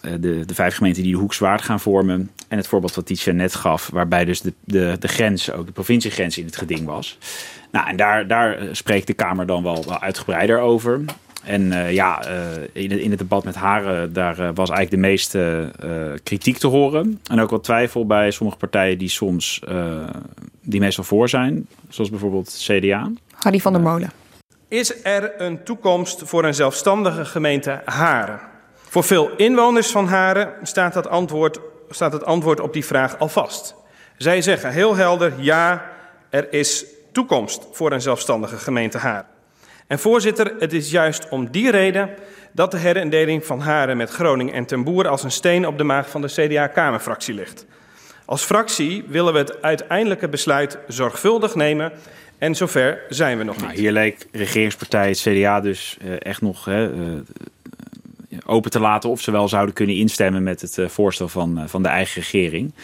de, 0.00 0.44
de 0.44 0.54
vijf 0.54 0.74
gemeenten 0.74 1.02
die 1.02 1.12
de 1.12 1.18
hoekzwaard 1.18 1.62
gaan 1.62 1.80
vormen. 1.80 2.30
En 2.48 2.56
het 2.56 2.66
voorbeeld 2.66 2.94
wat 2.94 3.06
Tietje 3.06 3.32
net 3.32 3.54
gaf, 3.54 3.90
waarbij 3.92 4.24
dus 4.24 4.40
de, 4.40 4.52
de, 4.64 4.96
de 4.98 5.08
grens, 5.08 5.52
ook 5.52 5.66
de 5.66 5.72
provinciegrens 5.72 6.38
in 6.38 6.44
het 6.44 6.56
geding 6.56 6.86
was. 6.86 7.18
Nou, 7.70 7.88
en 7.88 7.96
daar, 7.96 8.26
daar 8.26 8.58
spreekt 8.72 9.06
de 9.06 9.12
Kamer 9.12 9.46
dan 9.46 9.62
wel, 9.62 9.84
wel 9.84 10.00
uitgebreider 10.00 10.60
over. 10.60 11.00
En 11.48 11.62
uh, 11.62 11.92
ja, 11.92 12.28
uh, 12.28 12.34
in, 12.72 12.90
het, 12.90 13.00
in, 13.00 13.10
het 13.10 13.18
debat 13.18 13.44
met 13.44 13.54
haar, 13.54 14.12
daar 14.12 14.38
uh, 14.38 14.48
was 14.54 14.70
eigenlijk 14.70 14.90
de 14.90 15.08
meeste 15.08 15.72
kritiek 16.22 16.58
te 16.58 16.66
horen. 16.66 17.20
En 17.30 17.40
ook 17.40 17.50
wat 17.50 17.64
twijfel 17.64 18.06
bij 18.06 18.30
sommige 18.30 18.58
partijen 18.58 18.98
die 18.98 19.08
soms, 19.08 19.60
die 20.62 20.80
meestal 20.80 21.04
voor 21.04 21.28
zijn. 21.28 21.66
Zoals 21.88 22.10
bijvoorbeeld 22.10 22.56
CDA. 22.58 23.10
Harry 23.32 23.58
van 23.58 23.72
der 23.72 23.82
Molen. 23.82 24.10
Is 24.68 25.02
er 25.02 25.40
een 25.40 25.64
toekomst 25.64 26.22
voor 26.24 26.44
een 26.44 26.54
zelfstandige 26.54 27.24
gemeente 27.24 27.80
Haren? 27.84 28.40
Voor 28.74 29.04
veel 29.04 29.30
inwoners 29.36 29.90
van 29.90 30.06
Haren 30.06 30.52
staat, 30.62 30.92
dat 30.92 31.08
antwoord, 31.08 31.60
staat 31.90 32.12
het 32.12 32.24
antwoord 32.24 32.60
op 32.60 32.72
die 32.72 32.84
vraag 32.84 33.18
al 33.18 33.28
vast. 33.28 33.74
Zij 34.16 34.42
zeggen 34.42 34.70
heel 34.70 34.96
helder, 34.96 35.32
ja, 35.36 35.90
er 36.30 36.52
is 36.52 36.84
toekomst 37.12 37.66
voor 37.72 37.92
een 37.92 38.00
zelfstandige 38.00 38.56
gemeente 38.56 38.98
Haren. 38.98 39.37
En 39.88 39.98
voorzitter, 39.98 40.54
het 40.58 40.72
is 40.72 40.90
juist 40.90 41.28
om 41.28 41.50
die 41.50 41.70
reden 41.70 42.10
dat 42.52 42.70
de 42.70 42.78
herindeling 42.78 43.44
van 43.44 43.60
Haren 43.60 43.96
met 43.96 44.10
Groningen 44.10 44.54
en 44.54 44.64
Ten 44.64 44.84
Boer 44.84 45.08
als 45.08 45.22
een 45.22 45.30
steen 45.30 45.66
op 45.66 45.78
de 45.78 45.84
maag 45.84 46.10
van 46.10 46.20
de 46.20 46.28
CDA-Kamerfractie 46.28 47.34
ligt. 47.34 47.66
Als 48.24 48.44
fractie 48.44 49.04
willen 49.08 49.32
we 49.32 49.38
het 49.38 49.62
uiteindelijke 49.62 50.28
besluit 50.28 50.78
zorgvuldig 50.88 51.54
nemen 51.54 51.92
en 52.38 52.54
zover 52.54 53.02
zijn 53.08 53.38
we 53.38 53.44
nog 53.44 53.56
nou, 53.56 53.68
niet. 53.68 53.78
Hier 53.78 53.92
leek 53.92 54.26
regeringspartij 54.32 55.08
het 55.08 55.18
CDA 55.18 55.60
dus 55.60 55.96
uh, 56.04 56.16
echt 56.18 56.40
nog 56.40 56.68
uh, 56.68 56.88
open 58.46 58.70
te 58.70 58.80
laten 58.80 59.10
of 59.10 59.20
ze 59.20 59.30
wel 59.30 59.48
zouden 59.48 59.74
kunnen 59.74 59.96
instemmen 59.96 60.42
met 60.42 60.60
het 60.60 60.76
uh, 60.76 60.88
voorstel 60.88 61.28
van, 61.28 61.68
van 61.68 61.82
de 61.82 61.88
eigen 61.88 62.22
regering. 62.22 62.74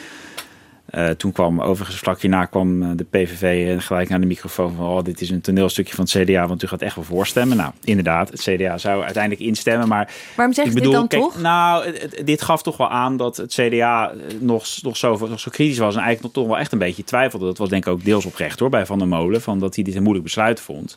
Uh, 0.97 1.09
toen 1.09 1.33
kwam 1.33 1.61
overigens 1.61 1.99
vlak 1.99 2.21
hierna 2.21 2.45
kwam 2.45 2.97
de 2.97 3.05
PVV 3.05 3.77
gelijk 3.83 4.09
naar 4.09 4.21
de 4.21 4.27
microfoon 4.27 4.75
van 4.77 4.87
oh, 4.87 5.03
dit 5.03 5.21
is 5.21 5.31
een 5.31 5.41
toneelstukje 5.41 5.95
van 5.95 6.05
het 6.05 6.29
CDA, 6.29 6.47
want 6.47 6.63
u 6.63 6.67
gaat 6.67 6.83
echt 6.83 6.95
wel 6.95 7.05
voorstemmen. 7.05 7.57
Nou, 7.57 7.73
inderdaad, 7.85 8.31
het 8.31 8.41
CDA 8.41 8.79
zou 8.79 9.03
uiteindelijk 9.03 9.43
instemmen, 9.43 9.89
maar 9.89 10.13
waarom 10.37 10.55
zegt 10.55 10.69
ik 10.69 10.75
bedoel, 10.75 10.91
dit 10.91 11.01
dan 11.01 11.09
kijk, 11.09 11.23
toch? 11.23 11.41
Nou, 11.41 11.93
dit 12.25 12.43
gaf 12.43 12.63
toch 12.63 12.77
wel 12.77 12.91
aan 12.91 13.17
dat 13.17 13.37
het 13.37 13.55
CDA 13.55 14.13
nog, 14.39 14.67
nog, 14.83 14.97
zo, 14.97 15.29
nog 15.29 15.41
zo 15.41 15.51
kritisch 15.51 15.79
was 15.79 15.95
en 15.95 16.03
eigenlijk 16.03 16.23
nog 16.23 16.45
toch 16.45 16.53
wel 16.53 16.63
echt 16.63 16.73
een 16.73 16.79
beetje 16.79 17.05
twijfelde. 17.05 17.45
Dat 17.45 17.59
was 17.59 17.69
denk 17.69 17.87
ik 17.87 17.93
ook 17.93 18.05
deels 18.05 18.25
oprecht 18.25 18.59
hoor 18.59 18.71
bij 18.71 18.87
Van 18.87 18.99
der 18.99 19.09
Molen, 19.09 19.43
van 19.43 19.59
dat 19.59 19.75
hij 19.75 19.85
dit 19.85 19.95
een 19.95 20.03
moeilijk 20.03 20.25
besluit 20.25 20.61
vond. 20.61 20.97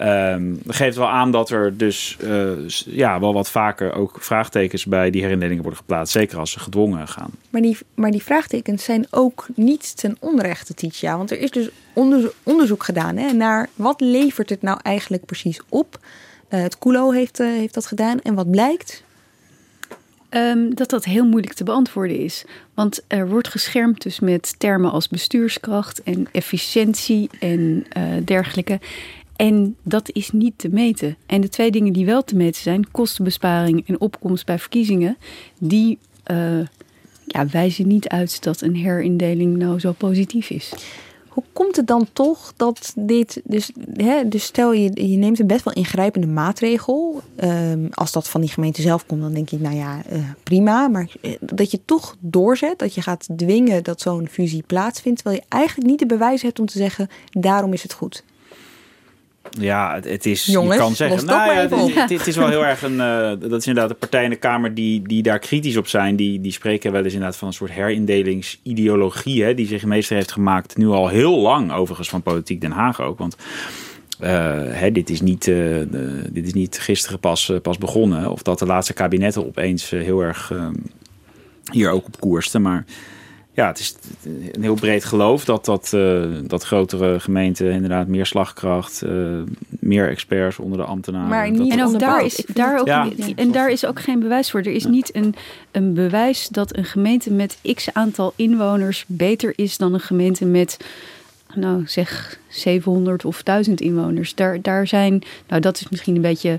Um, 0.00 0.60
dat 0.64 0.74
geeft 0.74 0.96
wel 0.96 1.08
aan 1.08 1.32
dat 1.32 1.50
er 1.50 1.76
dus 1.76 2.16
uh, 2.24 2.68
ja, 2.68 3.20
wel 3.20 3.32
wat 3.32 3.50
vaker 3.50 3.92
ook 3.92 4.16
vraagtekens 4.20 4.84
bij 4.84 5.10
die 5.10 5.22
herindelingen 5.22 5.62
worden 5.62 5.80
geplaatst. 5.80 6.12
Zeker 6.12 6.38
als 6.38 6.50
ze 6.50 6.60
gedwongen 6.60 7.08
gaan. 7.08 7.30
Maar 7.50 7.60
die, 7.60 7.78
maar 7.94 8.10
die 8.10 8.22
vraagtekens 8.22 8.84
zijn 8.84 9.06
ook 9.10 9.46
niet 9.54 9.96
ten 9.96 10.16
onrechte, 10.20 10.74
Titia. 10.74 11.16
Want 11.16 11.30
er 11.30 11.38
is 11.38 11.50
dus 11.50 11.68
onderzoek, 11.92 12.34
onderzoek 12.42 12.84
gedaan 12.84 13.16
hè, 13.16 13.32
naar 13.32 13.68
wat 13.74 14.00
levert 14.00 14.50
het 14.50 14.62
nou 14.62 14.78
eigenlijk 14.82 15.24
precies 15.24 15.60
op. 15.68 15.98
Uh, 16.50 16.62
het 16.62 16.78
CULO 16.78 17.10
heeft, 17.10 17.40
uh, 17.40 17.46
heeft 17.46 17.74
dat 17.74 17.86
gedaan. 17.86 18.20
En 18.20 18.34
wat 18.34 18.50
blijkt? 18.50 19.02
Um, 20.30 20.74
dat 20.74 20.90
dat 20.90 21.04
heel 21.04 21.26
moeilijk 21.26 21.54
te 21.54 21.64
beantwoorden 21.64 22.18
is. 22.18 22.44
Want 22.74 23.04
er 23.06 23.28
wordt 23.28 23.48
geschermd 23.48 24.02
dus 24.02 24.20
met 24.20 24.54
termen 24.58 24.90
als 24.90 25.08
bestuurskracht 25.08 26.02
en 26.02 26.28
efficiëntie 26.32 27.30
en 27.40 27.86
dergelijke. 28.24 28.80
En 29.40 29.76
dat 29.82 30.10
is 30.12 30.30
niet 30.30 30.52
te 30.56 30.68
meten. 30.68 31.16
En 31.26 31.40
de 31.40 31.48
twee 31.48 31.70
dingen 31.70 31.92
die 31.92 32.06
wel 32.06 32.24
te 32.24 32.36
meten 32.36 32.62
zijn, 32.62 32.90
kostenbesparing 32.90 33.88
en 33.88 34.00
opkomst 34.00 34.46
bij 34.46 34.58
verkiezingen, 34.58 35.16
die 35.58 35.98
uh, 36.30 36.60
ja, 37.26 37.46
wijzen 37.46 37.88
niet 37.88 38.08
uit 38.08 38.42
dat 38.42 38.60
een 38.60 38.76
herindeling 38.76 39.56
nou 39.56 39.78
zo 39.78 39.92
positief 39.92 40.50
is. 40.50 40.72
Hoe 41.28 41.44
komt 41.52 41.76
het 41.76 41.86
dan 41.86 42.06
toch 42.12 42.52
dat 42.56 42.92
dit, 42.96 43.40
dus, 43.44 43.70
hè, 43.94 44.28
dus 44.28 44.44
stel 44.44 44.72
je, 44.72 45.08
je 45.08 45.16
neemt 45.16 45.38
een 45.38 45.46
best 45.46 45.64
wel 45.64 45.74
ingrijpende 45.74 46.26
maatregel. 46.26 47.22
Um, 47.44 47.88
als 47.90 48.12
dat 48.12 48.28
van 48.28 48.40
die 48.40 48.50
gemeente 48.50 48.82
zelf 48.82 49.06
komt, 49.06 49.20
dan 49.20 49.32
denk 49.32 49.48
je, 49.48 49.58
nou 49.58 49.76
ja, 49.76 50.02
uh, 50.12 50.18
prima. 50.42 50.88
Maar 50.88 51.10
uh, 51.22 51.32
dat 51.40 51.70
je 51.70 51.80
toch 51.84 52.16
doorzet, 52.18 52.78
dat 52.78 52.94
je 52.94 53.02
gaat 53.02 53.28
dwingen 53.36 53.84
dat 53.84 54.00
zo'n 54.00 54.28
fusie 54.28 54.62
plaatsvindt, 54.66 55.22
terwijl 55.22 55.40
je 55.42 55.54
eigenlijk 55.56 55.88
niet 55.88 55.98
de 55.98 56.06
bewijs 56.06 56.42
hebt 56.42 56.58
om 56.58 56.66
te 56.66 56.78
zeggen, 56.78 57.08
daarom 57.30 57.72
is 57.72 57.82
het 57.82 57.92
goed. 57.92 58.24
Ja, 59.50 59.94
het, 59.94 60.04
het 60.04 60.26
is. 60.26 60.44
Jongens, 60.44 60.74
je 60.74 60.80
kan 60.80 60.94
zeggen. 60.94 61.26
Nou 61.26 61.52
ja, 61.52 62.00
het, 62.00 62.26
is 62.26 62.36
wel 62.36 62.48
heel 62.48 62.66
erg 62.66 62.82
een. 62.82 62.94
Uh, 62.94 63.32
dat 63.38 63.60
is 63.60 63.66
inderdaad 63.66 63.88
de 63.88 63.94
partij 63.94 64.24
in 64.24 64.30
de 64.30 64.36
Kamer 64.36 64.74
die, 64.74 65.02
die 65.02 65.22
daar 65.22 65.38
kritisch 65.38 65.76
op 65.76 65.86
zijn. 65.86 66.16
Die, 66.16 66.40
die 66.40 66.52
spreken 66.52 66.92
wel 66.92 67.04
eens 67.04 67.12
inderdaad 67.12 67.36
van 67.36 67.48
een 67.48 67.54
soort 67.54 67.72
herindelings'ideologie. 67.72 69.42
Hè, 69.42 69.54
die 69.54 69.66
zich 69.66 69.84
meester 69.84 70.16
heeft 70.16 70.32
gemaakt. 70.32 70.76
Nu 70.76 70.88
al 70.88 71.08
heel 71.08 71.38
lang, 71.38 71.72
overigens, 71.72 72.08
van 72.08 72.22
Politiek 72.22 72.60
Den 72.60 72.70
Haag 72.70 73.00
ook. 73.00 73.18
Want. 73.18 73.36
Uh, 74.22 74.28
hè, 74.68 74.92
dit, 74.92 75.10
is 75.10 75.20
niet, 75.20 75.46
uh, 75.46 75.56
de, 75.90 76.22
dit 76.30 76.46
is 76.46 76.52
niet 76.52 76.78
gisteren 76.78 77.18
pas, 77.18 77.52
pas 77.62 77.78
begonnen. 77.78 78.30
Of 78.30 78.42
dat 78.42 78.58
de 78.58 78.66
laatste 78.66 78.92
kabinetten 78.92 79.46
opeens 79.46 79.90
heel 79.90 80.20
erg 80.20 80.52
hier 81.72 81.90
ook 81.90 82.06
op 82.06 82.20
koersten. 82.20 82.62
Maar 82.62 82.84
ja, 83.52 83.66
het 83.66 83.78
is 83.78 83.96
een 84.54 84.62
heel 84.62 84.74
breed 84.74 85.04
geloof 85.04 85.44
dat, 85.44 85.64
dat, 85.64 85.92
uh, 85.94 86.24
dat 86.42 86.64
grotere 86.64 87.20
gemeenten 87.20 87.70
inderdaad 87.72 88.06
meer 88.06 88.26
slagkracht, 88.26 89.02
uh, 89.04 89.42
meer 89.68 90.08
experts 90.08 90.58
onder 90.58 90.78
de 90.78 90.84
ambtenaren. 90.84 91.28
Maar 91.28 91.50
niet 91.50 91.72
en 91.72 91.84
ook 91.84 91.98
daar 91.98 92.24
is, 92.24 92.44
daar 92.54 92.80
ook, 92.80 92.86
ja. 92.86 93.08
en 93.36 93.52
daar 93.52 93.70
is 93.70 93.86
ook 93.86 94.00
geen 94.00 94.20
bewijs 94.20 94.50
voor. 94.50 94.60
Er 94.60 94.72
is 94.72 94.82
ja. 94.82 94.88
niet 94.88 95.14
een, 95.14 95.34
een 95.70 95.94
bewijs 95.94 96.48
dat 96.48 96.76
een 96.76 96.84
gemeente 96.84 97.32
met 97.32 97.58
x 97.74 97.92
aantal 97.92 98.32
inwoners 98.36 99.04
beter 99.06 99.52
is 99.56 99.76
dan 99.76 99.94
een 99.94 100.00
gemeente 100.00 100.44
met, 100.44 100.76
nou 101.54 101.82
zeg, 101.86 102.38
700 102.48 103.24
of 103.24 103.42
1000 103.42 103.80
inwoners. 103.80 104.34
Daar, 104.34 104.62
daar 104.62 104.86
zijn, 104.86 105.22
nou 105.48 105.60
dat 105.60 105.76
is 105.80 105.88
misschien 105.88 106.14
een 106.14 106.22
beetje 106.22 106.58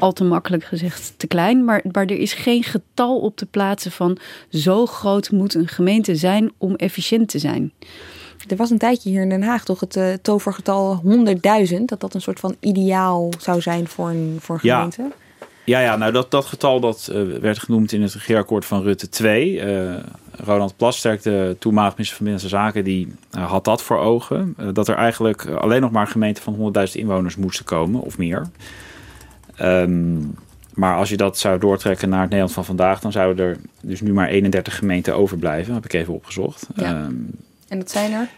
al 0.00 0.12
te 0.12 0.24
makkelijk 0.24 0.64
gezegd 0.64 1.14
te 1.16 1.26
klein. 1.26 1.64
Maar, 1.64 1.82
maar 1.92 2.04
er 2.04 2.18
is 2.18 2.32
geen 2.32 2.62
getal 2.62 3.18
op 3.18 3.36
te 3.36 3.46
plaatsen 3.46 3.92
van 3.92 4.18
zo 4.50 4.86
groot 4.86 5.30
moet 5.30 5.54
een 5.54 5.68
gemeente 5.68 6.16
zijn 6.16 6.52
om 6.58 6.74
efficiënt 6.74 7.28
te 7.28 7.38
zijn. 7.38 7.72
Er 8.48 8.56
was 8.56 8.70
een 8.70 8.78
tijdje 8.78 9.10
hier 9.10 9.22
in 9.22 9.28
Den 9.28 9.42
Haag 9.42 9.64
toch 9.64 9.80
het 9.80 9.96
uh, 9.96 10.12
tovergetal 10.22 11.02
100.000. 11.04 11.84
Dat 11.84 12.00
dat 12.00 12.14
een 12.14 12.20
soort 12.20 12.40
van 12.40 12.56
ideaal 12.60 13.32
zou 13.38 13.60
zijn 13.60 13.88
voor 13.88 14.08
een, 14.08 14.36
voor 14.40 14.54
een 14.54 14.60
gemeente. 14.60 15.02
Ja. 15.02 15.08
Ja, 15.64 15.80
ja, 15.80 15.96
nou 15.96 16.12
dat, 16.12 16.30
dat 16.30 16.44
getal 16.44 16.80
dat 16.80 17.10
uh, 17.12 17.38
werd 17.38 17.58
genoemd 17.58 17.92
in 17.92 18.02
het 18.02 18.12
regeerakkoord 18.12 18.64
van 18.64 18.82
Rutte 18.82 19.08
2. 19.08 19.52
Uh, 19.52 19.94
Ronald 20.44 20.76
Plasterk, 20.76 21.22
de 21.22 21.56
toenmalig 21.58 21.92
minister 21.92 22.16
van 22.16 22.26
Binnenlandse 22.26 22.62
Zaken, 22.62 22.84
die 22.84 23.14
uh, 23.36 23.50
had 23.50 23.64
dat 23.64 23.82
voor 23.82 23.98
ogen. 23.98 24.56
dat 24.72 24.88
er 24.88 24.94
eigenlijk 24.94 25.46
alleen 25.46 25.80
nog 25.80 25.90
maar 25.90 26.06
gemeenten 26.06 26.42
van 26.42 26.72
100.000 26.88 26.92
inwoners 26.92 27.36
moesten 27.36 27.64
komen, 27.64 28.00
of 28.00 28.18
meer. 28.18 28.46
Um, 29.62 30.34
maar 30.74 30.96
als 30.96 31.08
je 31.08 31.16
dat 31.16 31.38
zou 31.38 31.58
doortrekken 31.58 32.08
naar 32.08 32.20
het 32.20 32.28
Nederland 32.28 32.54
van 32.54 32.64
vandaag, 32.64 33.00
dan 33.00 33.12
zouden 33.12 33.46
er 33.46 33.56
dus 33.80 34.00
nu 34.00 34.12
maar 34.12 34.28
31 34.28 34.76
gemeenten 34.76 35.16
overblijven. 35.16 35.74
Heb 35.74 35.84
ik 35.84 35.92
even 35.92 36.14
opgezocht. 36.14 36.66
Ja. 36.74 37.04
Um, 37.04 37.30
en 37.68 37.78
dat 37.78 37.90
zijn 37.90 38.12
er 38.12 38.28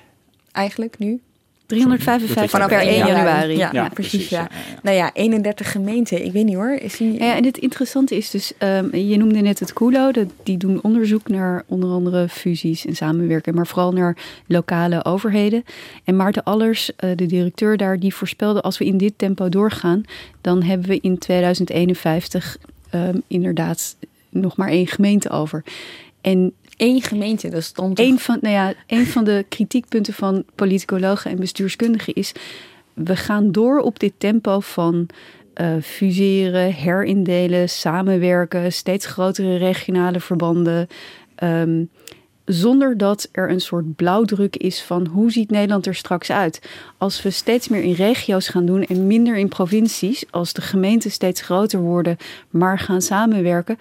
eigenlijk 0.53 0.99
nu? 0.99 1.21
355 1.67 2.51
vanaf 2.51 2.69
per 2.69 2.81
1 2.81 2.97
januari. 2.97 3.57
Ja, 3.57 3.71
Ja, 3.73 3.89
precies. 3.89 4.11
precies, 4.11 4.29
ja. 4.29 4.49
Nou 4.83 4.97
ja, 4.97 5.11
31 5.15 5.73
gemeenten. 5.73 6.25
Ik 6.25 6.33
weet 6.33 6.45
niet 6.45 6.55
hoor. 6.55 6.71
Is 6.71 6.97
die... 6.97 7.13
Ja, 7.13 7.37
en 7.37 7.45
het 7.45 7.59
interessante 7.59 8.17
is 8.17 8.31
dus, 8.31 8.53
ehm, 8.59 8.97
je 8.97 9.17
noemde 9.17 9.41
net 9.41 9.59
het 9.59 9.73
CULO, 9.73 10.13
dat, 10.13 10.27
die 10.43 10.57
doen 10.57 10.83
onderzoek 10.83 11.29
naar 11.29 11.65
onder 11.67 11.91
andere 11.91 12.29
fusies 12.29 12.87
en 12.87 12.97
samenwerken, 12.97 13.55
maar 13.55 13.67
vooral 13.67 13.93
naar 13.93 14.17
lokale 14.47 15.05
overheden. 15.05 15.65
En 16.05 16.17
Maarten 16.17 16.45
Allers, 16.45 16.97
eh, 16.97 17.11
de 17.17 17.27
directeur 17.27 17.77
daar, 17.77 17.99
die 17.99 18.15
voorspelde 18.15 18.61
als 18.61 18.79
we 18.79 18.85
in 18.85 18.97
dit 18.97 19.13
tempo 19.17 19.49
doorgaan, 19.49 20.03
dan 20.41 20.63
hebben 20.63 20.89
we 20.89 20.99
in 21.01 21.19
2051 21.19 22.57
ehm, 22.91 23.19
inderdaad 23.27 23.97
nog 24.29 24.57
maar 24.57 24.69
één 24.69 24.87
gemeente 24.87 25.31
over. 25.31 25.65
En 26.21 26.53
Eén 26.83 27.03
gemeente, 27.03 27.49
dat 27.49 27.63
stond 27.63 27.99
een 27.99 28.19
van, 28.19 28.39
nou 28.41 28.55
ja, 28.55 28.75
een 28.87 29.07
van 29.07 29.25
de 29.25 29.45
kritiekpunten 29.49 30.15
van 30.15 30.45
politicologen 30.55 31.31
en 31.31 31.39
bestuurskundigen 31.39 32.15
is: 32.15 32.33
we 32.95 33.17
gaan 33.17 33.53
door 33.53 33.79
op 33.79 33.99
dit 33.99 34.13
tempo 34.19 34.61
van 34.61 35.07
eh, 35.55 35.75
fuseren, 35.83 36.75
herindelen, 36.75 37.69
samenwerken, 37.69 38.73
steeds 38.73 39.07
grotere 39.07 39.57
regionale 39.57 40.21
verbanden. 40.21 40.89
ehm, 41.35 41.85
zonder 42.45 42.99
dat 42.99 43.29
er 43.33 43.51
een 43.51 43.61
soort 43.61 43.97
blauwdruk 43.97 44.57
is 44.57 44.83
van 44.83 45.07
hoe 45.07 45.31
ziet 45.31 45.51
Nederland 45.51 45.87
er 45.87 45.95
straks 45.95 46.31
uit. 46.31 46.61
Als 46.99 47.23
we 47.23 47.31
steeds 47.31 47.69
meer 47.69 47.83
in 47.83 47.93
regio's 47.93 48.49
gaan 48.49 48.67
doen 48.67 48.85
en 48.85 49.07
minder 49.07 49.37
in 49.37 49.49
provincies, 49.49 50.25
als 50.31 50.53
de 50.53 50.61
gemeenten 50.61 51.11
steeds 51.11 51.41
groter 51.41 51.81
worden, 51.81 52.17
maar 52.51 52.79
gaan 52.79 53.03
samenwerken, 53.03 53.79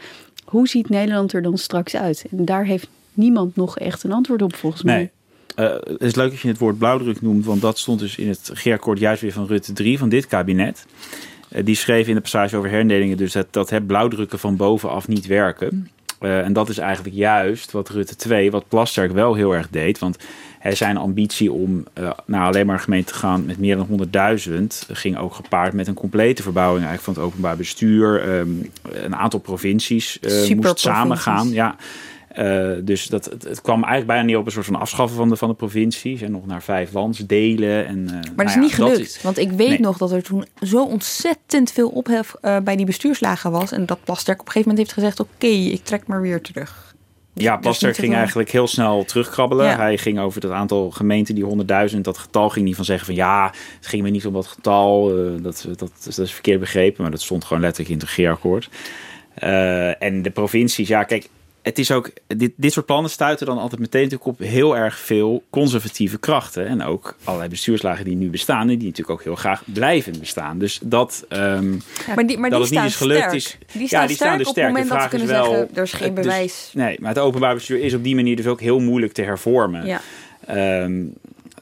hoe 0.51 0.67
ziet 0.67 0.89
Nederland 0.89 1.33
er 1.33 1.41
dan 1.41 1.57
straks 1.57 1.95
uit? 1.95 2.25
En 2.31 2.45
daar 2.45 2.65
heeft 2.65 2.87
niemand 3.13 3.55
nog 3.55 3.77
echt 3.77 4.03
een 4.03 4.11
antwoord 4.11 4.41
op 4.41 4.55
volgens 4.55 4.83
mij. 4.83 5.11
Eh, 5.55 5.69
het 5.69 6.01
is 6.01 6.15
leuk 6.15 6.29
dat 6.29 6.39
je 6.39 6.47
het 6.47 6.57
woord 6.57 6.77
blauwdruk 6.77 7.21
noemt, 7.21 7.45
want 7.45 7.61
dat 7.61 7.77
stond 7.77 7.99
dus 7.99 8.15
in 8.17 8.27
het 8.27 8.49
regeerakkoord 8.53 8.99
juist 8.99 9.21
weer 9.21 9.31
van 9.31 9.45
Rutte 9.45 9.73
3 9.73 9.97
van 9.97 10.09
dit 10.09 10.27
kabinet. 10.27 10.85
Eh, 11.49 11.65
die 11.65 11.75
schreef 11.75 12.07
in 12.07 12.15
de 12.15 12.21
passage 12.21 12.57
over 12.57 12.69
herindelingen 12.69 13.17
dus 13.17 13.31
dat, 13.31 13.47
dat 13.49 13.69
het 13.69 13.87
blauwdrukken 13.87 14.39
van 14.39 14.55
bovenaf 14.55 15.07
niet 15.07 15.25
werken. 15.25 15.89
Eh, 16.19 16.39
en 16.39 16.53
dat 16.53 16.69
is 16.69 16.77
eigenlijk 16.77 17.15
juist 17.15 17.71
wat 17.71 17.89
Rutte 17.89 18.15
2, 18.15 18.51
wat 18.51 18.67
Plasterk 18.67 19.11
wel 19.11 19.33
heel 19.33 19.55
erg 19.55 19.69
deed. 19.69 19.99
Want 19.99 20.17
hij 20.59 20.75
zijn 20.75 20.97
ambitie 20.97 21.51
om 21.51 21.85
naar 22.25 22.45
alleen 22.45 22.65
maar 22.65 22.75
een 22.75 22.81
gemeente 22.81 23.11
te 23.11 23.17
gaan 23.17 23.45
met 23.45 23.57
meer 23.57 23.75
dan 23.75 23.87
100.000 23.87 24.87
ging 24.91 25.17
ook 25.17 25.33
gepaard 25.33 25.73
met 25.73 25.87
een 25.87 25.93
complete 25.93 26.43
verbouwing 26.43 26.85
eigenlijk 26.85 27.03
van 27.03 27.13
het 27.13 27.23
openbaar 27.23 27.57
bestuur. 27.57 28.21
Ehm, 28.21 28.49
een 29.03 29.15
aantal 29.15 29.39
provincies 29.39 30.19
moest 30.55 30.79
samengaan. 30.79 31.49
Ja. 31.49 31.75
Eh, 32.33 32.69
dus 32.83 33.07
dat, 33.07 33.25
het, 33.25 33.43
het 33.43 33.61
kwam 33.61 33.75
eigenlijk 33.77 34.07
bijna 34.07 34.23
niet 34.23 34.35
op 34.35 34.45
een 34.45 34.51
soort 34.51 34.65
van 34.65 34.75
afschaffen 34.75 35.17
van 35.17 35.29
de, 35.29 35.35
van 35.35 35.49
de 35.49 35.55
provincies. 35.55 36.21
En 36.21 36.31
nog 36.31 36.45
naar 36.45 36.61
vijf 36.63 36.93
landsdelen. 36.93 37.85
En, 37.87 38.07
eh, 38.07 38.13
Maar 38.13 38.21
dat 38.23 38.35
nou 38.35 38.47
is 38.47 38.53
ja, 38.53 38.59
niet 38.59 38.73
gelukt. 38.73 38.99
is- 38.99 39.21
want 39.21 39.37
ik 39.37 39.51
weet 39.51 39.67
Nee. 39.69 39.79
nog 39.79 39.97
dat 39.97 40.11
er 40.11 40.23
toen 40.23 40.45
zo 40.61 40.83
ontzettend 40.85 41.71
veel 41.71 41.89
ophef 41.89 42.33
eh, 42.41 42.57
bij 42.57 42.75
die 42.75 42.85
bestuurslagen 42.85 43.51
was. 43.51 43.71
En 43.71 43.85
dat 43.85 44.03
Plasterk 44.03 44.39
op 44.39 44.45
een 44.45 44.51
gegeven 44.51 44.69
moment 44.75 44.87
heeft 44.95 44.99
gezegd: 45.07 45.19
Oké, 45.19 45.47
ik 45.47 45.83
trek 45.83 46.07
maar 46.07 46.21
weer 46.21 46.41
terug. 46.41 46.89
Ja, 47.33 47.51
Dus 47.53 47.61
Plasterk 47.61 47.95
ging 47.95 48.13
eigenlijk 48.15 48.49
heel 48.51 48.67
snel 48.67 49.03
terugkrabbelen. 49.05 49.65
Ja. 49.65 49.75
Hij 49.75 49.97
ging 49.97 50.19
over 50.19 50.41
het 50.41 50.51
aantal 50.51 50.91
gemeenten, 50.91 51.35
die 51.35 51.43
100.000, 51.93 52.01
dat 52.01 52.17
getal 52.17 52.49
ging 52.49 52.65
niet 52.65 52.75
van 52.75 52.85
zeggen 52.85 53.05
van 53.05 53.15
ja, 53.15 53.53
het 53.77 53.87
ging 53.87 54.03
me 54.03 54.09
niet 54.09 54.25
om 54.25 54.33
dat 54.33 54.47
getal. 54.47 55.07
dat, 55.41 55.65
dat, 55.77 55.91
dat 56.03 56.17
is 56.17 56.31
verkeerd 56.33 56.59
begrepen, 56.59 57.01
maar 57.01 57.11
dat 57.11 57.21
stond 57.21 57.43
gewoon 57.45 57.61
letterlijk 57.61 57.93
in 57.93 57.99
het 57.99 58.07
regeerakkoord. 58.07 58.69
En 59.99 60.21
de 60.21 60.29
provincies, 60.33 60.87
ja, 60.87 61.03
kijk, 61.03 61.29
het 61.61 61.79
is 61.79 61.91
ook, 61.91 62.11
dit, 62.27 62.51
dit 62.55 62.73
soort 62.73 62.85
plannen 62.85 63.11
stuiten 63.11 63.45
dan 63.45 63.57
altijd 63.57 63.81
meteen 63.81 64.03
natuurlijk 64.03 64.29
op 64.29 64.39
heel 64.39 64.77
erg 64.77 64.99
veel 64.99 65.43
conservatieve 65.49 66.19
krachten. 66.19 66.67
En 66.67 66.83
ook 66.83 67.15
allerlei 67.23 67.49
bestuurslagen 67.49 68.05
die 68.05 68.15
nu 68.15 68.29
bestaan 68.29 68.61
en 68.61 68.67
die 68.67 68.87
natuurlijk 68.87 69.09
ook 69.09 69.23
heel 69.23 69.35
graag 69.35 69.63
blijven 69.65 70.19
bestaan. 70.19 70.57
Dus 70.57 70.79
dat, 70.83 71.25
ehm, 71.29 71.71
maar 72.15 72.25
die, 72.25 72.37
maar 72.37 72.49
dat 72.49 72.67
die 72.67 72.77
het 72.77 72.83
niet 72.83 72.91
is 72.91 72.95
staan 72.95 73.07
gelukt 73.07 73.19
sterk. 73.21 73.33
is. 73.33 73.57
Die 73.73 73.87
staan 73.87 74.07
ja, 74.07 74.13
sterk 74.13 74.37
dus 74.37 74.47
op 74.47 74.55
het 74.55 74.65
moment 74.65 74.89
dat 74.89 75.01
ze 75.01 75.07
kunnen 75.07 75.27
wel, 75.27 75.45
zeggen, 75.45 75.69
er 75.73 75.83
is 75.83 75.93
geen 75.93 76.15
dus- 76.15 76.25
bewijs. 76.25 76.71
nee, 76.73 76.97
maar 76.99 77.09
het 77.09 77.19
openbaar 77.19 77.53
bestuur 77.53 77.79
is 77.79 77.93
op 77.93 78.03
die 78.03 78.15
manier 78.15 78.35
dus 78.35 78.47
ook 78.47 78.61
heel 78.61 78.79
moeilijk 78.79 79.13
te 79.13 79.21
hervormen. 79.21 79.85
Ja. 79.85 80.01
Ehm, 80.45 81.03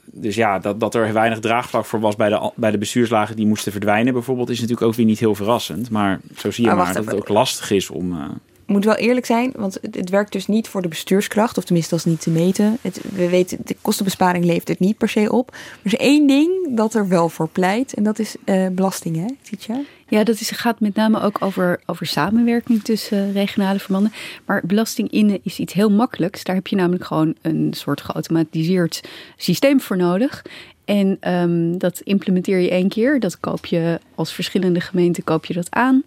dus 0.05 0.35
ja, 0.35 0.59
dat, 0.59 0.79
dat 0.79 0.95
er 0.95 1.13
weinig 1.13 1.39
draagvlak 1.39 1.85
voor 1.85 1.99
was 1.99 2.15
bij 2.15 2.29
de, 2.29 2.51
bij 2.55 2.71
de 2.71 2.77
bestuurslagen 2.77 3.35
die 3.35 3.45
moesten 3.45 3.71
verdwijnen 3.71 4.13
bijvoorbeeld, 4.13 4.49
is 4.49 4.59
natuurlijk 4.59 4.87
ook 4.87 4.95
weer 4.95 5.05
niet 5.05 5.19
heel 5.19 5.35
verrassend. 5.35 5.89
Maar 5.89 6.19
zo 6.37 6.51
zie 6.51 6.65
je 6.65 6.73
Maar 6.73 6.93
dat 6.93 7.05
het 7.05 7.15
ook 7.15 7.27
lastig 7.27 7.71
is 7.71 7.89
om... 7.89 8.13
eh, 8.13 8.29
moet 8.69 8.85
wel 8.85 8.95
eerlijk 8.95 9.25
zijn, 9.25 9.51
want 9.55 9.77
het, 9.91 10.09
werkt 10.09 10.31
dus 10.31 10.47
niet 10.47 10.67
voor 10.67 10.81
de 10.81 10.87
bestuurskracht, 10.87 11.57
of 11.57 11.63
tenminste 11.63 11.95
is 11.95 12.05
niet 12.05 12.21
te 12.21 12.29
meten. 12.29 12.77
We 13.15 13.29
weten, 13.29 13.57
de 13.63 13.75
kostenbesparing 13.81 14.45
levert 14.45 14.67
het 14.67 14.79
niet 14.79 14.97
per 14.97 15.09
se 15.09 15.31
op. 15.31 15.51
Er 15.51 15.93
is 15.93 15.95
één 15.95 16.27
ding 16.27 16.51
dat 16.69 16.93
er 16.93 17.07
wel 17.07 17.29
voor 17.29 17.49
pleit, 17.49 17.93
en 17.93 18.03
dat 18.03 18.19
is 18.19 18.35
eh 18.45 18.67
belasting, 18.71 19.15
hè, 19.15 19.25
Tietje? 19.41 19.85
Ja, 20.07 20.23
dat 20.23 20.39
is, 20.39 20.51
gaat 20.51 20.79
met 20.79 20.95
name 20.95 21.21
ook 21.21 21.37
over, 21.39 21.81
over 21.85 22.05
samenwerking 22.05 22.83
tussen 22.83 23.27
eh, 23.27 23.33
regionale 23.33 23.79
verbanden. 23.79 24.11
Maar 24.45 24.61
belasting 24.65 25.11
innen 25.11 25.39
is 25.43 25.59
iets 25.59 25.73
heel 25.73 25.91
makkelijks. 25.91 26.43
Daar 26.43 26.55
heb 26.55 26.67
je 26.67 26.75
namelijk 26.75 27.05
gewoon 27.05 27.35
een 27.41 27.73
soort 27.73 28.01
geautomatiseerd 28.01 29.01
systeem 29.37 29.81
voor 29.81 29.97
nodig. 29.97 30.45
En 30.85 31.17
ehm, 31.19 31.77
dat 31.77 31.99
implementeer 31.99 32.59
je 32.59 32.69
één 32.69 32.89
keer. 32.89 33.19
Dat 33.19 33.39
koop 33.39 33.65
je 33.65 33.99
als 34.15 34.33
verschillende 34.33 34.81
gemeenten 34.81 35.23
koop 35.23 35.45
je 35.45 35.53
dat 35.53 35.71
aan. 35.71 36.03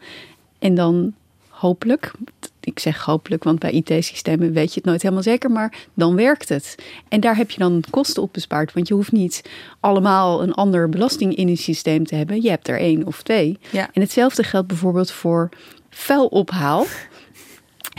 En 0.59 0.75
dan 0.75 1.15
hopelijk, 1.49 2.13
ik 2.67 2.79
zeg 2.79 3.05
hopelijk, 3.05 3.45
want 3.45 3.59
bij 3.59 3.71
IT-systemen 3.71 4.53
weet 4.53 4.69
je 4.69 4.75
het 4.75 4.85
nooit 4.85 5.03
helemaal 5.03 5.23
zeker, 5.23 5.51
maar 5.51 5.75
dan 5.95 6.15
werkt 6.15 6.49
het. 6.49 6.75
En 7.09 7.21
daar 7.21 7.37
heb 7.37 7.51
je 7.51 7.59
dan 7.59 7.85
kosten 7.91 8.23
op 8.23 8.33
bespaard, 8.33 8.73
want 8.73 8.89
je 8.89 8.95
hoeft 8.95 9.13
niet 9.13 9.43
allemaal 9.81 10.43
een 10.43 10.53
ander 10.53 10.89
belasting 10.89 11.37
in 11.37 11.49
een 11.49 11.57
systeem 11.57 12.07
te 12.07 12.15
hebben. 12.15 12.43
Je 12.43 12.51
hebt 12.51 12.69
er 12.69 12.79
één 12.79 13.07
of 13.07 13.23
twee. 13.23 13.59
Ja. 13.71 13.89
En 13.93 14.01
hetzelfde 14.01 14.43
geldt 14.43 14.69
bijvoorbeeld 14.69 15.11
voor 15.11 15.49
vuilophaal. 15.91 16.87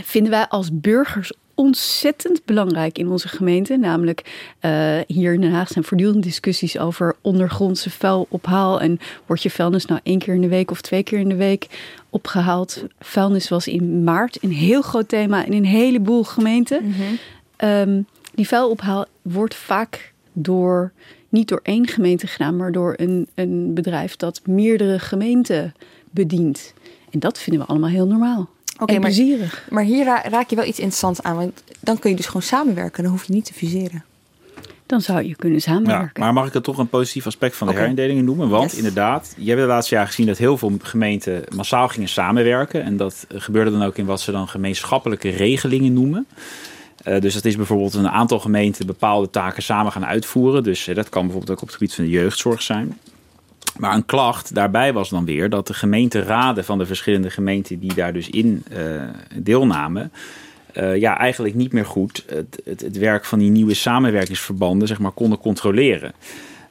Vinden 0.04 0.32
wij 0.32 0.48
als 0.48 0.70
burgers 0.72 1.34
ontzettend 1.64 2.46
belangrijk 2.46 2.98
in 2.98 3.08
onze 3.08 3.28
gemeente. 3.28 3.78
Namelijk 3.78 4.50
eh, 4.60 5.00
hier 5.08 5.34
in 5.34 5.42
Den 5.42 5.52
Haag 5.52 5.68
zijn 5.68 5.84
voortdurend 5.84 6.24
discussies 6.24 6.78
over 6.78 7.16
ondergrondse 7.22 7.90
vuilophaal. 7.90 8.82
En 8.82 9.00
wordt 9.26 9.44
je 9.44 9.50
vuilnis 9.50 9.86
nou 9.86 10.00
één 10.04 10.20
keer 10.20 10.34
in 10.34 10.42
de 10.42 10.48
week 10.48 10.72
of 10.72 10.82
twee 10.82 11.04
keer 11.04 11.20
in 11.20 11.30
de 11.30 11.36
week 11.36 11.68
opgehaald? 12.10 12.84
Vuilnis 13.00 13.50
was 13.50 13.68
in 13.68 14.04
maart 14.04 14.44
een 14.44 14.52
heel 14.52 14.82
groot 14.82 15.08
thema 15.08 15.46
in 15.46 15.54
een 15.54 15.66
heleboel 15.66 16.24
gemeenten. 16.24 16.94
Ehm, 17.56 18.02
die 18.34 18.48
vuilophaal 18.48 19.06
wordt 19.22 19.56
vaak 19.56 20.14
door, 20.34 20.92
niet 21.30 21.48
door 21.48 21.60
één 21.64 21.88
gemeente 21.88 22.28
gedaan, 22.28 22.56
maar 22.56 22.72
door 22.72 22.94
een, 22.98 23.28
een 23.36 23.74
bedrijf 23.74 24.16
dat 24.16 24.42
meerdere 24.46 25.00
gemeenten 25.00 25.74
bedient. 26.12 26.74
En 27.12 27.20
dat 27.20 27.40
vinden 27.40 27.62
we 27.62 27.68
allemaal 27.68 27.90
heel 27.90 28.08
normaal. 28.08 28.50
Oké, 28.84 28.94
en 28.94 29.02
maar, 29.02 29.10
plezierig. 29.12 29.68
maar 29.70 29.84
hier 29.84 30.06
ra- 30.06 30.24
raak 30.30 30.50
je 30.50 30.56
wel 30.56 30.66
iets 30.66 30.78
interessants 30.80 31.22
aan, 31.22 31.36
want 31.36 31.64
dan 31.80 32.00
kun 32.00 32.10
je 32.10 32.16
dus 32.16 32.26
gewoon 32.26 32.42
samenwerken. 32.42 33.04
Dan 33.04 33.12
hoef 33.12 33.24
je 33.24 33.34
niet 33.34 33.46
te 33.46 33.54
fuseren. 33.54 34.04
Dan 34.86 35.02
zou 35.02 35.24
je 35.28 35.36
kunnen 35.36 35.62
samenwerken. 35.62 36.10
Ja, 36.14 36.20
maar 36.20 36.34
mag 36.34 36.48
ik 36.48 36.54
het 36.54 36.64
toch 36.64 36.78
een 36.78 36.88
positief 36.90 37.26
aspect 37.26 37.56
van 37.56 37.68
de 37.68 37.74
Oké. 37.74 37.82
herindelingen 37.82 38.26
noemen? 38.26 38.50
Want 38.50 38.70
Yes. 38.70 38.78
inderdaad, 38.78 39.34
je 39.38 39.50
hebt 39.50 39.62
de 39.62 39.68
laatste 39.68 39.94
jaren 39.94 40.10
gezien 40.10 40.26
dat 40.28 40.38
heel 40.38 40.58
veel 40.58 40.72
gemeenten 40.82 41.44
massaal 41.56 41.88
gingen 41.88 42.10
samenwerken. 42.10 42.84
En 42.84 42.98
dat 42.98 43.26
eh, 43.30 43.42
gebeurde 43.42 43.72
dan 43.72 43.84
ook 43.84 43.98
in 43.98 44.06
wat 44.06 44.22
ze 44.22 44.32
dan 44.32 44.48
gemeenschappelijke 44.48 45.30
regelingen 45.30 45.94
noemen. 45.94 46.28
Eh, 47.04 47.22
dus 47.22 47.34
dat 47.34 47.46
is 47.46 47.56
bijvoorbeeld 47.56 47.94
een 47.94 48.10
aantal 48.10 48.40
gemeenten 48.40 48.86
bepaalde 48.86 49.30
taken 49.30 49.64
samen 49.64 49.92
gaan 49.92 50.06
uitvoeren. 50.06 50.64
Dus 50.64 50.88
eh, 50.88 50.96
dat 50.96 51.10
kan 51.10 51.22
bijvoorbeeld 51.22 51.52
ook 51.52 51.62
op 51.62 51.68
het 51.68 51.78
gebied 51.78 51.94
van 51.96 52.04
de 52.04 52.10
jeugdzorg 52.10 52.62
zijn. 52.62 52.98
Maar 53.78 53.96
een 53.96 54.06
klacht 54.06 54.56
daarbij 54.56 54.94
was 54.94 55.10
dan 55.10 55.26
weer 55.26 55.50
dat 55.50 55.68
de 55.68 55.74
gemeenteraden 55.74 56.66
van 56.66 56.78
de 56.78 56.86
verschillende 56.86 57.30
gemeenten 57.30 57.80
die 57.80 57.94
daar 57.94 58.14
dus 58.14 58.30
in 58.30 58.64
eh, 58.70 58.80
deelnamen, 59.36 60.12
eh, 60.74 60.96
ja, 60.96 61.18
eigenlijk 61.18 61.56
niet 61.56 61.74
meer 61.74 61.86
goed 61.86 62.24
het, 62.28 62.62
het, 62.66 62.82
het 62.82 62.98
werk 62.98 63.26
van 63.26 63.40
die 63.40 63.50
nieuwe 63.50 63.74
samenwerkingsverbanden 63.74 64.88
zeg 64.88 65.00
maar, 65.00 65.12
konden 65.12 65.40
controleren. 65.40 66.14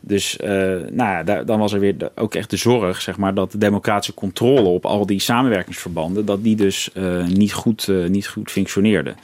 Dus 0.00 0.36
eh, 0.36 0.50
nou 0.90 1.24
ja, 1.26 1.42
dan 1.44 1.58
was 1.58 1.72
er 1.72 1.80
weer 1.80 1.94
ook 2.14 2.34
echt 2.34 2.50
de 2.50 2.56
zorg, 2.56 3.00
zeg 3.00 3.16
maar, 3.16 3.34
dat 3.34 3.52
de 3.52 3.58
democratische 3.58 4.14
controle 4.14 4.68
op 4.68 4.86
al 4.86 5.06
die 5.06 5.20
samenwerkingsverbanden, 5.20 6.24
dat 6.24 6.42
die 6.42 6.56
dus 6.56 6.90
niet, 7.26 7.52
goed, 7.52 7.88
niet 8.08 8.28
goed 8.28 8.50
functioneerde. 8.50 9.14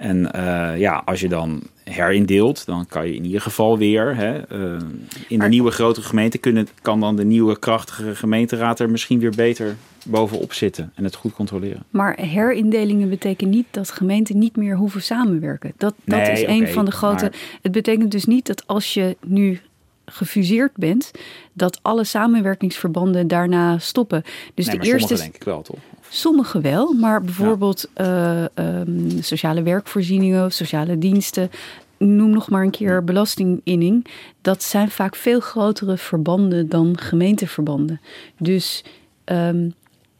En 0.00 0.32
eh, 0.32 0.78
ja, 0.78 1.02
als 1.04 1.20
je 1.20 1.28
dan 1.28 1.62
herindeelt, 1.84 2.66
dan 2.66 2.86
kan 2.86 3.06
je 3.06 3.14
in 3.14 3.24
ieder 3.24 3.40
geval 3.40 3.78
weer 3.78 4.16
hè, 4.16 4.38
eh, 4.38 4.78
in 5.28 5.38
de 5.38 5.48
nieuwe 5.48 5.70
grotere 5.70 6.06
gemeente 6.06 6.38
kunnen, 6.38 6.68
kan 6.82 7.00
dan 7.00 7.16
de 7.16 7.24
nieuwe 7.24 7.58
krachtige 7.58 8.14
gemeenteraad 8.14 8.80
er 8.80 8.90
misschien 8.90 9.18
weer 9.20 9.30
beter 9.36 9.76
bovenop 10.06 10.52
zitten 10.52 10.92
en 10.94 11.04
het 11.04 11.14
goed 11.14 11.32
controleren. 11.32 11.82
Maar 11.90 12.16
herindelingen 12.20 13.08
betekenen 13.08 13.50
niet 13.54 13.66
dat 13.70 13.90
gemeenten 13.90 14.38
niet 14.38 14.56
meer 14.56 14.76
hoeven 14.76 15.02
samenwerken. 15.02 15.72
Dat, 15.76 15.94
dat 16.04 16.18
Nee, 16.18 16.32
is 16.32 16.42
een 16.46 16.68
van 16.68 16.84
de 16.84 16.90
grote. 16.90 17.24
maar- 17.24 17.34
Het 17.62 17.72
betekent 17.72 18.10
dus 18.10 18.24
niet 18.24 18.46
dat 18.46 18.66
als 18.66 18.94
je 18.94 19.16
nu 19.26 19.60
gefuseerd 20.04 20.72
bent, 20.76 21.10
dat 21.52 21.78
alle 21.82 22.04
samenwerkingsverbanden 22.04 23.28
daarna 23.28 23.78
stoppen. 23.78 24.22
Dus 24.54 24.66
nee, 24.66 24.74
de 24.74 24.80
maar 24.80 24.86
eerste. 24.92 25.00
sommige 25.08 25.22
denk 25.22 25.34
ik 25.36 25.44
wel, 25.44 25.62
toch? 25.62 25.78
Sommige 26.10 26.60
wel, 26.60 26.92
maar 26.92 27.22
bijvoorbeeld 27.22 27.88
eh, 27.94 28.44
ehm, 28.56 29.20
sociale 29.20 29.62
werkvoorzieningen, 29.62 30.44
of 30.44 30.52
sociale 30.52 30.98
diensten. 30.98 31.50
noem 31.98 32.30
nog 32.30 32.50
maar 32.50 32.62
een 32.62 32.70
keer 32.70 33.04
belastinginning. 33.04 34.06
Dat 34.40 34.62
zijn 34.62 34.90
vaak 34.90 35.16
veel 35.16 35.40
grotere 35.40 35.96
verbanden 35.96 36.68
dan 36.68 36.98
gemeenteverbanden. 36.98 38.00
Dus 38.38 38.84
ehm, 39.24 39.70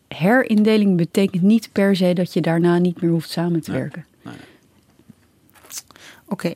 herindeling 0.09 0.97
betekent 0.97 1.43
niet 1.43 1.69
per 1.73 1.97
se 1.97 2.13
dat 2.13 2.33
je 2.33 2.41
daarna 2.41 2.79
niet 2.79 3.01
meer 3.01 3.11
hoeft 3.11 3.31
samen 3.31 3.61
te 3.61 3.73
werken. 3.73 4.05
Oké, 6.29 6.53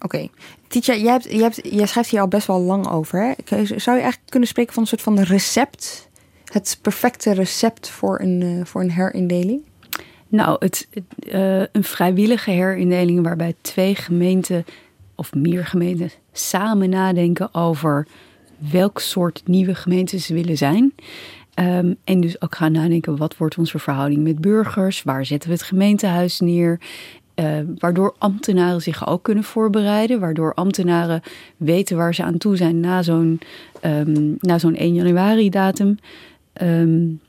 oké. 0.00 0.28
Tietje, 0.68 1.00
jij, 1.00 1.12
hebt, 1.12 1.30
jij, 1.30 1.42
hebt, 1.42 1.60
jij 1.62 1.86
schrijft 1.86 2.10
hier 2.10 2.20
al 2.20 2.28
best 2.28 2.46
wel 2.46 2.60
lang 2.60 2.88
over. 2.88 3.18
Hè? 3.18 3.56
Zou 3.64 3.96
je 3.96 4.02
eigenlijk 4.02 4.30
kunnen 4.30 4.48
spreken 4.48 4.72
van 4.72 4.82
een 4.82 4.88
soort 4.88 5.02
van 5.02 5.20
recept? 5.20 6.08
Het 6.54 6.78
perfecte 6.82 7.32
recept 7.32 7.90
voor 7.90 8.20
een, 8.20 8.40
uh, 8.40 8.64
voor 8.64 8.80
een 8.80 8.90
herindeling? 8.90 9.60
Nou, 10.28 10.56
het, 10.58 10.88
uh, 11.18 11.58
een 11.58 11.84
vrijwillige 11.84 12.50
herindeling 12.50 13.22
waarbij 13.22 13.54
twee 13.60 13.94
gemeenten 13.94 14.64
of 15.14 15.34
meer 15.34 15.66
gemeenten 15.66 16.10
samen 16.32 16.90
nadenken 16.90 17.54
over 17.54 18.06
welk 18.70 19.00
soort 19.00 19.42
nieuwe 19.44 19.74
gemeenten 19.74 20.20
ze 20.20 20.34
willen 20.34 20.56
zijn. 20.56 20.94
Um, 21.54 21.96
en 22.04 22.20
dus 22.20 22.40
ook 22.40 22.54
gaan 22.54 22.72
nadenken, 22.72 23.16
wat 23.16 23.36
wordt 23.36 23.58
onze 23.58 23.78
verhouding 23.78 24.22
met 24.22 24.40
burgers? 24.40 25.02
Waar 25.02 25.26
zetten 25.26 25.48
we 25.48 25.54
het 25.54 25.64
gemeentehuis 25.64 26.40
neer? 26.40 26.80
Uh, 27.34 27.58
waardoor 27.78 28.14
ambtenaren 28.18 28.82
zich 28.82 29.06
ook 29.08 29.22
kunnen 29.22 29.44
voorbereiden. 29.44 30.20
Waardoor 30.20 30.54
ambtenaren 30.54 31.22
weten 31.56 31.96
waar 31.96 32.14
ze 32.14 32.22
aan 32.22 32.38
toe 32.38 32.56
zijn 32.56 32.80
na 32.80 33.02
zo'n 33.02 33.40
um, 33.84 34.36
na 34.40 34.58
zo'n 34.58 34.76
1 34.76 34.94
januari 34.94 35.50
datum. 35.50 35.96
Um, 36.62 37.20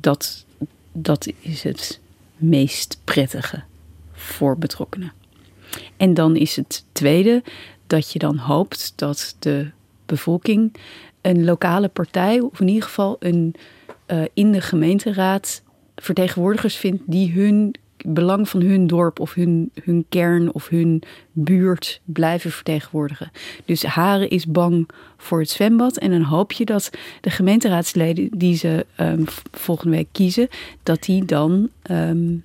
dat, 0.00 0.44
dat 0.92 1.28
is 1.40 1.62
het 1.62 2.00
meest 2.36 3.00
prettige 3.04 3.62
voor 4.12 4.58
betrokkenen. 4.58 5.12
En 5.96 6.14
dan 6.14 6.36
is 6.36 6.56
het 6.56 6.84
tweede 6.92 7.42
dat 7.86 8.12
je 8.12 8.18
dan 8.18 8.36
hoopt 8.36 8.92
dat 8.96 9.36
de 9.38 9.70
bevolking 10.06 10.74
een 11.20 11.44
lokale 11.44 11.88
partij, 11.88 12.40
of 12.40 12.60
in 12.60 12.68
ieder 12.68 12.82
geval 12.82 13.16
een 13.18 13.54
uh, 14.06 14.22
in 14.34 14.52
de 14.52 14.60
gemeenteraad 14.60 15.62
vertegenwoordigers 15.96 16.76
vindt 16.76 17.02
die 17.06 17.32
hun 17.32 17.74
belang 18.06 18.48
van 18.48 18.60
hun 18.60 18.86
dorp 18.86 19.20
of 19.20 19.34
hun, 19.34 19.70
hun 19.84 20.04
kern 20.08 20.52
of 20.52 20.68
hun 20.68 21.02
buurt 21.32 22.00
blijven 22.04 22.50
vertegenwoordigen. 22.50 23.30
Dus 23.64 23.82
Haren 23.82 24.30
is 24.30 24.46
bang 24.46 24.88
voor 25.16 25.40
het 25.40 25.50
zwembad 25.50 25.96
en 25.96 26.10
dan 26.10 26.22
hoop 26.22 26.52
je 26.52 26.64
dat 26.64 26.90
de 27.20 27.30
gemeenteraadsleden 27.30 28.28
die 28.36 28.56
ze 28.56 28.86
um, 29.00 29.24
volgende 29.52 29.96
week 29.96 30.08
kiezen, 30.12 30.48
dat 30.82 31.02
die 31.02 31.24
dan 31.24 31.68
um, 31.90 32.44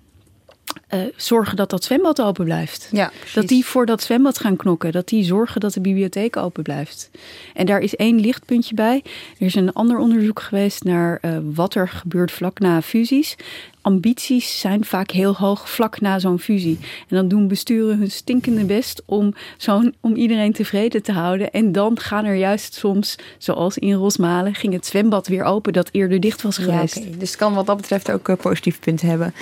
uh, 0.94 1.02
zorgen 1.16 1.56
dat 1.56 1.70
dat 1.70 1.84
zwembad 1.84 2.22
open 2.22 2.46
blijft. 2.46 2.90
Ja, 2.92 3.12
dat 3.34 3.48
die 3.48 3.66
voor 3.66 3.86
dat 3.86 4.04
zwembad 4.04 4.40
gaan 4.40 4.56
knokken. 4.56 4.92
Dat 4.92 5.08
die 5.08 5.24
zorgen 5.24 5.62
dat 5.62 5.74
de 5.74 5.82
bibliotheek 5.82 6.38
open 6.38 6.64
blijft. 6.64 7.10
En 7.54 7.66
daar 7.66 7.80
is 7.80 7.96
één 7.96 8.20
lichtpuntje 8.20 8.76
bij. 8.76 9.04
Er 9.40 9.46
is 9.46 9.56
een 9.56 9.74
ander 9.74 9.98
onderzoek 9.98 10.42
geweest 10.42 10.84
naar 10.84 11.20
uh, 11.22 11.38
wat 11.54 11.76
er 11.76 11.88
gebeurt 11.88 12.32
vlak 12.32 12.60
na 12.60 12.82
fusies 12.82 13.36
ambities 13.86 14.60
zijn 14.60 14.86
vaak 14.86 15.12
heel 15.12 15.36
hoog 15.36 15.70
vlak 15.70 16.02
na 16.02 16.20
zo'n 16.20 16.40
fusie. 16.40 16.78
En 17.08 17.16
dan 17.16 17.28
doen 17.28 17.48
besturen 17.48 17.98
hun 17.98 18.12
stinkende 18.12 18.66
best 18.66 19.02
om, 19.06 19.34
zo'n, 19.58 19.94
om 20.00 20.16
iedereen 20.16 20.54
tevreden 20.54 21.04
te 21.04 21.12
houden. 21.12 21.52
En 21.52 21.72
dan 21.72 22.00
gaan 22.00 22.26
er 22.26 22.36
juist 22.36 22.74
soms, 22.74 23.16
zoals 23.38 23.78
in 23.78 23.94
Rosmalen, 23.94 24.56
ging 24.56 24.74
het 24.74 24.86
zwembad 24.86 25.28
weer 25.28 25.44
open 25.44 25.74
dat 25.74 25.90
eerder 25.92 26.20
dicht 26.20 26.42
was 26.42 26.58
geweest. 26.58 26.96
Ja, 26.96 27.02
okay. 27.02 27.18
Dus 27.18 27.30
het 27.30 27.38
kan 27.38 27.54
wat 27.54 27.66
dat 27.66 27.78
betreft 27.78 28.12
ook 28.12 28.28
uh, 28.28 28.36
positieve 28.36 28.80
punten 28.80 29.08
hebben. 29.08 29.34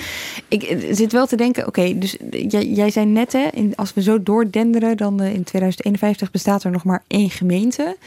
Ik 0.48 0.78
zit 0.92 1.12
wel 1.12 1.26
te 1.26 1.36
denken, 1.36 1.68
oké, 1.68 1.80
okay, 1.80 2.00
dus 2.00 2.18
jij, 2.30 2.68
jij 2.68 2.90
zei 2.90 3.06
net, 3.06 3.34
hè, 3.34 3.48
als 3.76 3.94
we 3.94 4.02
zo 4.02 4.24
doordenderen, 4.24 4.98
dan 4.98 5.22
in 5.22 5.44
2051 5.44 6.32
bestaat 6.32 6.64
er 6.64 6.72
nog 6.72 6.84
maar 6.84 7.04
één 7.08 7.30
gemeente. 7.30 7.98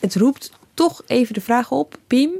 Het 0.00 0.14
roept 0.14 0.52
toch 0.74 1.02
even 1.06 1.34
de 1.34 1.40
vraag 1.40 1.70
op, 1.70 1.96
Piem, 2.06 2.30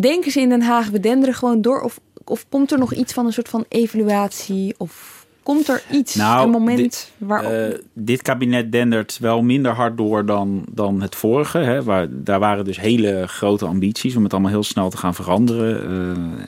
denken 0.00 0.30
ze 0.30 0.40
in 0.40 0.48
Den 0.48 0.62
Haag, 0.62 0.88
we 0.88 1.00
denderen 1.00 1.34
gewoon 1.34 1.62
door? 1.62 1.80
Of, 1.80 2.00
of 2.24 2.46
komt 2.48 2.72
er 2.72 2.78
nog 2.78 2.94
iets 2.94 3.12
van 3.12 3.26
een 3.26 3.32
soort 3.32 3.48
van 3.48 3.64
evaluatie? 3.68 4.74
Of 4.78 5.26
komt 5.42 5.68
er 5.68 5.82
iets, 5.90 6.14
nou, 6.14 6.44
een 6.44 6.50
moment 6.50 6.78
dit, 6.78 7.12
waarop... 7.18 7.52
Uh, 7.52 7.78
dit 7.92 8.22
kabinet 8.22 8.72
dendert 8.72 9.18
wel 9.18 9.42
minder 9.42 9.72
hard 9.72 9.96
door 9.96 10.26
dan, 10.26 10.64
dan 10.70 11.02
het 11.02 11.14
vorige. 11.14 11.58
Hè, 11.58 11.82
waar, 11.82 12.06
daar 12.10 12.38
waren 12.38 12.64
dus 12.64 12.80
hele 12.80 13.26
grote 13.26 13.64
ambities 13.64 14.16
om 14.16 14.22
het 14.22 14.32
allemaal 14.32 14.50
heel 14.50 14.62
snel 14.62 14.90
te 14.90 14.96
gaan 14.96 15.14
veranderen. 15.14 15.92
Uh, 15.92 16.44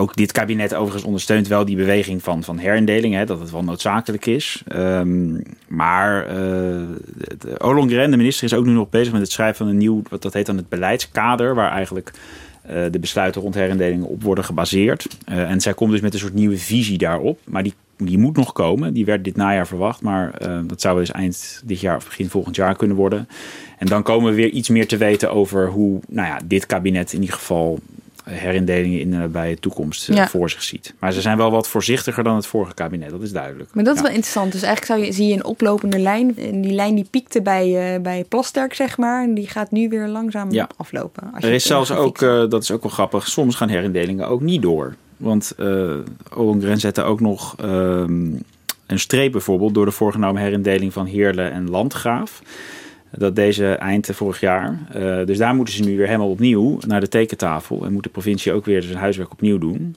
ook 0.00 0.16
dit 0.16 0.32
kabinet 0.32 0.74
overigens 0.74 1.04
ondersteunt 1.04 1.48
wel 1.48 1.64
die 1.64 1.76
beweging 1.76 2.22
van, 2.22 2.42
van 2.42 2.58
herindeling, 2.58 3.14
hè, 3.14 3.24
dat 3.26 3.40
het 3.40 3.50
wel 3.50 3.64
noodzakelijk 3.64 4.26
is. 4.26 4.62
Um, 4.76 5.42
maar 5.68 6.26
uh, 6.26 6.34
de 7.38 7.54
Ollongren, 7.58 8.10
de 8.10 8.16
minister, 8.16 8.44
is 8.44 8.54
ook 8.54 8.64
nu 8.64 8.72
nog 8.72 8.90
bezig 8.90 9.12
met 9.12 9.22
het 9.22 9.30
schrijven 9.30 9.56
van 9.56 9.68
een 9.68 9.76
nieuw, 9.76 10.02
wat 10.10 10.22
dat 10.22 10.32
heet 10.32 10.46
dan 10.46 10.56
het 10.56 10.68
beleidskader, 10.68 11.54
waar 11.54 11.70
eigenlijk 11.70 12.12
uh, 12.66 12.84
de 12.90 12.98
besluiten 12.98 13.42
rond 13.42 13.54
herindelingen 13.54 14.06
op 14.06 14.22
worden 14.22 14.44
gebaseerd. 14.44 15.06
En 15.24 15.60
zij 15.60 15.74
komt 15.74 15.90
dus 15.90 16.00
met 16.00 16.12
een 16.12 16.20
soort 16.20 16.34
nieuwe 16.34 16.58
visie 16.58 16.98
daarop, 16.98 17.38
maar 17.44 17.62
die, 17.62 17.74
die 17.96 18.18
moet 18.18 18.36
nog 18.36 18.52
komen. 18.52 18.92
Die 18.92 19.04
werd 19.04 19.24
dit 19.24 19.36
najaar 19.36 19.66
verwacht, 19.66 20.00
maar 20.00 20.32
dat 20.66 20.80
zou 20.80 20.98
dus 20.98 21.10
eind 21.10 21.62
dit 21.64 21.80
jaar 21.80 21.96
of 21.96 22.04
begin 22.04 22.28
volgend 22.28 22.56
jaar 22.56 22.76
kunnen 22.76 22.96
worden. 22.96 23.28
En 23.78 23.86
dan 23.86 24.02
komen 24.02 24.30
we 24.30 24.36
weer 24.36 24.50
iets 24.50 24.68
meer 24.68 24.86
te 24.86 24.96
weten 24.96 25.30
over 25.32 25.68
hoe 25.68 26.00
nou 26.08 26.28
ja, 26.28 26.40
dit 26.44 26.66
kabinet 26.66 27.12
in 27.12 27.20
ieder 27.20 27.36
geval 27.36 27.78
herindelingen 28.24 29.00
in 29.00 29.10
de 29.10 29.16
nabije 29.16 29.56
toekomst 29.56 30.06
ja. 30.06 30.28
voor 30.28 30.50
zich 30.50 30.62
ziet. 30.62 30.94
Maar 30.98 31.12
ze 31.12 31.20
zijn 31.20 31.36
wel 31.36 31.50
wat 31.50 31.68
voorzichtiger 31.68 32.24
dan 32.24 32.36
het 32.36 32.46
vorige 32.46 32.74
kabinet, 32.74 33.10
dat 33.10 33.22
is 33.22 33.32
duidelijk. 33.32 33.74
Maar 33.74 33.84
dat 33.84 33.94
is 33.94 34.00
ja. 34.00 34.06
wel 34.06 34.16
interessant. 34.16 34.52
Dus 34.52 34.62
eigenlijk 34.62 34.92
zou 34.92 35.06
je, 35.06 35.12
zie 35.12 35.28
je 35.28 35.34
een 35.34 35.44
oplopende 35.44 35.98
lijn. 35.98 36.36
En 36.36 36.60
die 36.60 36.72
lijn 36.72 36.94
die 36.94 37.06
piekte 37.10 37.42
bij, 37.42 37.94
uh, 37.94 38.02
bij 38.02 38.24
Plasterk, 38.28 38.74
zeg 38.74 38.98
maar. 38.98 39.22
En 39.22 39.34
die 39.34 39.48
gaat 39.48 39.70
nu 39.70 39.88
weer 39.88 40.08
langzaam 40.08 40.52
ja. 40.52 40.68
aflopen. 40.76 41.30
Als 41.34 41.44
er 41.44 41.52
is 41.52 41.66
zelfs 41.66 41.90
ook, 41.90 42.20
uh, 42.20 42.48
dat 42.48 42.62
is 42.62 42.70
ook 42.70 42.82
wel 42.82 42.92
grappig, 42.92 43.28
soms 43.28 43.54
gaan 43.54 43.68
herindelingen 43.68 44.28
ook 44.28 44.40
niet 44.40 44.62
door. 44.62 44.94
Want 45.16 45.52
uh, 45.58 45.94
Ollongren 46.36 46.78
zette 46.78 47.02
ook 47.02 47.20
nog 47.20 47.56
um, 47.62 48.42
een 48.86 48.98
streep 48.98 49.32
bijvoorbeeld 49.32 49.74
door 49.74 49.84
de 49.84 49.90
voorgenomen 49.90 50.42
herindeling 50.42 50.92
van 50.92 51.06
Heerlen 51.06 51.52
en 51.52 51.70
Landgraaf. 51.70 52.42
Dat 53.10 53.36
deze 53.36 53.72
eind 53.74 54.08
vorig 54.12 54.40
jaar. 54.40 54.78
Uh, 54.96 55.26
dus 55.26 55.38
daar 55.38 55.54
moeten 55.54 55.74
ze 55.74 55.82
nu 55.82 55.96
weer 55.96 56.06
helemaal 56.06 56.30
opnieuw 56.30 56.78
naar 56.86 57.00
de 57.00 57.08
tekentafel. 57.08 57.84
En 57.84 57.92
moet 57.92 58.02
de 58.02 58.08
provincie 58.08 58.52
ook 58.52 58.64
weer 58.64 58.82
zijn 58.82 58.98
huiswerk 58.98 59.32
opnieuw 59.32 59.58
doen. 59.58 59.96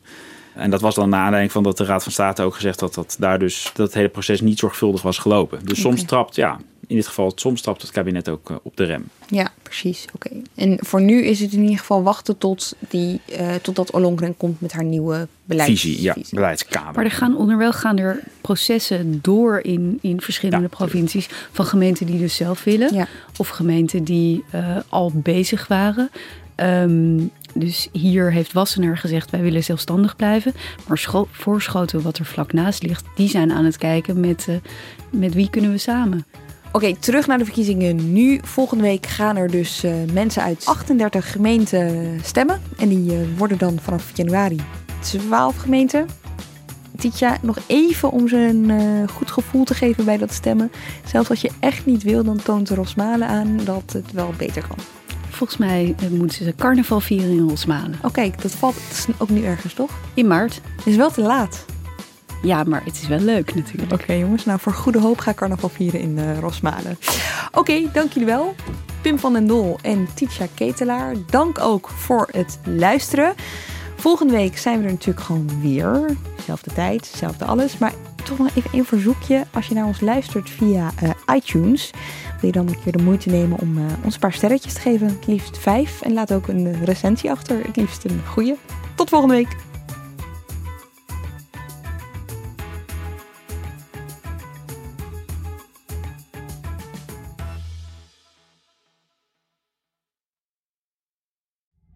En 0.56 0.70
dat 0.70 0.82
was 0.82 0.96
dan 0.96 1.10
na 1.10 1.24
aanleiding 1.24 1.52
van 1.52 1.64
dat 1.64 1.78
de 1.78 1.86
Raad 1.86 2.04
van 2.04 2.12
State 2.12 2.42
ook 2.42 2.56
gezegd 2.56 2.80
had 2.80 2.94
dat 2.94 3.16
daar 3.20 3.40
dus 3.40 3.72
dat 3.74 3.86
het 3.86 3.96
hele 3.96 4.10
proces 4.10 4.42
niet 4.42 4.60
zorgvuldig 4.60 5.02
was 5.02 5.18
gelopen. 5.18 5.60
Dus 5.60 5.80
okay. 5.80 5.82
soms 5.82 6.04
trapt, 6.04 6.36
ja, 6.36 6.60
in 6.88 6.96
dit 6.96 7.08
geval, 7.08 7.32
soms 7.36 7.62
trapt 7.62 7.82
het 7.82 7.92
kabinet 7.92 8.30
ook 8.30 8.50
uh, 8.50 8.58
op 8.64 8.78
de 8.78 8.84
rem. 8.84 9.04
Ja, 9.28 9.52
precies. 9.62 10.06
Oké. 10.14 10.28
Okay. 10.28 10.42
En 10.56 10.78
voor 10.82 11.02
nu 11.02 11.24
is 11.24 11.40
het 11.40 11.54
in 11.54 11.62
ieder 11.62 11.78
geval 11.78 12.04
wachten 12.04 12.38
tot 12.38 12.76
die, 12.90 13.22
uh, 13.40 13.56
totdat 13.56 13.92
Ollongren 13.92 14.38
komt 14.38 14.62
met 14.62 14.72
haar 14.72 14.84
nieuwe 14.84 15.28
beleidsvisie. 15.46 15.96
Visie, 15.96 16.04
ja, 16.04 16.16
beleidskader. 16.30 16.94
Maar 16.94 17.06
er 17.06 17.12
gaan 17.12 17.38
onderwel 17.38 17.74
gaan 17.74 17.98
er 17.98 18.20
processen 18.42 19.20
door 19.22 19.60
in, 19.60 20.00
in 20.02 20.22
verschillende 20.22 20.68
ja, 20.70 20.76
provincies 20.76 21.30
van 21.52 21.66
gemeenten 21.66 22.06
die 22.06 22.20
dus 22.20 22.36
zelf 22.36 22.64
willen, 22.64 22.94
ja. 22.94 23.08
of 23.38 23.48
gemeenten 23.48 24.04
die 24.04 24.44
uh, 24.56 24.78
al 24.90 25.12
bezig 25.14 25.68
waren. 25.68 26.10
Um, 26.56 27.32
dus 27.54 27.90
hier 27.92 28.32
heeft 28.32 28.54
Wassenaar 28.54 28.98
gezegd, 28.98 29.30
wij 29.30 29.42
willen 29.42 29.64
zelfstandig 29.64 30.16
blijven. 30.16 30.54
Maar 30.88 30.98
scho- 30.98 31.28
voorschoten 31.32 32.02
wat 32.02 32.18
er 32.18 32.26
vlak 32.26 32.54
naast 32.54 32.84
ligt, 32.84 33.06
die 33.16 33.30
zijn 33.30 33.52
aan 33.52 33.66
het 33.66 33.78
kijken 33.78 34.20
met, 34.20 34.46
uh, 34.50 34.56
met 35.10 35.34
wie 35.34 35.50
kunnen 35.50 35.72
we 35.72 35.78
samen. 35.78 36.26
Oké, 36.74 36.86
okay, 36.86 36.98
terug 37.00 37.28
naar 37.28 37.38
de 37.38 37.46
verkiezingen 37.46 38.14
nu. 38.14 38.40
Volgende 38.44 38.84
week 38.84 39.06
gaan 39.06 39.36
er 39.36 39.52
dus 39.52 39.84
uh, 39.84 39.94
mensen 40.14 40.44
uit 40.44 40.66
38 40.66 41.32
gemeenten 41.32 42.20
stemmen. 42.24 42.62
En 42.78 42.90
die 42.90 43.14
uh, 43.14 43.38
worden 43.38 43.58
dan 43.58 43.80
vanaf 43.82 44.18
januari 44.18 44.62
12 45.00 45.56
gemeenten. 45.56 46.06
Tietja, 46.98 47.38
nog 47.42 47.58
even 47.68 48.12
om 48.12 48.28
ze 48.28 48.38
een 48.38 48.70
uh, 48.70 49.08
goed 49.08 49.32
gevoel 49.32 49.64
te 49.64 49.74
geven 49.74 50.06
bij 50.06 50.18
dat 50.18 50.34
stemmen. 50.34 50.72
Zelfs 51.06 51.30
als 51.30 51.42
je 51.42 51.52
echt 51.60 51.86
niet 51.86 52.04
wil, 52.04 52.24
dan 52.24 52.38
toont 52.38 52.70
Rosmalen 52.70 53.28
aan 53.28 53.60
dat 53.64 53.94
het 53.94 54.12
wel 54.12 54.34
beter 54.38 54.68
kan. 54.68 54.78
Volgens 55.30 55.60
mij 55.60 55.96
moeten 56.10 56.46
ze 56.46 56.54
carnaval 56.58 57.00
vieren 57.00 57.32
in 57.32 57.50
Rosmalen. 57.50 57.96
Oké, 57.98 58.08
okay, 58.08 58.34
dat 58.42 58.52
valt 58.52 58.74
dat 58.74 58.98
is 58.98 59.06
ook 59.18 59.30
nu 59.30 59.44
ergens, 59.44 59.74
toch? 59.74 59.92
In 60.14 60.28
maart. 60.28 60.62
Het 60.76 60.86
is 60.86 60.96
wel 60.96 61.12
te 61.12 61.22
laat. 61.22 61.66
Ja, 62.44 62.64
maar 62.64 62.84
het 62.84 63.02
is 63.02 63.08
wel 63.08 63.20
leuk 63.20 63.56
natuurlijk. 63.56 63.92
Oké 63.92 64.14
jongens, 64.14 64.46
nou 64.46 64.60
voor 64.60 64.74
goede 64.74 65.00
hoop 65.00 65.20
ga 65.20 65.32
ik 65.32 65.36
carnaval 65.36 65.70
vieren 65.70 66.00
in 66.00 66.18
uh, 66.18 66.40
Rosmalen. 66.40 66.98
Oké, 67.52 67.90
dank 67.94 68.12
jullie 68.12 68.28
wel. 68.28 68.56
Pim 69.02 69.20
van 69.20 69.34
den 69.34 69.48
Dol 69.48 69.78
en 69.82 70.08
Titia 70.14 70.48
Ketelaar. 70.54 71.16
Dank 71.30 71.60
ook 71.60 71.90
voor 71.90 72.28
het 72.32 72.60
luisteren. 72.64 73.34
Volgende 73.96 74.34
week 74.34 74.58
zijn 74.58 74.80
we 74.80 74.86
er 74.86 74.92
natuurlijk 74.92 75.26
gewoon 75.26 75.50
weer. 75.62 76.18
Zelfde 76.46 76.74
tijd, 76.74 77.06
zelfde 77.16 77.46
alles. 77.46 77.78
Maar 77.78 77.94
toch 78.24 78.38
nog 78.38 78.56
even 78.56 78.80
een 78.80 78.86
verzoekje. 78.86 79.46
Als 79.54 79.68
je 79.68 79.74
naar 79.74 79.86
ons 79.86 80.02
luistert 80.02 80.50
via 80.50 80.92
uh, 81.04 81.10
iTunes, 81.36 81.92
wil 82.40 82.50
je 82.50 82.52
dan 82.52 82.68
een 82.68 82.82
keer 82.84 82.92
de 82.92 83.04
moeite 83.04 83.30
nemen 83.30 83.60
om 83.60 83.78
uh, 83.78 83.84
ons 84.04 84.14
een 84.14 84.20
paar 84.20 84.34
sterretjes 84.34 84.74
te 84.74 84.80
geven. 84.80 85.08
Het 85.08 85.28
liefst 85.28 85.58
vijf. 85.58 86.02
En 86.02 86.14
laat 86.14 86.34
ook 86.34 86.48
een 86.48 86.86
recensie 86.86 87.32
achter. 87.32 87.58
Het 87.66 87.76
liefst 87.76 88.04
een 88.04 88.22
goede. 88.26 88.56
Tot 88.96 89.10
volgende 89.10 89.36
week. 89.36 89.56